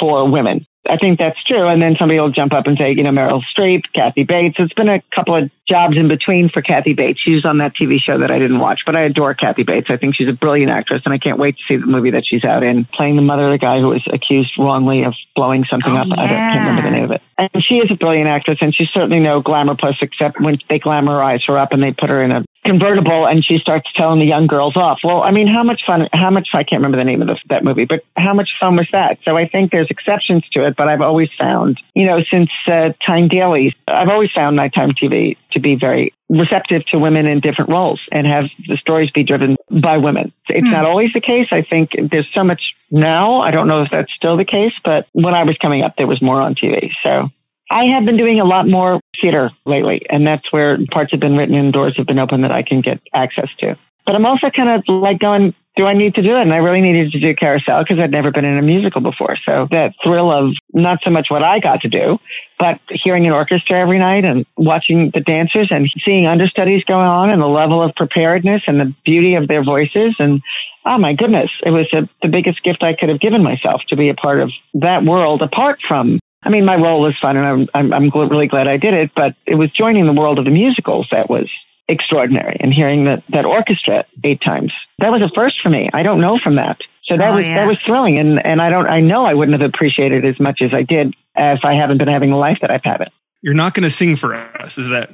for 0.00 0.28
women. 0.28 0.66
I 0.88 0.96
think 0.96 1.18
that's 1.18 1.42
true. 1.44 1.66
And 1.66 1.80
then 1.80 1.96
somebody 1.98 2.18
will 2.18 2.32
jump 2.32 2.52
up 2.52 2.66
and 2.66 2.76
say, 2.76 2.92
you 2.96 3.04
know, 3.04 3.10
Meryl 3.10 3.42
Streep, 3.56 3.82
Kathy 3.94 4.24
Bates. 4.24 4.56
It's 4.58 4.74
been 4.74 4.88
a 4.88 5.02
couple 5.14 5.36
of 5.36 5.50
jobs 5.68 5.96
in 5.96 6.08
between 6.08 6.50
for 6.50 6.62
Kathy 6.62 6.94
Bates. 6.94 7.20
She 7.22 7.32
was 7.32 7.44
on 7.44 7.58
that 7.58 7.72
TV 7.74 7.98
show 7.98 8.18
that 8.18 8.30
I 8.30 8.38
didn't 8.38 8.58
watch, 8.58 8.80
but 8.84 8.96
I 8.96 9.02
adore 9.02 9.34
Kathy 9.34 9.62
Bates. 9.62 9.86
I 9.88 9.96
think 9.96 10.14
she's 10.14 10.28
a 10.28 10.32
brilliant 10.32 10.70
actress, 10.70 11.02
and 11.04 11.14
I 11.14 11.18
can't 11.18 11.38
wait 11.38 11.56
to 11.56 11.62
see 11.66 11.76
the 11.76 11.86
movie 11.86 12.10
that 12.10 12.24
she's 12.26 12.44
out 12.44 12.62
in, 12.62 12.84
playing 12.92 13.16
the 13.16 13.22
mother 13.22 13.46
of 13.46 13.52
the 13.52 13.58
guy 13.58 13.80
who 13.80 13.88
was 13.88 14.06
accused 14.12 14.52
wrongly 14.58 15.04
of 15.04 15.14
blowing 15.34 15.64
something 15.70 15.92
oh, 15.92 16.00
up. 16.00 16.06
Yeah. 16.06 16.14
I 16.14 16.26
don't, 16.26 16.36
can't 16.36 16.68
remember 16.68 16.82
the 16.82 16.96
name 16.96 17.04
of 17.04 17.10
it. 17.12 17.22
And 17.38 17.64
she 17.64 17.76
is 17.76 17.90
a 17.90 17.96
brilliant 17.96 18.28
actress, 18.28 18.58
and 18.60 18.74
she's 18.74 18.90
certainly 18.92 19.20
no 19.20 19.40
glamour 19.40 19.74
plus, 19.74 19.96
except 20.02 20.40
when 20.40 20.58
they 20.68 20.78
glamorize 20.78 21.40
her 21.46 21.58
up 21.58 21.72
and 21.72 21.82
they 21.82 21.92
put 21.92 22.10
her 22.10 22.22
in 22.22 22.30
a 22.30 22.44
convertible 22.64 23.26
and 23.26 23.44
she 23.44 23.58
starts 23.58 23.86
telling 23.94 24.18
the 24.18 24.24
young 24.24 24.46
girls 24.46 24.76
off. 24.76 25.00
Well, 25.04 25.22
I 25.22 25.30
mean, 25.30 25.46
how 25.46 25.62
much 25.62 25.82
fun, 25.86 26.08
how 26.12 26.30
much, 26.30 26.48
I 26.54 26.64
can't 26.64 26.80
remember 26.80 26.96
the 26.96 27.04
name 27.04 27.20
of 27.20 27.28
the, 27.28 27.36
that 27.50 27.62
movie, 27.62 27.84
but 27.84 28.00
how 28.16 28.32
much 28.32 28.50
fun 28.58 28.76
was 28.76 28.88
that? 28.92 29.18
So 29.24 29.36
I 29.36 29.46
think 29.46 29.70
there's 29.70 29.90
exceptions 29.90 30.44
to 30.52 30.66
it, 30.66 30.74
but 30.76 30.88
I've 30.88 31.02
always 31.02 31.28
found, 31.38 31.80
you 31.94 32.06
know, 32.06 32.20
since 32.30 32.50
uh, 32.66 32.90
Time 33.04 33.28
Dailies, 33.28 33.74
I've 33.86 34.08
always 34.08 34.30
found 34.34 34.56
nighttime 34.56 34.92
TV 34.92 35.36
to 35.54 35.60
be 35.60 35.76
very 35.78 36.12
receptive 36.28 36.84
to 36.86 36.98
women 36.98 37.26
in 37.26 37.40
different 37.40 37.70
roles 37.70 38.00
and 38.12 38.26
have 38.26 38.44
the 38.68 38.76
stories 38.76 39.10
be 39.10 39.24
driven 39.24 39.56
by 39.82 39.96
women. 39.96 40.32
It's 40.48 40.66
mm. 40.66 40.72
not 40.72 40.84
always 40.84 41.10
the 41.14 41.20
case. 41.20 41.48
I 41.50 41.62
think 41.68 41.90
there's 42.10 42.28
so 42.34 42.44
much 42.44 42.60
now. 42.90 43.40
I 43.40 43.50
don't 43.50 43.68
know 43.68 43.82
if 43.82 43.88
that's 43.90 44.12
still 44.14 44.36
the 44.36 44.44
case, 44.44 44.72
but 44.84 45.06
when 45.12 45.34
I 45.34 45.44
was 45.44 45.56
coming 45.60 45.82
up, 45.82 45.94
there 45.96 46.06
was 46.06 46.20
more 46.22 46.40
on 46.40 46.54
TV. 46.54 46.90
So 47.02 47.28
I 47.70 47.84
have 47.94 48.04
been 48.04 48.16
doing 48.16 48.40
a 48.40 48.44
lot 48.44 48.68
more 48.68 49.00
theater 49.20 49.50
lately, 49.64 50.02
and 50.08 50.26
that's 50.26 50.52
where 50.52 50.78
parts 50.92 51.12
have 51.12 51.20
been 51.20 51.36
written 51.36 51.54
and 51.54 51.72
doors 51.72 51.94
have 51.96 52.06
been 52.06 52.18
open 52.18 52.42
that 52.42 52.52
I 52.52 52.62
can 52.62 52.80
get 52.80 53.00
access 53.14 53.48
to. 53.60 53.76
But 54.06 54.14
I'm 54.14 54.26
also 54.26 54.50
kind 54.54 54.68
of 54.68 54.84
like 54.86 55.18
going, 55.18 55.54
do 55.76 55.86
I 55.86 55.94
need 55.94 56.14
to 56.14 56.22
do 56.22 56.36
it? 56.36 56.42
And 56.42 56.52
I 56.52 56.58
really 56.58 56.80
needed 56.80 57.12
to 57.12 57.20
do 57.20 57.34
Carousel 57.34 57.82
because 57.82 57.98
I'd 57.98 58.10
never 58.10 58.30
been 58.30 58.44
in 58.44 58.58
a 58.58 58.62
musical 58.62 59.00
before. 59.00 59.36
So 59.44 59.66
that 59.70 59.94
thrill 60.02 60.30
of 60.30 60.54
not 60.72 61.00
so 61.02 61.10
much 61.10 61.26
what 61.30 61.42
I 61.42 61.58
got 61.58 61.80
to 61.80 61.88
do, 61.88 62.18
but 62.58 62.78
hearing 62.90 63.26
an 63.26 63.32
orchestra 63.32 63.80
every 63.80 63.98
night 63.98 64.24
and 64.24 64.46
watching 64.56 65.10
the 65.12 65.20
dancers 65.20 65.68
and 65.70 65.90
seeing 66.04 66.26
understudies 66.26 66.84
going 66.84 67.06
on 67.06 67.30
and 67.30 67.42
the 67.42 67.46
level 67.46 67.82
of 67.82 67.94
preparedness 67.96 68.62
and 68.66 68.78
the 68.78 68.94
beauty 69.04 69.34
of 69.34 69.48
their 69.48 69.64
voices. 69.64 70.14
And 70.18 70.40
oh 70.84 70.98
my 70.98 71.12
goodness, 71.12 71.50
it 71.66 71.70
was 71.70 71.86
a, 71.92 72.08
the 72.22 72.28
biggest 72.28 72.62
gift 72.62 72.82
I 72.82 72.94
could 72.94 73.08
have 73.08 73.20
given 73.20 73.42
myself 73.42 73.82
to 73.88 73.96
be 73.96 74.08
a 74.08 74.14
part 74.14 74.40
of 74.40 74.50
that 74.74 75.04
world 75.04 75.42
apart 75.42 75.80
from 75.86 76.20
I 76.46 76.50
mean, 76.50 76.66
my 76.66 76.76
role 76.76 77.00
was 77.00 77.14
fun, 77.22 77.38
and 77.38 77.46
I'm, 77.46 77.68
I'm, 77.72 77.92
I'm 77.94 78.10
really 78.10 78.48
glad 78.48 78.68
I 78.68 78.76
did 78.76 78.92
it. 78.92 79.12
But 79.16 79.34
it 79.46 79.54
was 79.54 79.70
joining 79.70 80.04
the 80.04 80.12
world 80.12 80.38
of 80.38 80.44
the 80.44 80.50
musicals 80.50 81.08
that 81.10 81.30
was 81.30 81.48
extraordinary, 81.88 82.56
and 82.60 82.72
hearing 82.72 83.04
that 83.04 83.22
that 83.30 83.44
orchestra 83.44 84.04
eight 84.24 84.40
times 84.44 84.72
that 84.98 85.10
was 85.10 85.22
a 85.22 85.30
first 85.34 85.56
for 85.62 85.70
me. 85.70 85.90
I 85.92 86.02
don't 86.02 86.20
know 86.20 86.38
from 86.42 86.56
that, 86.56 86.78
so 87.04 87.16
that 87.16 87.30
oh, 87.30 87.36
was 87.36 87.44
yeah. 87.44 87.56
that 87.56 87.66
was 87.66 87.78
thrilling, 87.86 88.18
and 88.18 88.44
and 88.44 88.60
I 88.60 88.70
don't 88.70 88.86
I 88.86 89.00
know 89.00 89.24
I 89.24 89.34
wouldn't 89.34 89.60
have 89.60 89.68
appreciated 89.68 90.24
it 90.24 90.28
as 90.28 90.40
much 90.40 90.60
as 90.62 90.72
I 90.72 90.82
did 90.82 91.14
if 91.36 91.64
I 91.64 91.74
haven't 91.74 91.98
been 91.98 92.08
having 92.08 92.30
the 92.30 92.36
life 92.36 92.58
that 92.62 92.70
I've 92.70 92.84
had. 92.84 93.00
It. 93.02 93.08
You're 93.42 93.54
not 93.54 93.74
going 93.74 93.82
to 93.82 93.90
sing 93.90 94.16
for 94.16 94.34
us, 94.34 94.78
is 94.78 94.88
that 94.88 95.10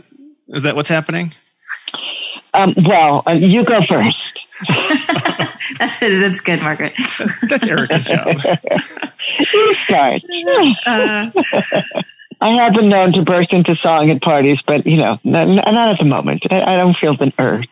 is 0.48 0.62
that 0.62 0.76
what's 0.76 0.88
happening? 0.88 1.34
Um, 2.52 2.74
well, 2.76 3.22
uh, 3.26 3.32
you 3.32 3.64
go 3.64 3.80
first. 3.88 4.16
that's, 5.78 5.98
that's 6.00 6.40
good, 6.40 6.60
Margaret. 6.60 6.92
that's 7.48 7.66
Erica's 7.66 8.04
job. 8.04 8.36
you 9.52 9.76
start. 9.84 10.22
Uh, 10.86 11.30
I 12.40 12.64
have 12.64 12.72
been 12.72 12.88
known 12.88 13.12
to 13.12 13.22
burst 13.22 13.52
into 13.52 13.76
song 13.82 14.10
at 14.10 14.22
parties, 14.22 14.58
but 14.66 14.86
you 14.86 14.96
know, 14.96 15.18
not, 15.24 15.46
not 15.46 15.92
at 15.92 15.98
the 15.98 16.06
moment. 16.06 16.42
I, 16.50 16.60
I, 16.62 16.76
don't 16.76 16.96
feel 16.98 17.16
the 17.16 17.30
urge. 17.38 17.68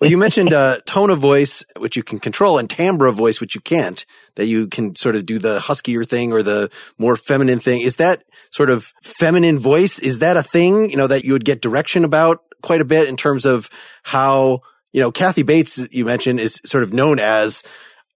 Well, 0.00 0.10
you 0.10 0.18
mentioned 0.18 0.52
uh, 0.52 0.80
tone 0.84 1.10
of 1.10 1.18
voice, 1.18 1.64
which 1.78 1.96
you 1.96 2.02
can 2.02 2.18
control, 2.18 2.58
and 2.58 2.68
timbre 2.68 3.06
of 3.06 3.14
voice, 3.14 3.40
which 3.40 3.54
you 3.54 3.60
can't. 3.60 4.04
That 4.34 4.46
you 4.46 4.66
can 4.66 4.96
sort 4.96 5.16
of 5.16 5.24
do 5.24 5.38
the 5.38 5.60
huskier 5.60 6.06
thing 6.06 6.32
or 6.32 6.42
the 6.42 6.70
more 6.98 7.16
feminine 7.16 7.60
thing. 7.60 7.82
Is 7.82 7.96
that 7.96 8.24
sort 8.50 8.68
of 8.68 8.92
feminine 9.02 9.58
voice? 9.58 9.98
Is 9.98 10.18
that 10.18 10.36
a 10.36 10.42
thing? 10.42 10.90
You 10.90 10.96
know 10.96 11.06
that 11.06 11.24
you 11.24 11.32
would 11.32 11.44
get 11.44 11.62
direction 11.62 12.04
about 12.04 12.42
quite 12.62 12.80
a 12.80 12.84
bit 12.84 13.08
in 13.08 13.16
terms 13.16 13.46
of 13.46 13.70
how 14.02 14.60
you 14.92 15.00
know 15.00 15.10
Kathy 15.10 15.42
Bates. 15.42 15.78
You 15.90 16.04
mentioned 16.04 16.38
is 16.40 16.60
sort 16.66 16.82
of 16.82 16.92
known 16.92 17.18
as 17.18 17.62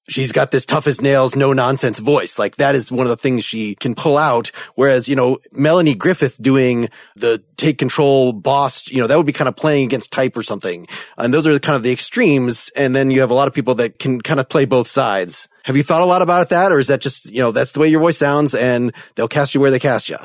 she's 0.08 0.32
got 0.32 0.50
this 0.50 0.64
tough 0.64 0.86
as 0.86 1.00
nails, 1.00 1.36
no 1.36 1.52
nonsense 1.52 1.98
voice. 1.98 2.38
Like 2.38 2.56
that 2.56 2.74
is 2.74 2.90
one 2.90 3.06
of 3.06 3.10
the 3.10 3.16
things 3.16 3.44
she 3.44 3.74
can 3.74 3.94
pull 3.94 4.16
out. 4.16 4.50
Whereas, 4.74 5.08
you 5.08 5.16
know, 5.16 5.38
Melanie 5.52 5.94
Griffith 5.94 6.40
doing 6.40 6.88
the 7.14 7.42
take 7.56 7.78
control 7.78 8.32
boss, 8.32 8.88
you 8.88 9.00
know, 9.00 9.06
that 9.06 9.16
would 9.16 9.26
be 9.26 9.32
kind 9.32 9.48
of 9.48 9.56
playing 9.56 9.84
against 9.84 10.12
type 10.12 10.36
or 10.36 10.42
something. 10.42 10.86
And 11.16 11.32
those 11.32 11.46
are 11.46 11.58
kind 11.58 11.76
of 11.76 11.82
the 11.82 11.92
extremes. 11.92 12.70
And 12.76 12.94
then 12.94 13.10
you 13.10 13.20
have 13.20 13.30
a 13.30 13.34
lot 13.34 13.48
of 13.48 13.54
people 13.54 13.74
that 13.76 13.98
can 13.98 14.20
kind 14.20 14.40
of 14.40 14.48
play 14.48 14.64
both 14.64 14.88
sides. 14.88 15.48
Have 15.64 15.76
you 15.76 15.82
thought 15.82 16.02
a 16.02 16.06
lot 16.06 16.22
about 16.22 16.50
that? 16.50 16.70
Or 16.70 16.78
is 16.78 16.86
that 16.86 17.00
just, 17.00 17.26
you 17.26 17.40
know, 17.40 17.50
that's 17.50 17.72
the 17.72 17.80
way 17.80 17.88
your 17.88 18.00
voice 18.00 18.18
sounds 18.18 18.54
and 18.54 18.94
they'll 19.14 19.28
cast 19.28 19.54
you 19.54 19.60
where 19.60 19.70
they 19.70 19.80
cast 19.80 20.08
you? 20.08 20.18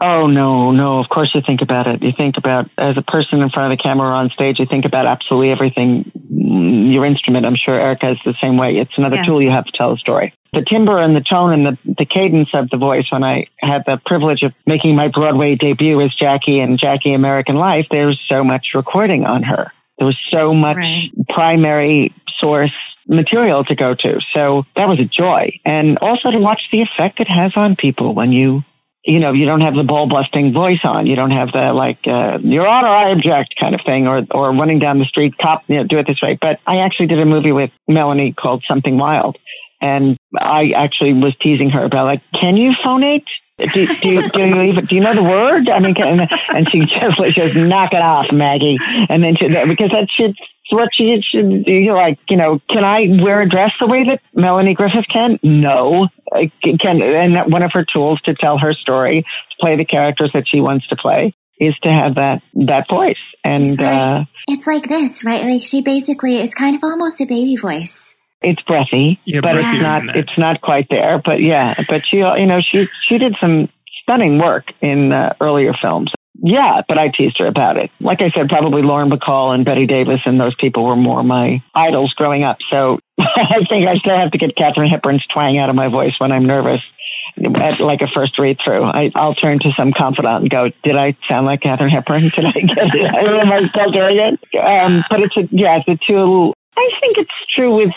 Oh 0.00 0.28
no, 0.28 0.70
no. 0.70 1.00
Of 1.00 1.08
course 1.08 1.30
you 1.34 1.40
think 1.44 1.60
about 1.60 1.88
it. 1.88 2.02
You 2.02 2.12
think 2.16 2.36
about 2.38 2.70
as 2.78 2.96
a 2.96 3.02
person 3.02 3.42
in 3.42 3.50
front 3.50 3.72
of 3.72 3.78
the 3.78 3.82
camera 3.82 4.08
or 4.08 4.12
on 4.12 4.30
stage. 4.30 4.58
You 4.60 4.66
think 4.66 4.84
about 4.84 5.06
absolutely 5.06 5.50
everything. 5.50 6.10
Mm, 6.32 6.92
your 6.92 7.04
instrument. 7.04 7.44
I'm 7.44 7.56
sure 7.56 7.74
Erica 7.78 8.12
is 8.12 8.18
the 8.24 8.34
same 8.40 8.56
way. 8.56 8.76
It's 8.76 8.92
another 8.96 9.16
Yeah. 9.16 9.24
tool 9.24 9.42
you 9.42 9.50
have 9.50 9.64
to 9.64 9.72
tell 9.72 9.92
a 9.92 9.96
story. 9.96 10.32
The 10.52 10.62
timbre 10.62 10.98
and 10.98 11.16
the 11.16 11.20
tone 11.20 11.52
and 11.52 11.66
the 11.66 11.78
the 11.98 12.04
cadence 12.04 12.50
of 12.54 12.70
the 12.70 12.76
voice. 12.76 13.10
When 13.10 13.24
I 13.24 13.46
had 13.58 13.82
the 13.86 14.00
privilege 14.06 14.42
of 14.44 14.52
making 14.66 14.94
my 14.94 15.08
Broadway 15.08 15.56
debut 15.56 16.00
as 16.00 16.14
Jackie 16.14 16.60
and 16.60 16.78
Jackie 16.78 17.12
American 17.12 17.56
Life, 17.56 17.86
there 17.90 18.06
was 18.06 18.20
so 18.28 18.44
much 18.44 18.68
recording 18.74 19.24
on 19.26 19.42
her. 19.42 19.72
There 19.98 20.06
was 20.06 20.16
so 20.30 20.54
much 20.54 20.76
Right. 20.76 21.10
primary 21.30 22.12
source 22.38 22.72
material 23.08 23.64
to 23.64 23.74
go 23.74 23.94
to. 23.94 24.20
So 24.32 24.64
that 24.76 24.88
was 24.88 25.00
a 25.00 25.04
joy. 25.06 25.58
And 25.64 25.98
also 25.98 26.30
to 26.30 26.38
watch 26.38 26.62
the 26.70 26.82
effect 26.82 27.18
it 27.20 27.28
has 27.28 27.52
on 27.56 27.74
people 27.74 28.14
when 28.14 28.30
you 28.32 28.62
you 29.08 29.20
know, 29.20 29.32
you 29.32 29.46
don't 29.46 29.62
have 29.62 29.74
the 29.74 29.84
ball 29.84 30.06
busting 30.06 30.52
voice 30.52 30.84
on. 30.84 31.06
You 31.06 31.16
don't 31.16 31.30
have 31.30 31.48
the 31.50 31.72
like, 31.72 32.00
uh, 32.06 32.36
Your 32.42 32.68
Honor, 32.68 32.88
I 32.88 33.12
object 33.12 33.54
kind 33.58 33.74
of 33.74 33.80
thing, 33.84 34.06
or 34.06 34.20
or 34.30 34.52
running 34.52 34.78
down 34.78 34.98
the 34.98 35.06
street, 35.06 35.34
cop, 35.40 35.64
you 35.66 35.76
know, 35.76 35.84
do 35.84 35.98
it 35.98 36.06
this 36.06 36.20
way. 36.22 36.36
But 36.38 36.60
I 36.66 36.84
actually 36.84 37.06
did 37.06 37.18
a 37.18 37.24
movie 37.24 37.52
with 37.52 37.70
Melanie 37.88 38.34
called 38.38 38.64
Something 38.68 38.98
Wild, 38.98 39.38
and 39.80 40.18
I 40.38 40.72
actually 40.76 41.14
was 41.14 41.34
teasing 41.40 41.70
her 41.70 41.84
about 41.84 42.04
like, 42.04 42.22
can 42.38 42.56
you 42.56 42.72
phonate? 42.84 43.24
Do, 43.58 43.66
do, 43.66 43.80
you, 44.08 44.30
do, 44.30 44.42
you 44.46 44.62
even, 44.62 44.84
do 44.84 44.94
you 44.94 45.00
know 45.00 45.14
the 45.14 45.24
word? 45.24 45.68
I 45.68 45.80
mean, 45.80 45.94
can, 45.94 46.20
and 46.20 46.68
she 46.70 46.78
just 46.82 47.18
like, 47.18 47.34
says, 47.34 47.56
knock 47.56 47.90
it 47.92 48.00
off, 48.00 48.26
Maggie. 48.30 48.76
And 49.08 49.20
then 49.24 49.34
she, 49.36 49.48
because 49.48 49.90
that 49.90 50.06
should, 50.16 50.36
what 50.70 50.90
she 50.96 51.20
should 51.22 51.64
do, 51.64 51.92
like, 51.94 52.18
you 52.28 52.36
know, 52.36 52.60
can 52.68 52.84
I 52.84 53.06
wear 53.22 53.40
a 53.42 53.48
dress 53.48 53.70
the 53.80 53.86
way 53.86 54.04
that 54.04 54.20
Melanie 54.34 54.74
Griffith 54.74 55.06
can? 55.12 55.38
No. 55.42 56.08
I 56.32 56.50
Can, 56.62 57.00
and 57.02 57.52
one 57.52 57.62
of 57.62 57.70
her 57.72 57.84
tools 57.90 58.20
to 58.22 58.34
tell 58.34 58.58
her 58.58 58.74
story, 58.74 59.22
to 59.22 59.56
play 59.60 59.76
the 59.76 59.84
characters 59.84 60.30
that 60.34 60.44
she 60.46 60.60
wants 60.60 60.86
to 60.88 60.96
play, 60.96 61.34
is 61.58 61.74
to 61.82 61.88
have 61.88 62.16
that, 62.16 62.42
that 62.66 62.86
voice. 62.88 63.16
And, 63.44 63.64
It's 63.64 63.80
like, 63.80 63.92
uh, 63.92 64.24
it's 64.46 64.66
like 64.66 64.88
this, 64.88 65.24
right? 65.24 65.44
Like 65.44 65.62
she 65.62 65.80
basically 65.80 66.40
is 66.40 66.54
kind 66.54 66.76
of 66.76 66.84
almost 66.84 67.20
a 67.20 67.26
baby 67.26 67.56
voice. 67.56 68.14
it's 68.42 68.62
breathy, 68.62 69.18
Yeah, 69.24 69.40
but 69.40 69.56
it's 69.56 69.82
not 69.82 70.16
it's 70.16 70.38
not 70.38 70.60
quite 70.60 70.86
there. 70.90 71.20
But 71.24 71.40
yeah, 71.40 71.74
but 71.88 72.06
she 72.06 72.18
you 72.18 72.46
know 72.46 72.60
she 72.60 72.86
she 73.08 73.18
did 73.18 73.34
some 73.40 73.68
stunning 74.02 74.38
work 74.38 74.66
in 74.80 75.12
uh, 75.12 75.34
earlier 75.40 75.72
films. 75.80 76.12
Yeah, 76.40 76.82
but 76.86 76.98
I 76.98 77.08
teased 77.08 77.38
her 77.38 77.46
about 77.46 77.76
it. 77.76 77.90
Like 78.00 78.20
I 78.20 78.30
said, 78.30 78.48
probably 78.48 78.82
Lauren 78.82 79.10
Bacall 79.10 79.54
and 79.54 79.64
Bette 79.64 79.86
Davis 79.86 80.18
and 80.24 80.40
those 80.40 80.54
people 80.54 80.84
were 80.84 80.96
more 80.96 81.22
my 81.24 81.62
idols 81.74 82.12
growing 82.14 82.44
up. 82.44 82.58
So 82.70 83.00
I 83.18 83.64
think 83.68 83.88
I 83.88 83.96
still 83.96 84.16
have 84.16 84.30
to 84.30 84.38
get 84.38 84.56
Katharine 84.56 84.90
Hepburn's 84.90 85.26
twang 85.26 85.58
out 85.58 85.68
of 85.68 85.74
my 85.74 85.88
voice 85.88 86.14
when 86.18 86.32
I'm 86.32 86.44
nervous. 86.44 86.80
At 87.36 87.78
like 87.78 88.00
a 88.00 88.08
first 88.12 88.38
read 88.38 88.58
through, 88.64 88.82
I, 88.82 89.12
I'll 89.14 89.34
turn 89.34 89.58
to 89.60 89.70
some 89.76 89.92
confidant 89.96 90.42
and 90.42 90.50
go, 90.50 90.70
"Did 90.82 90.96
I 90.96 91.16
sound 91.28 91.46
like 91.46 91.60
Katherine 91.60 91.90
Hepburn? 91.90 92.22
Did 92.34 92.44
I 92.46 92.52
get 92.52 92.94
it? 92.94 93.28
Am 93.28 93.52
I 93.52 93.68
still 93.68 93.90
doing 93.92 94.18
it?" 94.18 94.58
Um, 94.58 95.04
but 95.08 95.20
it's 95.20 95.36
a 95.36 95.42
yeah, 95.52 95.78
it's 95.78 95.88
a 95.88 96.04
tool. 96.04 96.54
I 96.76 96.88
think 97.00 97.18
it's 97.18 97.30
true 97.54 97.76
with 97.76 97.94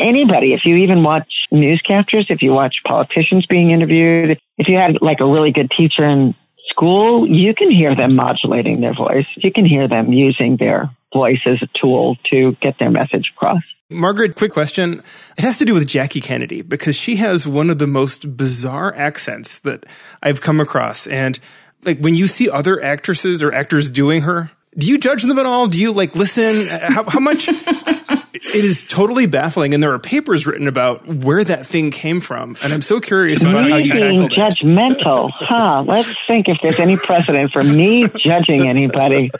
anybody. 0.00 0.54
If 0.54 0.62
you 0.64 0.76
even 0.76 1.04
watch 1.04 1.30
newscasters, 1.52 2.30
if 2.30 2.42
you 2.42 2.52
watch 2.52 2.76
politicians 2.86 3.46
being 3.46 3.70
interviewed, 3.70 4.38
if 4.58 4.66
you 4.66 4.76
had 4.76 5.00
like 5.00 5.20
a 5.20 5.26
really 5.26 5.52
good 5.52 5.70
teacher 5.76 6.04
in 6.04 6.34
school, 6.68 7.28
you 7.28 7.54
can 7.54 7.70
hear 7.70 7.94
them 7.94 8.16
modulating 8.16 8.80
their 8.80 8.94
voice. 8.94 9.26
You 9.36 9.52
can 9.52 9.66
hear 9.66 9.88
them 9.88 10.12
using 10.12 10.56
their 10.58 10.90
voice 11.12 11.40
as 11.46 11.62
a 11.62 11.68
tool 11.80 12.16
to 12.30 12.56
get 12.60 12.78
their 12.78 12.90
message 12.90 13.32
across. 13.34 13.62
Margaret, 13.90 14.34
quick 14.34 14.52
question. 14.52 15.02
It 15.36 15.44
has 15.44 15.58
to 15.58 15.64
do 15.64 15.74
with 15.74 15.86
Jackie 15.86 16.20
Kennedy 16.20 16.62
because 16.62 16.96
she 16.96 17.16
has 17.16 17.46
one 17.46 17.70
of 17.70 17.78
the 17.78 17.86
most 17.86 18.36
bizarre 18.36 18.94
accents 18.94 19.60
that 19.60 19.84
I've 20.22 20.40
come 20.40 20.60
across. 20.60 21.06
And 21.06 21.38
like 21.84 21.98
when 22.00 22.14
you 22.14 22.26
see 22.26 22.50
other 22.50 22.82
actresses 22.82 23.42
or 23.42 23.52
actors 23.52 23.90
doing 23.90 24.22
her, 24.22 24.50
do 24.76 24.86
you 24.86 24.98
judge 24.98 25.22
them 25.22 25.38
at 25.38 25.46
all? 25.46 25.68
Do 25.68 25.80
you 25.80 25.92
like 25.92 26.14
listen? 26.14 26.68
Uh, 26.68 26.90
how, 26.90 27.04
how 27.04 27.20
much? 27.20 27.48
it 28.34 28.64
is 28.64 28.82
totally 28.82 29.26
baffling, 29.26 29.74
and 29.74 29.82
there 29.82 29.92
are 29.92 29.98
papers 29.98 30.46
written 30.46 30.66
about 30.66 31.06
where 31.06 31.44
that 31.44 31.66
thing 31.66 31.90
came 31.90 32.20
from, 32.20 32.56
and 32.62 32.72
I'm 32.72 32.82
so 32.82 33.00
curious 33.00 33.42
about 33.42 33.68
how 33.70 33.76
you 33.76 33.92
being 33.92 34.28
tackle 34.28 34.36
judgmental, 34.36 35.30
huh? 35.32 35.84
Let's 35.86 36.14
think 36.26 36.48
if 36.48 36.58
there's 36.62 36.80
any 36.80 36.96
precedent 36.96 37.52
for 37.52 37.62
me 37.62 38.08
judging 38.08 38.68
anybody. 38.68 39.30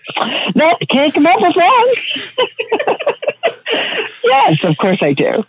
Nope, 0.54 0.78
can't 0.90 1.12
come 1.12 1.26
up 1.26 1.40
with 1.40 1.56
one. 1.56 2.46
yes, 4.24 4.64
of 4.64 4.76
course 4.78 4.98
I 5.02 5.12
do. 5.12 5.44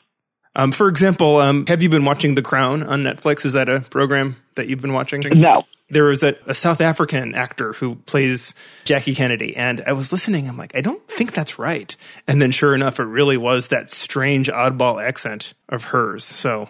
Um, 0.55 0.71
for 0.71 0.87
example, 0.87 1.37
um, 1.37 1.65
have 1.67 1.83
you 1.83 1.89
been 1.89 2.05
watching 2.05 2.35
The 2.35 2.41
Crown 2.41 2.83
on 2.83 3.03
Netflix? 3.03 3.45
Is 3.45 3.53
that 3.53 3.67
a 3.67 3.81
program 3.81 4.37
that 4.55 4.67
you've 4.67 4.81
been 4.81 4.93
watching? 4.93 5.21
No. 5.39 5.63
There 5.89 6.05
was 6.05 6.23
a, 6.23 6.35
a 6.47 6.55
South 6.55 6.81
African 6.81 7.35
actor 7.35 7.73
who 7.73 7.95
plays 7.95 8.53
Jackie 8.85 9.13
Kennedy, 9.13 9.55
and 9.55 9.83
I 9.85 9.91
was 9.91 10.11
listening. 10.11 10.47
I'm 10.47 10.57
like, 10.57 10.75
I 10.75 10.81
don't 10.81 11.05
think 11.07 11.33
that's 11.33 11.59
right. 11.59 11.95
And 12.27 12.41
then, 12.41 12.51
sure 12.51 12.73
enough, 12.73 12.99
it 12.99 13.03
really 13.03 13.37
was 13.37 13.67
that 13.67 13.91
strange 13.91 14.49
oddball 14.49 15.03
accent 15.03 15.53
of 15.69 15.83
hers. 15.85 16.25
So 16.25 16.69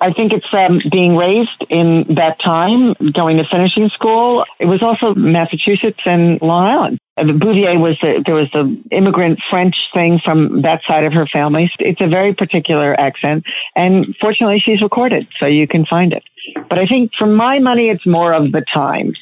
I 0.00 0.12
think 0.12 0.32
it's 0.32 0.46
um, 0.52 0.80
being 0.90 1.16
raised 1.16 1.64
in 1.70 2.04
that 2.16 2.40
time, 2.44 2.94
going 3.12 3.36
to 3.36 3.44
finishing 3.50 3.88
school. 3.90 4.44
It 4.58 4.66
was 4.66 4.82
also 4.82 5.14
Massachusetts 5.14 6.00
and 6.04 6.40
Long 6.42 6.64
Island. 6.64 6.98
Bouvier 7.16 7.78
was 7.78 7.96
the, 8.02 8.22
there 8.26 8.34
was 8.34 8.50
the 8.52 8.82
immigrant 8.90 9.38
French 9.48 9.76
thing 9.94 10.20
from 10.24 10.62
that 10.62 10.80
side 10.86 11.04
of 11.04 11.12
her 11.12 11.26
family. 11.26 11.70
It's 11.78 12.00
a 12.00 12.08
very 12.08 12.34
particular 12.34 12.98
accent, 12.98 13.44
and 13.76 14.16
fortunately, 14.20 14.60
she's 14.64 14.82
recorded, 14.82 15.28
so 15.38 15.46
you 15.46 15.68
can 15.68 15.86
find 15.86 16.12
it. 16.12 16.24
But 16.68 16.78
I 16.78 16.86
think, 16.86 17.12
for 17.16 17.26
my 17.26 17.60
money, 17.60 17.88
it's 17.88 18.04
more 18.04 18.32
of 18.32 18.50
the 18.50 18.64
time. 18.72 19.14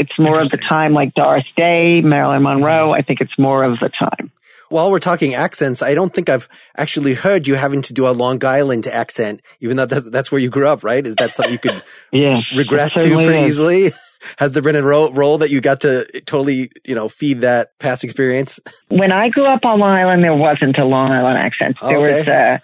It's 0.00 0.18
more 0.18 0.40
of 0.40 0.50
the 0.50 0.56
time, 0.56 0.94
like 0.94 1.14
Doris 1.14 1.46
Day, 1.56 2.00
Marilyn 2.00 2.42
Monroe. 2.42 2.92
I 2.92 3.02
think 3.02 3.20
it's 3.20 3.38
more 3.38 3.62
of 3.62 3.78
the 3.78 3.88
time. 3.88 4.32
While 4.68 4.90
we're 4.90 4.98
talking 4.98 5.34
accents, 5.34 5.82
I 5.82 5.94
don't 5.94 6.12
think 6.12 6.28
I've 6.28 6.48
actually 6.76 7.14
heard 7.14 7.46
you 7.46 7.54
having 7.54 7.82
to 7.82 7.92
do 7.94 8.06
a 8.06 8.10
Long 8.12 8.44
Island 8.44 8.86
accent, 8.86 9.40
even 9.60 9.76
though 9.76 9.86
that's, 9.86 10.10
that's 10.10 10.30
where 10.32 10.40
you 10.40 10.50
grew 10.50 10.68
up, 10.68 10.84
right? 10.84 11.06
Is 11.06 11.16
that 11.16 11.34
something 11.34 11.52
you 11.52 11.58
could 11.58 11.82
Yeah, 12.12 12.40
regress 12.54 12.94
to 12.94 13.00
pretty 13.00 13.38
is. 13.40 13.48
easily? 13.48 13.92
Has 14.36 14.52
there 14.52 14.62
been 14.62 14.74
a 14.74 14.82
role, 14.82 15.12
role 15.12 15.38
that 15.38 15.50
you 15.50 15.60
got 15.60 15.80
to 15.82 16.04
totally, 16.26 16.70
you 16.84 16.94
know, 16.94 17.08
feed 17.08 17.42
that 17.42 17.78
past 17.78 18.02
experience? 18.02 18.58
when 18.88 19.12
I 19.12 19.28
grew 19.28 19.46
up 19.46 19.64
on 19.64 19.78
Long 19.78 19.90
Island, 19.96 20.24
there 20.24 20.34
wasn't 20.34 20.76
a 20.76 20.84
Long 20.84 21.12
Island 21.12 21.38
accent. 21.38 21.76
There 21.80 21.98
Okay. 22.00 22.18
was, 22.18 22.28
uh, 22.28 22.58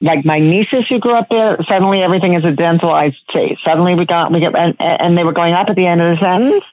like 0.00 0.24
my 0.24 0.38
nieces 0.38 0.84
who 0.88 0.98
grew 1.00 1.16
up 1.18 1.26
there, 1.30 1.56
suddenly 1.68 2.02
everything 2.02 2.34
is 2.34 2.44
a 2.44 2.52
dentalized 2.52 3.16
T. 3.32 3.56
Suddenly 3.66 3.94
we 3.94 4.04
got, 4.06 4.30
we 4.30 4.38
get, 4.40 4.54
and, 4.54 4.76
and 4.78 5.16
they 5.18 5.24
were 5.24 5.32
going 5.32 5.54
up 5.54 5.66
at 5.70 5.76
the 5.76 5.86
end 5.86 6.00
of 6.02 6.18
the 6.18 6.20
sentence. 6.22 6.64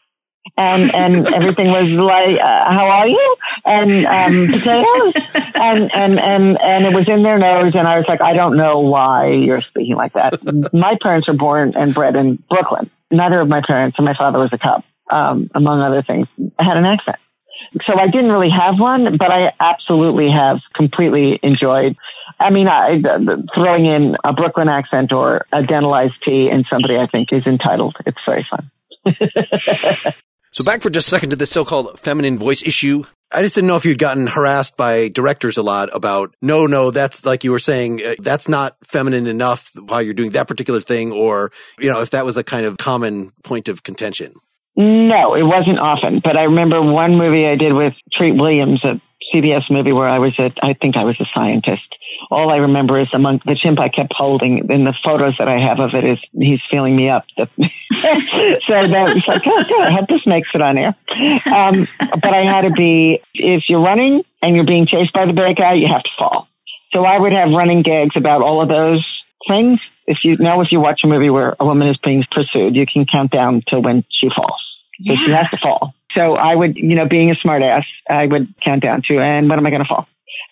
And, 0.58 0.94
and 0.94 1.28
everything 1.34 1.68
was 1.68 1.92
like, 1.92 2.40
uh, 2.40 2.72
how 2.72 2.88
are 2.88 3.08
you? 3.08 3.36
And, 3.66 4.06
um, 4.06 4.48
potatoes. 4.48 5.14
And, 5.56 5.92
and, 5.94 6.20
and, 6.20 6.58
and 6.62 6.86
it 6.86 6.94
was 6.94 7.08
in 7.08 7.24
their 7.24 7.38
nose. 7.38 7.74
And 7.76 7.88
I 7.88 7.98
was 7.98 8.06
like, 8.08 8.22
I 8.22 8.34
don't 8.34 8.58
know 8.58 8.80
why 8.80 9.32
you're 9.32 9.62
speaking 9.62 9.96
like 9.96 10.14
that. 10.14 10.42
my 10.74 10.98
parents 11.02 11.28
were 11.28 11.34
born 11.34 11.74
and 11.76 11.94
bred 11.94 12.16
in 12.16 12.36
Brooklyn. 12.50 12.90
Neither 13.12 13.40
of 13.40 13.48
my 13.48 13.62
parents, 13.66 13.98
and 13.98 14.06
my 14.06 14.16
father 14.18 14.40
was 14.40 14.50
a 14.52 14.58
cop, 14.58 14.84
um, 15.12 15.50
among 15.54 15.82
other 15.82 16.02
things, 16.02 16.28
had 16.58 16.78
an 16.78 16.86
accent. 16.86 17.18
So 17.86 18.00
I 18.00 18.08
didn't 18.08 18.32
really 18.32 18.50
have 18.50 18.80
one, 18.80 19.18
but 19.18 19.32
I 19.32 19.52
absolutely 19.60 20.30
have 20.32 20.60
completely 20.76 21.40
enjoyed. 21.44 21.96
I 22.40 22.50
mean, 22.50 22.68
I, 22.68 23.02
throwing 23.54 23.86
in 23.86 24.16
a 24.24 24.34
Brooklyn 24.34 24.70
accent 24.70 25.12
or 25.12 25.46
a 25.52 25.62
dentalized 25.62 26.14
T 26.24 26.50
in 26.50 26.64
somebody 26.70 26.98
I 26.98 27.08
think 27.08 27.32
is 27.32 27.46
entitled. 27.46 27.96
It's 28.06 28.18
very 28.26 28.48
fun. 28.50 28.72
So 30.56 30.64
back 30.64 30.82
for 30.82 30.90
just 30.90 31.08
a 31.08 31.10
second 31.10 31.32
to 31.32 31.36
the 31.36 31.46
so-called 31.46 32.00
feminine 32.00 32.38
voice 32.38 32.64
issue. 32.64 33.04
I 33.30 33.42
just 33.42 33.56
didn't 33.56 33.68
know 33.68 33.76
if 33.76 33.84
you'd 33.84 34.00
gotten 34.00 34.26
harassed 34.26 34.78
by 34.78 35.10
directors 35.10 35.58
a 35.58 35.62
lot 35.62 35.94
about, 35.94 36.34
no, 36.42 36.66
no, 36.66 36.92
that's 36.92 37.26
like 37.26 37.44
you 37.44 37.52
were 37.52 37.60
saying, 37.60 38.02
uh, 38.02 38.16
that's 38.20 38.48
not 38.48 38.78
feminine 38.82 39.28
enough 39.28 39.72
while 39.76 40.02
you're 40.02 40.14
doing 40.14 40.30
that 40.30 40.48
particular 40.48 40.80
thing, 40.80 41.12
or, 41.12 41.52
you 41.78 41.92
know, 41.92 42.00
if 42.00 42.12
that 42.12 42.24
was 42.24 42.38
a 42.38 42.44
kind 42.44 42.66
of 42.66 42.78
common 42.78 43.34
point 43.44 43.68
of 43.68 43.84
contention. 43.84 44.34
No, 44.78 45.36
it 45.36 45.44
wasn't 45.44 45.78
often, 45.78 46.22
but 46.24 46.38
I 46.38 46.44
remember 46.44 46.82
one 46.82 47.18
movie 47.18 47.46
I 47.46 47.58
did 47.58 47.74
with 47.74 47.92
Treat 48.14 48.40
Williams, 48.40 48.82
a 48.86 49.02
CBS 49.36 49.70
movie 49.70 49.92
where 49.92 50.08
I 50.08 50.20
was 50.20 50.40
a, 50.40 50.52
I 50.64 50.72
think 50.72 50.96
I 50.96 51.04
was 51.04 51.18
a 51.20 51.26
scientist. 51.36 51.84
All 52.32 52.50
I 52.50 52.58
remember 52.58 52.98
is 52.98 53.08
among 53.14 53.42
the 53.44 53.60
chimp 53.62 53.78
I 53.78 53.90
kept 53.90 54.14
holding 54.16 54.70
in 54.70 54.86
the 54.86 54.94
photos 55.04 55.34
that 55.38 55.50
I 55.50 55.60
have 55.60 55.80
of 55.82 55.90
it 55.94 56.06
is 56.08 56.18
he's 56.32 56.62
feeling 56.72 56.96
me 56.96 57.10
up. 57.10 57.26
so 58.68 58.88
that 58.88 59.16
was 59.16 59.24
like, 59.28 59.42
oh, 59.46 59.64
good, 59.68 59.82
I 59.82 59.92
hope 59.92 60.08
this 60.08 60.26
makes 60.26 60.54
it 60.54 60.62
on 60.62 60.78
air. 60.78 60.96
Um, 61.46 61.88
but 62.22 62.34
I 62.34 62.44
had 62.44 62.62
to 62.62 62.72
be, 62.72 63.22
if 63.34 63.64
you're 63.68 63.82
running 63.82 64.24
and 64.42 64.56
you're 64.56 64.66
being 64.66 64.88
chased 64.88 65.14
by 65.14 65.26
the 65.26 65.34
bad 65.34 65.56
guy, 65.56 65.74
you 65.74 65.88
have 65.88 66.04
to 66.04 66.10
fall. 66.18 66.48
So 66.92 67.04
I 67.04 67.20
would 67.20 67.34
have 67.34 67.50
running 67.50 67.82
gags 67.82 68.16
about 68.16 68.42
all 68.42 68.62
of 68.62 68.70
those 68.70 69.06
things. 69.48 69.80
If 70.08 70.20
you 70.24 70.38
know, 70.38 70.62
if 70.62 70.72
you 70.72 70.80
watch 70.80 71.02
a 71.04 71.08
movie 71.08 71.30
where 71.30 71.56
a 71.60 71.66
woman 71.66 71.88
is 71.88 71.98
being 72.04 72.24
pursued, 72.32 72.76
you 72.76 72.86
can 72.86 73.06
count 73.06 73.32
down 73.32 73.64
to 73.68 73.80
when 73.80 74.06
she 74.10 74.30
falls. 74.36 74.62
So 75.02 75.16
she 75.16 75.32
has 75.32 75.50
to 75.50 75.58
fall. 75.62 75.94
So 76.14 76.36
I 76.36 76.56
would, 76.56 76.78
you 76.78 76.96
know, 76.96 77.08
being 77.08 77.30
a 77.30 77.36
smartass, 77.36 77.84
I 78.10 78.26
would 78.26 78.54
count 78.64 78.82
down 78.82 79.02
to, 79.08 79.20
and 79.20 79.50
when 79.50 79.60
am 79.60 79.66
I 79.66 79.70
going 79.70 79.84
to 79.84 79.88
fall? 79.88 80.08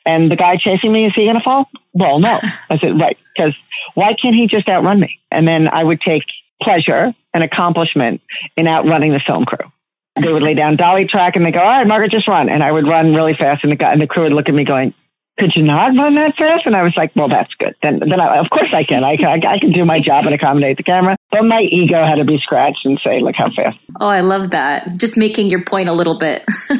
And 0.05 0.29
the 0.29 0.35
guy 0.35 0.57
chasing 0.57 0.91
me, 0.91 1.05
is 1.05 1.13
he 1.15 1.23
going 1.23 1.37
to 1.37 1.43
fall? 1.43 1.69
Well, 1.93 2.19
no. 2.19 2.39
I 2.69 2.77
said, 2.77 2.99
right. 2.99 3.17
Because 3.35 3.53
why 3.95 4.13
can't 4.21 4.35
he 4.35 4.47
just 4.47 4.67
outrun 4.67 4.99
me? 4.99 5.19
And 5.31 5.47
then 5.47 5.67
I 5.67 5.83
would 5.83 6.01
take 6.01 6.23
pleasure 6.61 7.13
and 7.33 7.43
accomplishment 7.43 8.21
in 8.55 8.67
outrunning 8.67 9.11
the 9.11 9.21
film 9.25 9.45
crew. 9.45 9.71
They 10.19 10.31
would 10.31 10.43
lay 10.43 10.53
down 10.53 10.77
dolly 10.77 11.07
track 11.09 11.35
and 11.35 11.45
they 11.45 11.51
go, 11.51 11.59
all 11.59 11.65
right, 11.65 11.87
Margaret, 11.87 12.11
just 12.11 12.27
run. 12.27 12.47
And 12.47 12.61
I 12.61 12.71
would 12.71 12.87
run 12.87 13.13
really 13.15 13.33
fast 13.33 13.63
and 13.63 13.71
the 13.71 13.75
guy 13.75 13.91
and 13.91 14.01
the 14.01 14.07
crew 14.07 14.23
would 14.23 14.33
look 14.33 14.47
at 14.47 14.53
me 14.53 14.63
going, 14.63 14.93
could 15.39 15.51
you 15.55 15.63
not 15.63 15.97
run 15.97 16.13
that 16.13 16.35
fast? 16.37 16.67
And 16.67 16.75
I 16.75 16.83
was 16.83 16.93
like, 16.95 17.15
well, 17.15 17.27
that's 17.27 17.51
good. 17.57 17.73
Then, 17.81 17.99
then 17.99 18.19
I, 18.19 18.37
of 18.37 18.51
course 18.51 18.71
I 18.71 18.83
can. 18.83 19.03
I 19.03 19.17
can, 19.17 19.43
I 19.43 19.57
can 19.57 19.71
do 19.71 19.83
my 19.83 19.99
job 19.99 20.25
and 20.25 20.35
accommodate 20.35 20.77
the 20.77 20.83
camera. 20.83 21.17
But 21.31 21.43
my 21.45 21.61
ego 21.61 22.05
had 22.05 22.15
to 22.15 22.25
be 22.25 22.37
scratched 22.37 22.85
and 22.85 22.99
say, 23.03 23.19
look 23.21 23.33
how 23.35 23.49
fast. 23.49 23.77
Oh, 23.99 24.07
I 24.07 24.21
love 24.21 24.51
that. 24.51 24.99
Just 24.99 25.17
making 25.17 25.49
your 25.49 25.63
point 25.63 25.89
a 25.89 25.93
little 25.93 26.17
bit. 26.17 26.45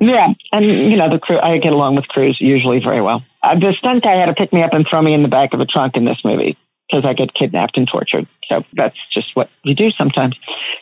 Yeah, 0.00 0.28
and 0.50 0.64
you 0.64 0.96
know 0.96 1.10
the 1.10 1.20
crew. 1.20 1.38
I 1.38 1.58
get 1.58 1.72
along 1.72 1.94
with 1.94 2.08
crews 2.08 2.36
usually 2.40 2.80
very 2.82 3.00
well. 3.00 3.22
Uh, 3.40 3.54
the 3.54 3.72
stunt 3.78 4.02
guy 4.02 4.18
had 4.18 4.26
to 4.26 4.34
pick 4.34 4.52
me 4.52 4.62
up 4.62 4.72
and 4.72 4.84
throw 4.88 5.00
me 5.00 5.14
in 5.14 5.22
the 5.22 5.28
back 5.28 5.52
of 5.52 5.60
a 5.60 5.64
trunk 5.64 5.94
in 5.96 6.04
this 6.04 6.18
movie 6.24 6.56
because 6.92 7.08
I 7.08 7.14
get 7.14 7.34
kidnapped 7.34 7.76
and 7.76 7.88
tortured. 7.88 8.26
So 8.48 8.64
that's 8.74 8.96
just 9.12 9.34
what 9.34 9.48
you 9.62 9.74
do 9.74 9.90
sometimes 9.92 10.36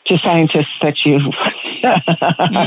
to 0.07 0.19
scientists 0.19 0.81
that 0.81 0.97
you 1.05 1.15
are 1.85 2.03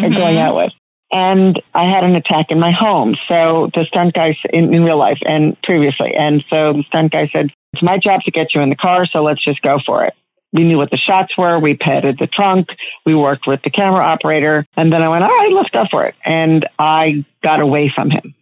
going 0.01 0.11
mm-hmm. 0.11 0.37
out 0.37 0.55
with. 0.55 0.71
And 1.11 1.61
I 1.75 1.83
had 1.83 2.03
an 2.03 2.15
attack 2.15 2.47
in 2.49 2.59
my 2.59 2.71
home. 2.71 3.15
So 3.27 3.69
the 3.75 3.85
stunt 3.87 4.15
guy 4.15 4.35
in, 4.51 4.73
in 4.73 4.83
real 4.83 4.97
life 4.97 5.19
and 5.21 5.55
previously, 5.61 6.13
and 6.17 6.43
so 6.49 6.73
the 6.73 6.83
stunt 6.87 7.11
guy 7.11 7.29
said, 7.31 7.51
"It's 7.73 7.83
my 7.83 7.99
job 7.99 8.21
to 8.25 8.31
get 8.31 8.55
you 8.55 8.61
in 8.61 8.69
the 8.69 8.75
car, 8.75 9.05
so 9.05 9.21
let's 9.21 9.43
just 9.43 9.61
go 9.61 9.77
for 9.85 10.05
it." 10.05 10.15
We 10.53 10.63
knew 10.63 10.77
what 10.77 10.91
the 10.91 10.97
shots 10.97 11.37
were. 11.37 11.59
We 11.59 11.75
patted 11.75 12.17
the 12.19 12.27
trunk. 12.27 12.67
We 13.05 13.15
worked 13.15 13.45
with 13.47 13.61
the 13.63 13.71
camera 13.71 14.05
operator. 14.05 14.65
And 14.77 14.93
then 14.93 15.01
I 15.01 15.09
went, 15.09 15.23
all 15.23 15.29
right, 15.29 15.51
let's 15.51 15.71
go 15.71 15.85
for 15.89 16.05
it. 16.05 16.13
And 16.23 16.67
I 16.77 17.25
got 17.41 17.59
away 17.59 17.91
from 17.93 18.11
him. 18.11 18.35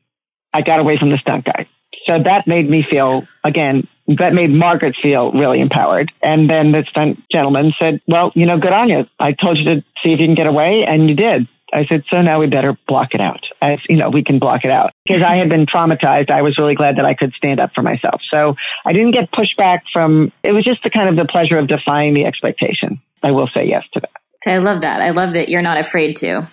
I 0.54 0.62
got 0.62 0.82
away 0.82 0.98
from 0.98 1.10
the 1.10 1.18
stunt 1.18 1.46
guy. 1.46 1.70
So 2.06 2.14
that 2.24 2.48
made 2.48 2.70
me 2.70 2.86
feel, 2.90 3.24
again, 3.44 3.88
that 4.08 4.34
made 4.34 4.50
Margaret 4.50 4.96
feel 5.02 5.32
really 5.32 5.62
empowered. 5.62 6.12
And 6.22 6.50
then 6.50 6.72
the 6.72 6.84
stunt 6.90 7.20
gentleman 7.32 7.74
said, 7.80 8.02
well, 8.08 8.32
you 8.36 8.46
know, 8.46 8.60
good 8.60 8.74
on 8.74 8.90
you. 8.90 9.06
I 9.20 9.34
told 9.34 9.58
you 9.58 9.66
to 9.66 9.82
see 10.04 10.14
if 10.14 10.20
you 10.20 10.26
can 10.26 10.36
get 10.36 10.48
away, 10.48 10.84
and 10.88 11.08
you 11.08 11.16
did. 11.16 11.48
I 11.74 11.86
said, 11.88 12.04
so 12.10 12.22
now 12.22 12.40
we 12.40 12.48
better 12.48 12.78
block 12.88 13.14
it 13.14 13.22
out. 13.22 13.40
As 13.62 13.80
you 13.88 13.96
know, 13.96 14.10
we 14.10 14.24
can 14.24 14.40
block 14.40 14.66
it 14.66 14.72
out 14.72 14.92
because 15.06 15.22
I 15.22 15.38
had 15.38 15.48
been 15.48 15.66
traumatized. 15.66 16.30
I 16.30 16.42
was 16.42 16.58
really 16.58 16.76
glad 16.76 16.98
that 16.98 17.06
I 17.06 17.14
could 17.14 17.32
stand 17.34 17.62
up 17.62 17.72
for 17.74 17.82
myself. 17.82 18.20
So 18.30 18.56
I 18.86 18.92
didn't 18.92 19.12
get 19.12 19.32
pushback 19.32 19.80
from, 19.94 20.34
it 20.44 20.52
was 20.52 20.66
just 20.66 20.84
the 20.84 20.90
kind 20.90 21.08
of 21.08 21.16
the 21.16 21.32
pleasure 21.32 21.58
of 21.58 21.70
defying 21.70 22.14
the 22.14 22.26
expectation. 22.26 23.02
I 23.24 23.32
will 23.32 23.50
say 23.54 23.66
yes 23.68 23.84
to 23.94 24.02
that. 24.02 24.12
I 24.46 24.58
love 24.58 24.82
that. 24.82 25.02
I 25.02 25.12
love 25.12 25.34
that 25.34 25.48
you're 25.48 25.62
not 25.62 25.78
afraid 25.78 26.18
to. 26.18 26.46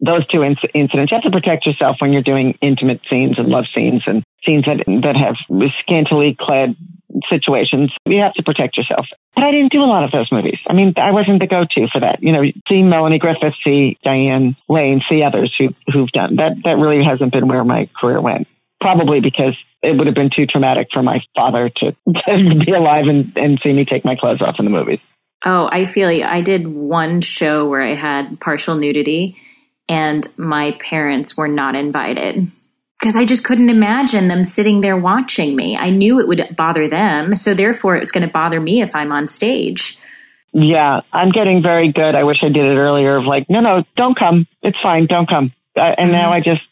Those 0.00 0.26
two 0.28 0.38
inc- 0.38 0.70
incidents, 0.74 1.10
you 1.10 1.16
have 1.16 1.24
to 1.24 1.30
protect 1.30 1.66
yourself 1.66 1.96
when 1.98 2.12
you're 2.12 2.22
doing 2.22 2.56
intimate 2.62 3.00
scenes 3.10 3.38
and 3.38 3.48
love 3.48 3.64
scenes 3.74 4.02
and 4.06 4.22
scenes 4.44 4.64
that, 4.66 4.84
that 5.02 5.16
have 5.16 5.34
scantily 5.82 6.36
clad 6.38 6.76
situations. 7.28 7.92
You 8.06 8.20
have 8.22 8.34
to 8.34 8.42
protect 8.42 8.76
yourself. 8.76 9.06
But 9.34 9.44
I 9.44 9.50
didn't 9.50 9.72
do 9.72 9.82
a 9.82 9.90
lot 9.90 10.04
of 10.04 10.10
those 10.10 10.30
movies. 10.30 10.58
I 10.68 10.72
mean, 10.72 10.94
I 10.96 11.10
wasn't 11.10 11.40
the 11.40 11.46
go-to 11.46 11.88
for 11.92 12.00
that. 12.00 12.22
You 12.22 12.32
know, 12.32 12.42
see 12.68 12.82
Melanie 12.82 13.18
Griffith, 13.18 13.54
see 13.64 13.98
Diane 14.04 14.56
Lane, 14.68 15.02
see 15.08 15.22
others 15.22 15.54
who, 15.58 15.68
who've 15.92 16.10
done 16.10 16.36
that. 16.36 16.52
That 16.64 16.78
really 16.78 17.02
hasn't 17.04 17.32
been 17.32 17.48
where 17.48 17.64
my 17.64 17.88
career 18.00 18.20
went. 18.20 18.46
Probably 18.80 19.20
because 19.20 19.56
it 19.82 19.96
would 19.96 20.06
have 20.06 20.14
been 20.14 20.30
too 20.34 20.46
traumatic 20.46 20.88
for 20.92 21.02
my 21.02 21.20
father 21.34 21.70
to, 21.76 21.92
to 21.92 22.64
be 22.66 22.72
alive 22.72 23.06
and, 23.06 23.32
and 23.36 23.58
see 23.62 23.72
me 23.72 23.84
take 23.84 24.04
my 24.04 24.14
clothes 24.14 24.40
off 24.40 24.56
in 24.58 24.64
the 24.64 24.70
movies. 24.70 25.00
Oh, 25.44 25.68
I 25.70 25.86
feel 25.86 26.10
you. 26.10 26.24
I 26.24 26.40
did 26.40 26.66
one 26.66 27.20
show 27.20 27.68
where 27.68 27.82
I 27.82 27.94
had 27.94 28.40
partial 28.40 28.74
nudity 28.74 29.36
and 29.88 30.26
my 30.36 30.72
parents 30.80 31.36
were 31.36 31.48
not 31.48 31.74
invited 31.74 32.50
because 32.98 33.14
I 33.14 33.24
just 33.24 33.44
couldn't 33.44 33.70
imagine 33.70 34.28
them 34.28 34.42
sitting 34.42 34.80
there 34.80 34.96
watching 34.96 35.54
me. 35.54 35.76
I 35.76 35.90
knew 35.90 36.18
it 36.18 36.26
would 36.26 36.56
bother 36.56 36.88
them. 36.88 37.36
So 37.36 37.54
therefore 37.54 37.96
it 37.96 38.00
was 38.00 38.10
going 38.10 38.26
to 38.26 38.32
bother 38.32 38.60
me 38.60 38.82
if 38.82 38.94
I'm 38.94 39.12
on 39.12 39.28
stage. 39.28 39.96
Yeah, 40.52 41.00
I'm 41.12 41.30
getting 41.30 41.62
very 41.62 41.92
good. 41.92 42.14
I 42.14 42.24
wish 42.24 42.38
I 42.42 42.48
did 42.48 42.64
it 42.64 42.76
earlier 42.76 43.16
of 43.16 43.24
like, 43.24 43.48
no, 43.48 43.60
no, 43.60 43.84
don't 43.96 44.18
come. 44.18 44.46
It's 44.62 44.78
fine. 44.82 45.06
Don't 45.06 45.28
come. 45.28 45.52
Uh, 45.76 45.82
and 45.96 46.10
mm-hmm. 46.10 46.12
now 46.12 46.32
I 46.32 46.40
just, 46.40 46.62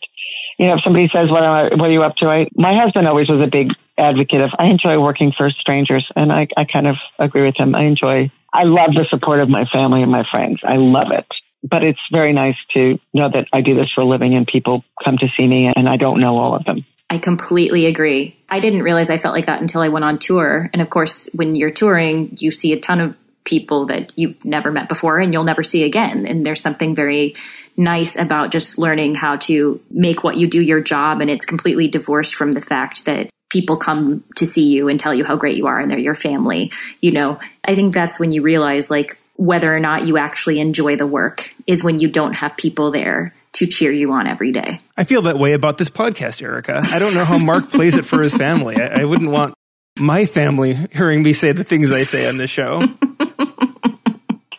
you 0.58 0.66
know, 0.66 0.74
if 0.74 0.80
somebody 0.82 1.08
says, 1.12 1.30
what, 1.30 1.44
am 1.44 1.52
I, 1.52 1.62
what 1.76 1.90
are 1.90 1.92
you 1.92 2.02
up 2.02 2.16
to? 2.16 2.26
I, 2.26 2.48
my 2.54 2.74
husband 2.74 3.06
always 3.06 3.28
was 3.28 3.40
a 3.40 3.50
big 3.50 3.68
advocate 3.96 4.40
of, 4.40 4.50
I 4.58 4.66
enjoy 4.66 4.98
working 5.00 5.32
for 5.36 5.50
strangers. 5.50 6.06
And 6.16 6.32
I, 6.32 6.48
I 6.56 6.64
kind 6.64 6.88
of 6.88 6.96
agree 7.20 7.44
with 7.44 7.56
him. 7.56 7.74
I 7.74 7.84
enjoy, 7.84 8.32
I 8.52 8.64
love 8.64 8.94
the 8.94 9.06
support 9.10 9.40
of 9.40 9.48
my 9.48 9.64
family 9.72 10.02
and 10.02 10.10
my 10.10 10.24
friends. 10.28 10.60
I 10.66 10.76
love 10.76 11.12
it. 11.12 11.26
But 11.68 11.82
it's 11.82 12.00
very 12.12 12.32
nice 12.32 12.56
to 12.74 12.98
know 13.12 13.28
that 13.30 13.46
I 13.52 13.60
do 13.60 13.74
this 13.74 13.90
for 13.94 14.02
a 14.02 14.04
living 14.04 14.34
and 14.34 14.46
people 14.46 14.84
come 15.04 15.16
to 15.18 15.28
see 15.36 15.46
me 15.46 15.72
and 15.74 15.88
I 15.88 15.96
don't 15.96 16.20
know 16.20 16.38
all 16.38 16.54
of 16.54 16.64
them. 16.64 16.84
I 17.08 17.18
completely 17.18 17.86
agree. 17.86 18.36
I 18.48 18.60
didn't 18.60 18.82
realize 18.82 19.10
I 19.10 19.18
felt 19.18 19.34
like 19.34 19.46
that 19.46 19.60
until 19.60 19.80
I 19.80 19.88
went 19.88 20.04
on 20.04 20.18
tour. 20.18 20.68
And 20.72 20.82
of 20.82 20.90
course, 20.90 21.30
when 21.34 21.54
you're 21.54 21.70
touring, 21.70 22.36
you 22.38 22.50
see 22.50 22.72
a 22.72 22.80
ton 22.80 23.00
of 23.00 23.16
people 23.44 23.86
that 23.86 24.12
you've 24.16 24.44
never 24.44 24.72
met 24.72 24.88
before 24.88 25.18
and 25.18 25.32
you'll 25.32 25.44
never 25.44 25.62
see 25.62 25.84
again. 25.84 26.26
And 26.26 26.44
there's 26.44 26.60
something 26.60 26.94
very 26.94 27.36
nice 27.76 28.16
about 28.16 28.50
just 28.50 28.76
learning 28.76 29.14
how 29.14 29.36
to 29.36 29.80
make 29.90 30.24
what 30.24 30.36
you 30.36 30.48
do 30.48 30.60
your 30.60 30.80
job. 30.80 31.20
And 31.20 31.30
it's 31.30 31.44
completely 31.44 31.88
divorced 31.88 32.34
from 32.34 32.52
the 32.52 32.60
fact 32.60 33.04
that 33.04 33.30
people 33.50 33.76
come 33.76 34.24
to 34.36 34.46
see 34.46 34.68
you 34.68 34.88
and 34.88 34.98
tell 34.98 35.14
you 35.14 35.24
how 35.24 35.36
great 35.36 35.56
you 35.56 35.68
are 35.68 35.78
and 35.78 35.90
they're 35.90 35.98
your 35.98 36.16
family. 36.16 36.72
You 37.00 37.12
know, 37.12 37.38
I 37.64 37.76
think 37.76 37.94
that's 37.94 38.18
when 38.18 38.32
you 38.32 38.42
realize 38.42 38.90
like 38.90 39.18
whether 39.36 39.74
or 39.74 39.80
not 39.80 40.06
you 40.06 40.18
actually 40.18 40.60
enjoy 40.60 40.96
the 40.96 41.06
work 41.06 41.52
is 41.66 41.84
when 41.84 42.00
you 42.00 42.08
don't 42.08 42.32
have 42.34 42.56
people 42.56 42.90
there 42.90 43.34
to 43.52 43.66
cheer 43.66 43.90
you 43.90 44.12
on 44.12 44.26
every 44.26 44.52
day. 44.52 44.80
I 44.96 45.04
feel 45.04 45.22
that 45.22 45.38
way 45.38 45.52
about 45.52 45.78
this 45.78 45.88
podcast, 45.88 46.42
Erica. 46.42 46.82
I 46.84 46.98
don't 46.98 47.14
know 47.14 47.24
how 47.24 47.38
Mark 47.38 47.70
plays 47.70 47.96
it 47.96 48.04
for 48.04 48.22
his 48.22 48.34
family. 48.34 48.76
I, 48.76 49.02
I 49.02 49.04
wouldn't 49.04 49.30
want 49.30 49.54
my 49.98 50.26
family 50.26 50.74
hearing 50.74 51.22
me 51.22 51.32
say 51.32 51.52
the 51.52 51.64
things 51.64 51.90
I 51.90 52.04
say 52.04 52.28
on 52.28 52.36
this 52.36 52.50
show. 52.50 52.82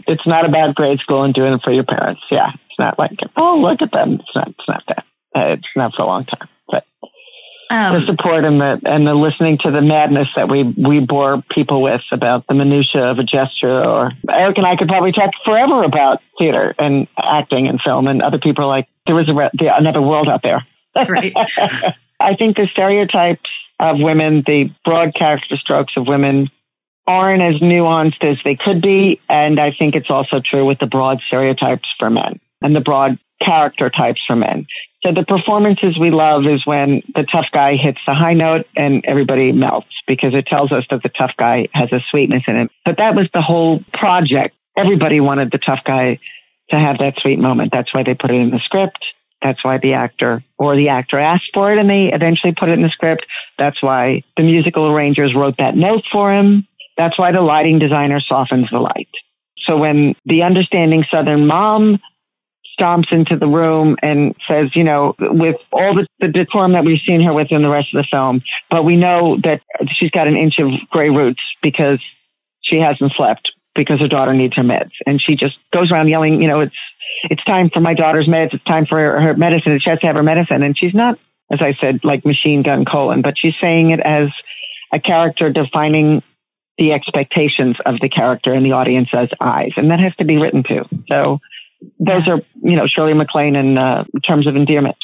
it's 0.08 0.26
not 0.26 0.48
about 0.48 0.76
grade 0.76 1.00
school 1.00 1.24
and 1.24 1.34
doing 1.34 1.54
it 1.54 1.62
for 1.64 1.72
your 1.72 1.84
parents. 1.84 2.22
Yeah, 2.32 2.50
it's 2.54 2.80
not 2.80 2.98
like 2.98 3.18
oh 3.36 3.60
look 3.62 3.82
at 3.82 3.92
them. 3.92 4.14
It's 4.14 4.36
not. 4.36 4.48
It's 4.50 4.68
not 4.68 4.84
that. 4.88 5.06
Uh, 5.36 5.52
it's 5.52 5.70
not 5.76 5.94
for 5.96 6.04
a 6.04 6.06
long 6.08 6.26
time. 6.26 6.50
But 6.68 6.86
um, 7.70 8.00
the 8.00 8.06
support 8.06 8.46
and 8.46 8.62
the 8.62 8.80
and 8.86 9.06
the 9.06 9.14
listening 9.14 9.58
to 9.60 9.72
the 9.72 9.82
madness 9.82 10.28
that 10.36 10.50
we 10.50 10.64
we 10.64 11.00
bore 11.00 11.44
people 11.52 11.82
with 11.82 12.02
about 12.12 12.46
the 12.48 12.54
minutia 12.54 13.04
of 13.04 13.20
a 13.20 13.24
gesture. 13.24 13.84
Or 13.84 14.12
Eric 14.30 14.58
and 14.58 14.66
I 14.66 14.76
could 14.76 14.88
probably 14.88 15.12
talk 15.12 15.32
forever 15.44 15.84
about 15.84 16.22
theater 16.38 16.74
and 16.80 17.08
acting 17.18 17.68
and 17.68 17.80
film. 17.82 18.08
And 18.08 18.22
other 18.22 18.40
people 18.40 18.66
are 18.66 18.68
like, 18.68 18.88
there 19.06 19.16
was 19.16 19.28
a 19.30 19.34
the, 19.58 19.76
another 19.76 20.02
world 20.02 20.28
out 20.30 20.42
there. 20.44 20.66
Right. 20.96 21.34
I 22.20 22.36
think 22.36 22.56
the 22.56 22.68
stereotypes 22.72 23.50
of 23.80 23.98
women, 24.00 24.44
the 24.46 24.72
broad 24.84 25.14
character 25.14 25.58
strokes 25.58 25.94
of 25.98 26.08
women 26.08 26.50
aren't 27.06 27.42
as 27.42 27.62
nuanced 27.62 28.24
as 28.24 28.38
they 28.44 28.56
could 28.56 28.82
be. 28.82 29.22
And 29.30 29.60
I 29.60 29.72
think 29.72 29.96
it's 29.96 30.10
also 30.10 30.42
true 30.44 30.66
with 30.66 30.80
the 30.80 30.88
broad 30.88 31.20
stereotypes 31.28 31.88
for 32.00 32.10
men 32.10 32.40
and 32.62 32.76
the 32.76 32.82
broad 32.82 33.20
character 33.44 33.90
types 33.90 34.22
for 34.26 34.36
men. 34.36 34.66
So 35.04 35.12
the 35.14 35.24
performances 35.24 35.98
we 36.00 36.10
love 36.10 36.46
is 36.46 36.66
when 36.66 37.02
the 37.14 37.26
tough 37.32 37.46
guy 37.54 37.76
hits 37.76 38.00
the 38.08 38.14
high 38.14 38.34
note 38.34 38.66
and 38.76 39.04
everybody 39.08 39.52
melts 39.52 39.94
because 40.08 40.34
it 40.34 40.48
tells 40.48 40.72
us 40.72 40.86
that 40.90 41.04
the 41.04 41.10
tough 41.10 41.32
guy 41.38 41.68
has 41.74 41.92
a 41.92 42.00
sweetness 42.10 42.44
in 42.48 42.56
him. 42.56 42.70
But 42.84 42.98
that 42.98 43.16
was 43.16 43.30
the 43.34 43.42
whole 43.42 43.84
project. 43.94 44.56
Everybody 44.76 45.20
wanted 45.20 45.52
the 45.52 45.60
tough 45.60 45.80
guy 45.86 46.20
to 46.70 46.76
have 46.76 46.98
that 46.98 47.14
sweet 47.20 47.40
moment. 47.40 47.72
That's 47.72 47.94
why 47.94 48.04
they 48.04 48.16
put 48.16 48.32
it 48.32 48.42
in 48.42 48.50
the 48.50 48.60
script. 48.64 48.98
That's 49.42 49.64
why 49.64 49.78
the 49.78 49.94
actor 49.94 50.44
or 50.58 50.76
the 50.76 50.90
actor 50.90 51.20
asked 51.20 51.52
for 51.54 51.72
it 51.72 51.78
and 51.78 51.90
they 51.90 52.12
eventually 52.12 52.54
put 52.58 52.70
it 52.70 52.74
in 52.74 52.82
the 52.82 52.90
script. 52.90 53.26
That's 53.60 53.82
why 53.84 54.24
the 54.36 54.44
musical 54.44 54.92
arrangers 54.92 55.36
wrote 55.36 55.58
that 55.60 55.76
note 55.76 56.04
for 56.12 56.34
him. 56.34 56.68
That's 56.98 57.20
why 57.20 57.32
the 57.32 57.42
lighting 57.42 57.78
designer 57.78 58.20
softens 58.20 58.68
the 58.72 58.80
light. 58.80 59.10
So 59.60 59.78
when 59.78 60.16
the 60.26 60.42
understanding 60.42 61.06
Southern 61.12 61.46
mom 61.46 62.00
stomps 62.80 63.12
into 63.12 63.38
the 63.38 63.48
room 63.48 63.96
and 64.02 64.36
says, 64.48 64.70
you 64.76 64.84
know, 64.84 65.16
with 65.20 65.56
all 65.72 65.96
the, 65.96 66.08
the 66.20 66.28
decorum 66.28 66.74
that 66.74 66.86
we've 66.86 67.02
seen 67.06 67.22
her 67.24 67.34
with 67.34 67.48
in 67.52 67.62
the 67.62 67.70
rest 67.70 67.94
of 67.94 68.04
the 68.04 68.08
film, 68.10 68.42
but 68.70 68.84
we 68.84 68.96
know 68.96 69.38
that 69.44 69.62
she's 69.98 70.12
got 70.12 70.28
an 70.28 70.36
inch 70.36 70.56
of 70.60 70.70
gray 70.90 71.10
roots 71.10 71.42
because 71.62 72.00
she 72.62 72.78
hasn't 72.78 73.14
slept 73.16 73.50
because 73.76 74.00
her 74.00 74.08
daughter 74.08 74.34
needs 74.34 74.56
her 74.56 74.64
meds. 74.64 74.92
And 75.06 75.22
she 75.22 75.36
just 75.36 75.56
goes 75.74 75.92
around 75.92 76.08
yelling, 76.10 76.42
you 76.42 76.48
know, 76.48 76.62
it's, 76.62 76.76
it's 77.30 77.44
time 77.46 77.70
for 77.72 77.80
my 77.80 77.94
daughter's 77.94 78.28
meds. 78.28 78.54
It's 78.54 78.64
time 78.66 78.86
for 78.86 78.98
her, 78.98 79.22
her 79.22 79.36
medicine. 79.36 79.80
She 79.82 79.90
has 79.90 80.00
to 80.00 80.08
have 80.08 80.16
her 80.16 80.24
medicine. 80.24 80.64
And 80.64 80.78
she's 80.78 80.94
not, 80.94 81.18
as 81.52 81.60
I 81.62 81.76
said, 81.80 82.02
like 82.04 82.26
machine 82.26 82.64
gun 82.64 82.86
colon, 82.86 83.22
but 83.22 83.36
she's 83.38 83.54
saying 83.62 83.92
it 83.92 84.00
as 84.00 84.30
a 84.92 85.00
character 85.00 85.52
defining 85.52 86.24
the 86.78 86.92
expectations 86.92 87.76
of 87.86 87.96
the 88.02 88.10
character 88.10 88.54
and 88.54 88.66
the 88.66 88.72
audience's 88.72 89.30
eyes. 89.40 89.72
And 89.78 89.90
that 89.92 90.00
has 90.00 90.16
to 90.18 90.26
be 90.26 90.38
written 90.38 90.64
too. 90.64 90.84
So 91.08 91.40
those 92.00 92.28
are, 92.28 92.40
you 92.62 92.76
know, 92.76 92.88
Shirley 92.88 93.14
MacLaine 93.14 93.56
in 93.56 93.78
uh, 93.78 94.06
terms 94.26 94.48
of 94.48 94.56
endearment. 94.56 94.96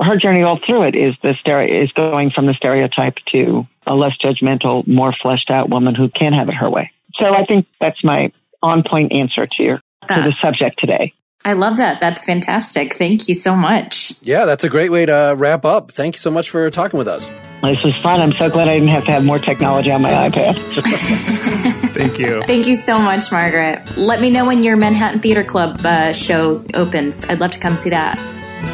Her 0.00 0.16
journey 0.16 0.42
all 0.42 0.58
through 0.64 0.88
it 0.88 0.94
is 0.94 1.14
the 1.22 1.34
stereo 1.40 1.82
is 1.84 1.92
going 1.92 2.30
from 2.30 2.46
the 2.46 2.54
stereotype 2.54 3.16
to 3.32 3.66
a 3.86 3.94
less 3.94 4.12
judgmental, 4.22 4.86
more 4.86 5.14
fleshed 5.20 5.50
out 5.50 5.68
woman 5.68 5.94
who 5.94 6.08
can 6.08 6.32
have 6.32 6.48
it 6.48 6.54
her 6.54 6.70
way. 6.70 6.90
So 7.14 7.26
I 7.26 7.44
think 7.44 7.66
that's 7.80 8.02
my 8.02 8.32
on 8.62 8.82
point 8.88 9.12
answer 9.12 9.46
to 9.46 9.62
your 9.62 9.76
to 9.76 10.22
the 10.22 10.34
subject 10.40 10.80
today. 10.80 11.12
I 11.44 11.54
love 11.54 11.78
that. 11.78 12.00
That's 12.00 12.24
fantastic. 12.24 12.94
Thank 12.94 13.28
you 13.28 13.34
so 13.34 13.54
much. 13.54 14.14
Yeah, 14.22 14.44
that's 14.44 14.64
a 14.64 14.68
great 14.68 14.90
way 14.90 15.06
to 15.06 15.34
wrap 15.36 15.64
up. 15.64 15.90
Thank 15.92 16.16
you 16.16 16.18
so 16.18 16.30
much 16.30 16.50
for 16.50 16.68
talking 16.70 16.98
with 16.98 17.08
us. 17.08 17.30
This 17.62 17.82
was 17.84 17.96
fun. 17.98 18.20
I'm 18.20 18.32
so 18.32 18.48
glad 18.48 18.68
I 18.68 18.74
didn't 18.74 18.88
have 18.88 19.04
to 19.04 19.12
have 19.12 19.24
more 19.24 19.38
technology 19.38 19.90
on 19.90 20.00
my 20.00 20.10
iPad. 20.10 20.56
Thank 21.92 22.18
you. 22.18 22.42
Thank 22.44 22.66
you 22.66 22.74
so 22.74 22.98
much, 22.98 23.30
Margaret. 23.30 23.98
Let 23.98 24.20
me 24.20 24.30
know 24.30 24.46
when 24.46 24.62
your 24.62 24.76
Manhattan 24.76 25.20
Theatre 25.20 25.44
Club 25.44 25.84
uh, 25.84 26.12
show 26.12 26.64
opens. 26.72 27.24
I'd 27.28 27.40
love 27.40 27.50
to 27.50 27.58
come 27.58 27.76
see 27.76 27.90
that. 27.90 28.18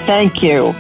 Thank 0.07 0.43
you. 0.43 0.75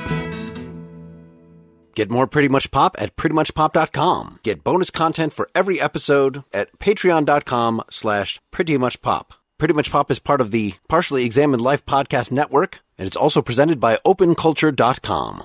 Get 1.96 2.11
more 2.11 2.26
Pretty 2.26 2.48
Much 2.48 2.70
Pop 2.70 2.94
at 2.98 3.16
prettymuchpop.com. 3.16 4.40
Get 4.42 4.62
bonus 4.62 4.90
content 4.90 5.32
for 5.32 5.48
every 5.54 5.80
episode 5.80 6.44
at 6.52 6.78
patreon.com 6.78 7.82
slash 7.90 8.40
prettymuchpop. 8.52 9.30
Pretty 9.59 9.72
Much 9.72 9.90
Pop 9.90 10.11
is 10.11 10.18
part 10.18 10.42
of 10.42 10.50
the 10.50 10.74
Partially 10.88 11.24
Examined 11.24 11.62
Life 11.62 11.86
podcast 11.86 12.30
network, 12.30 12.80
and 12.98 13.07
it's 13.07 13.16
also 13.16 13.40
presented 13.40 13.80
by 13.80 13.96
openculture.com. 14.07 15.44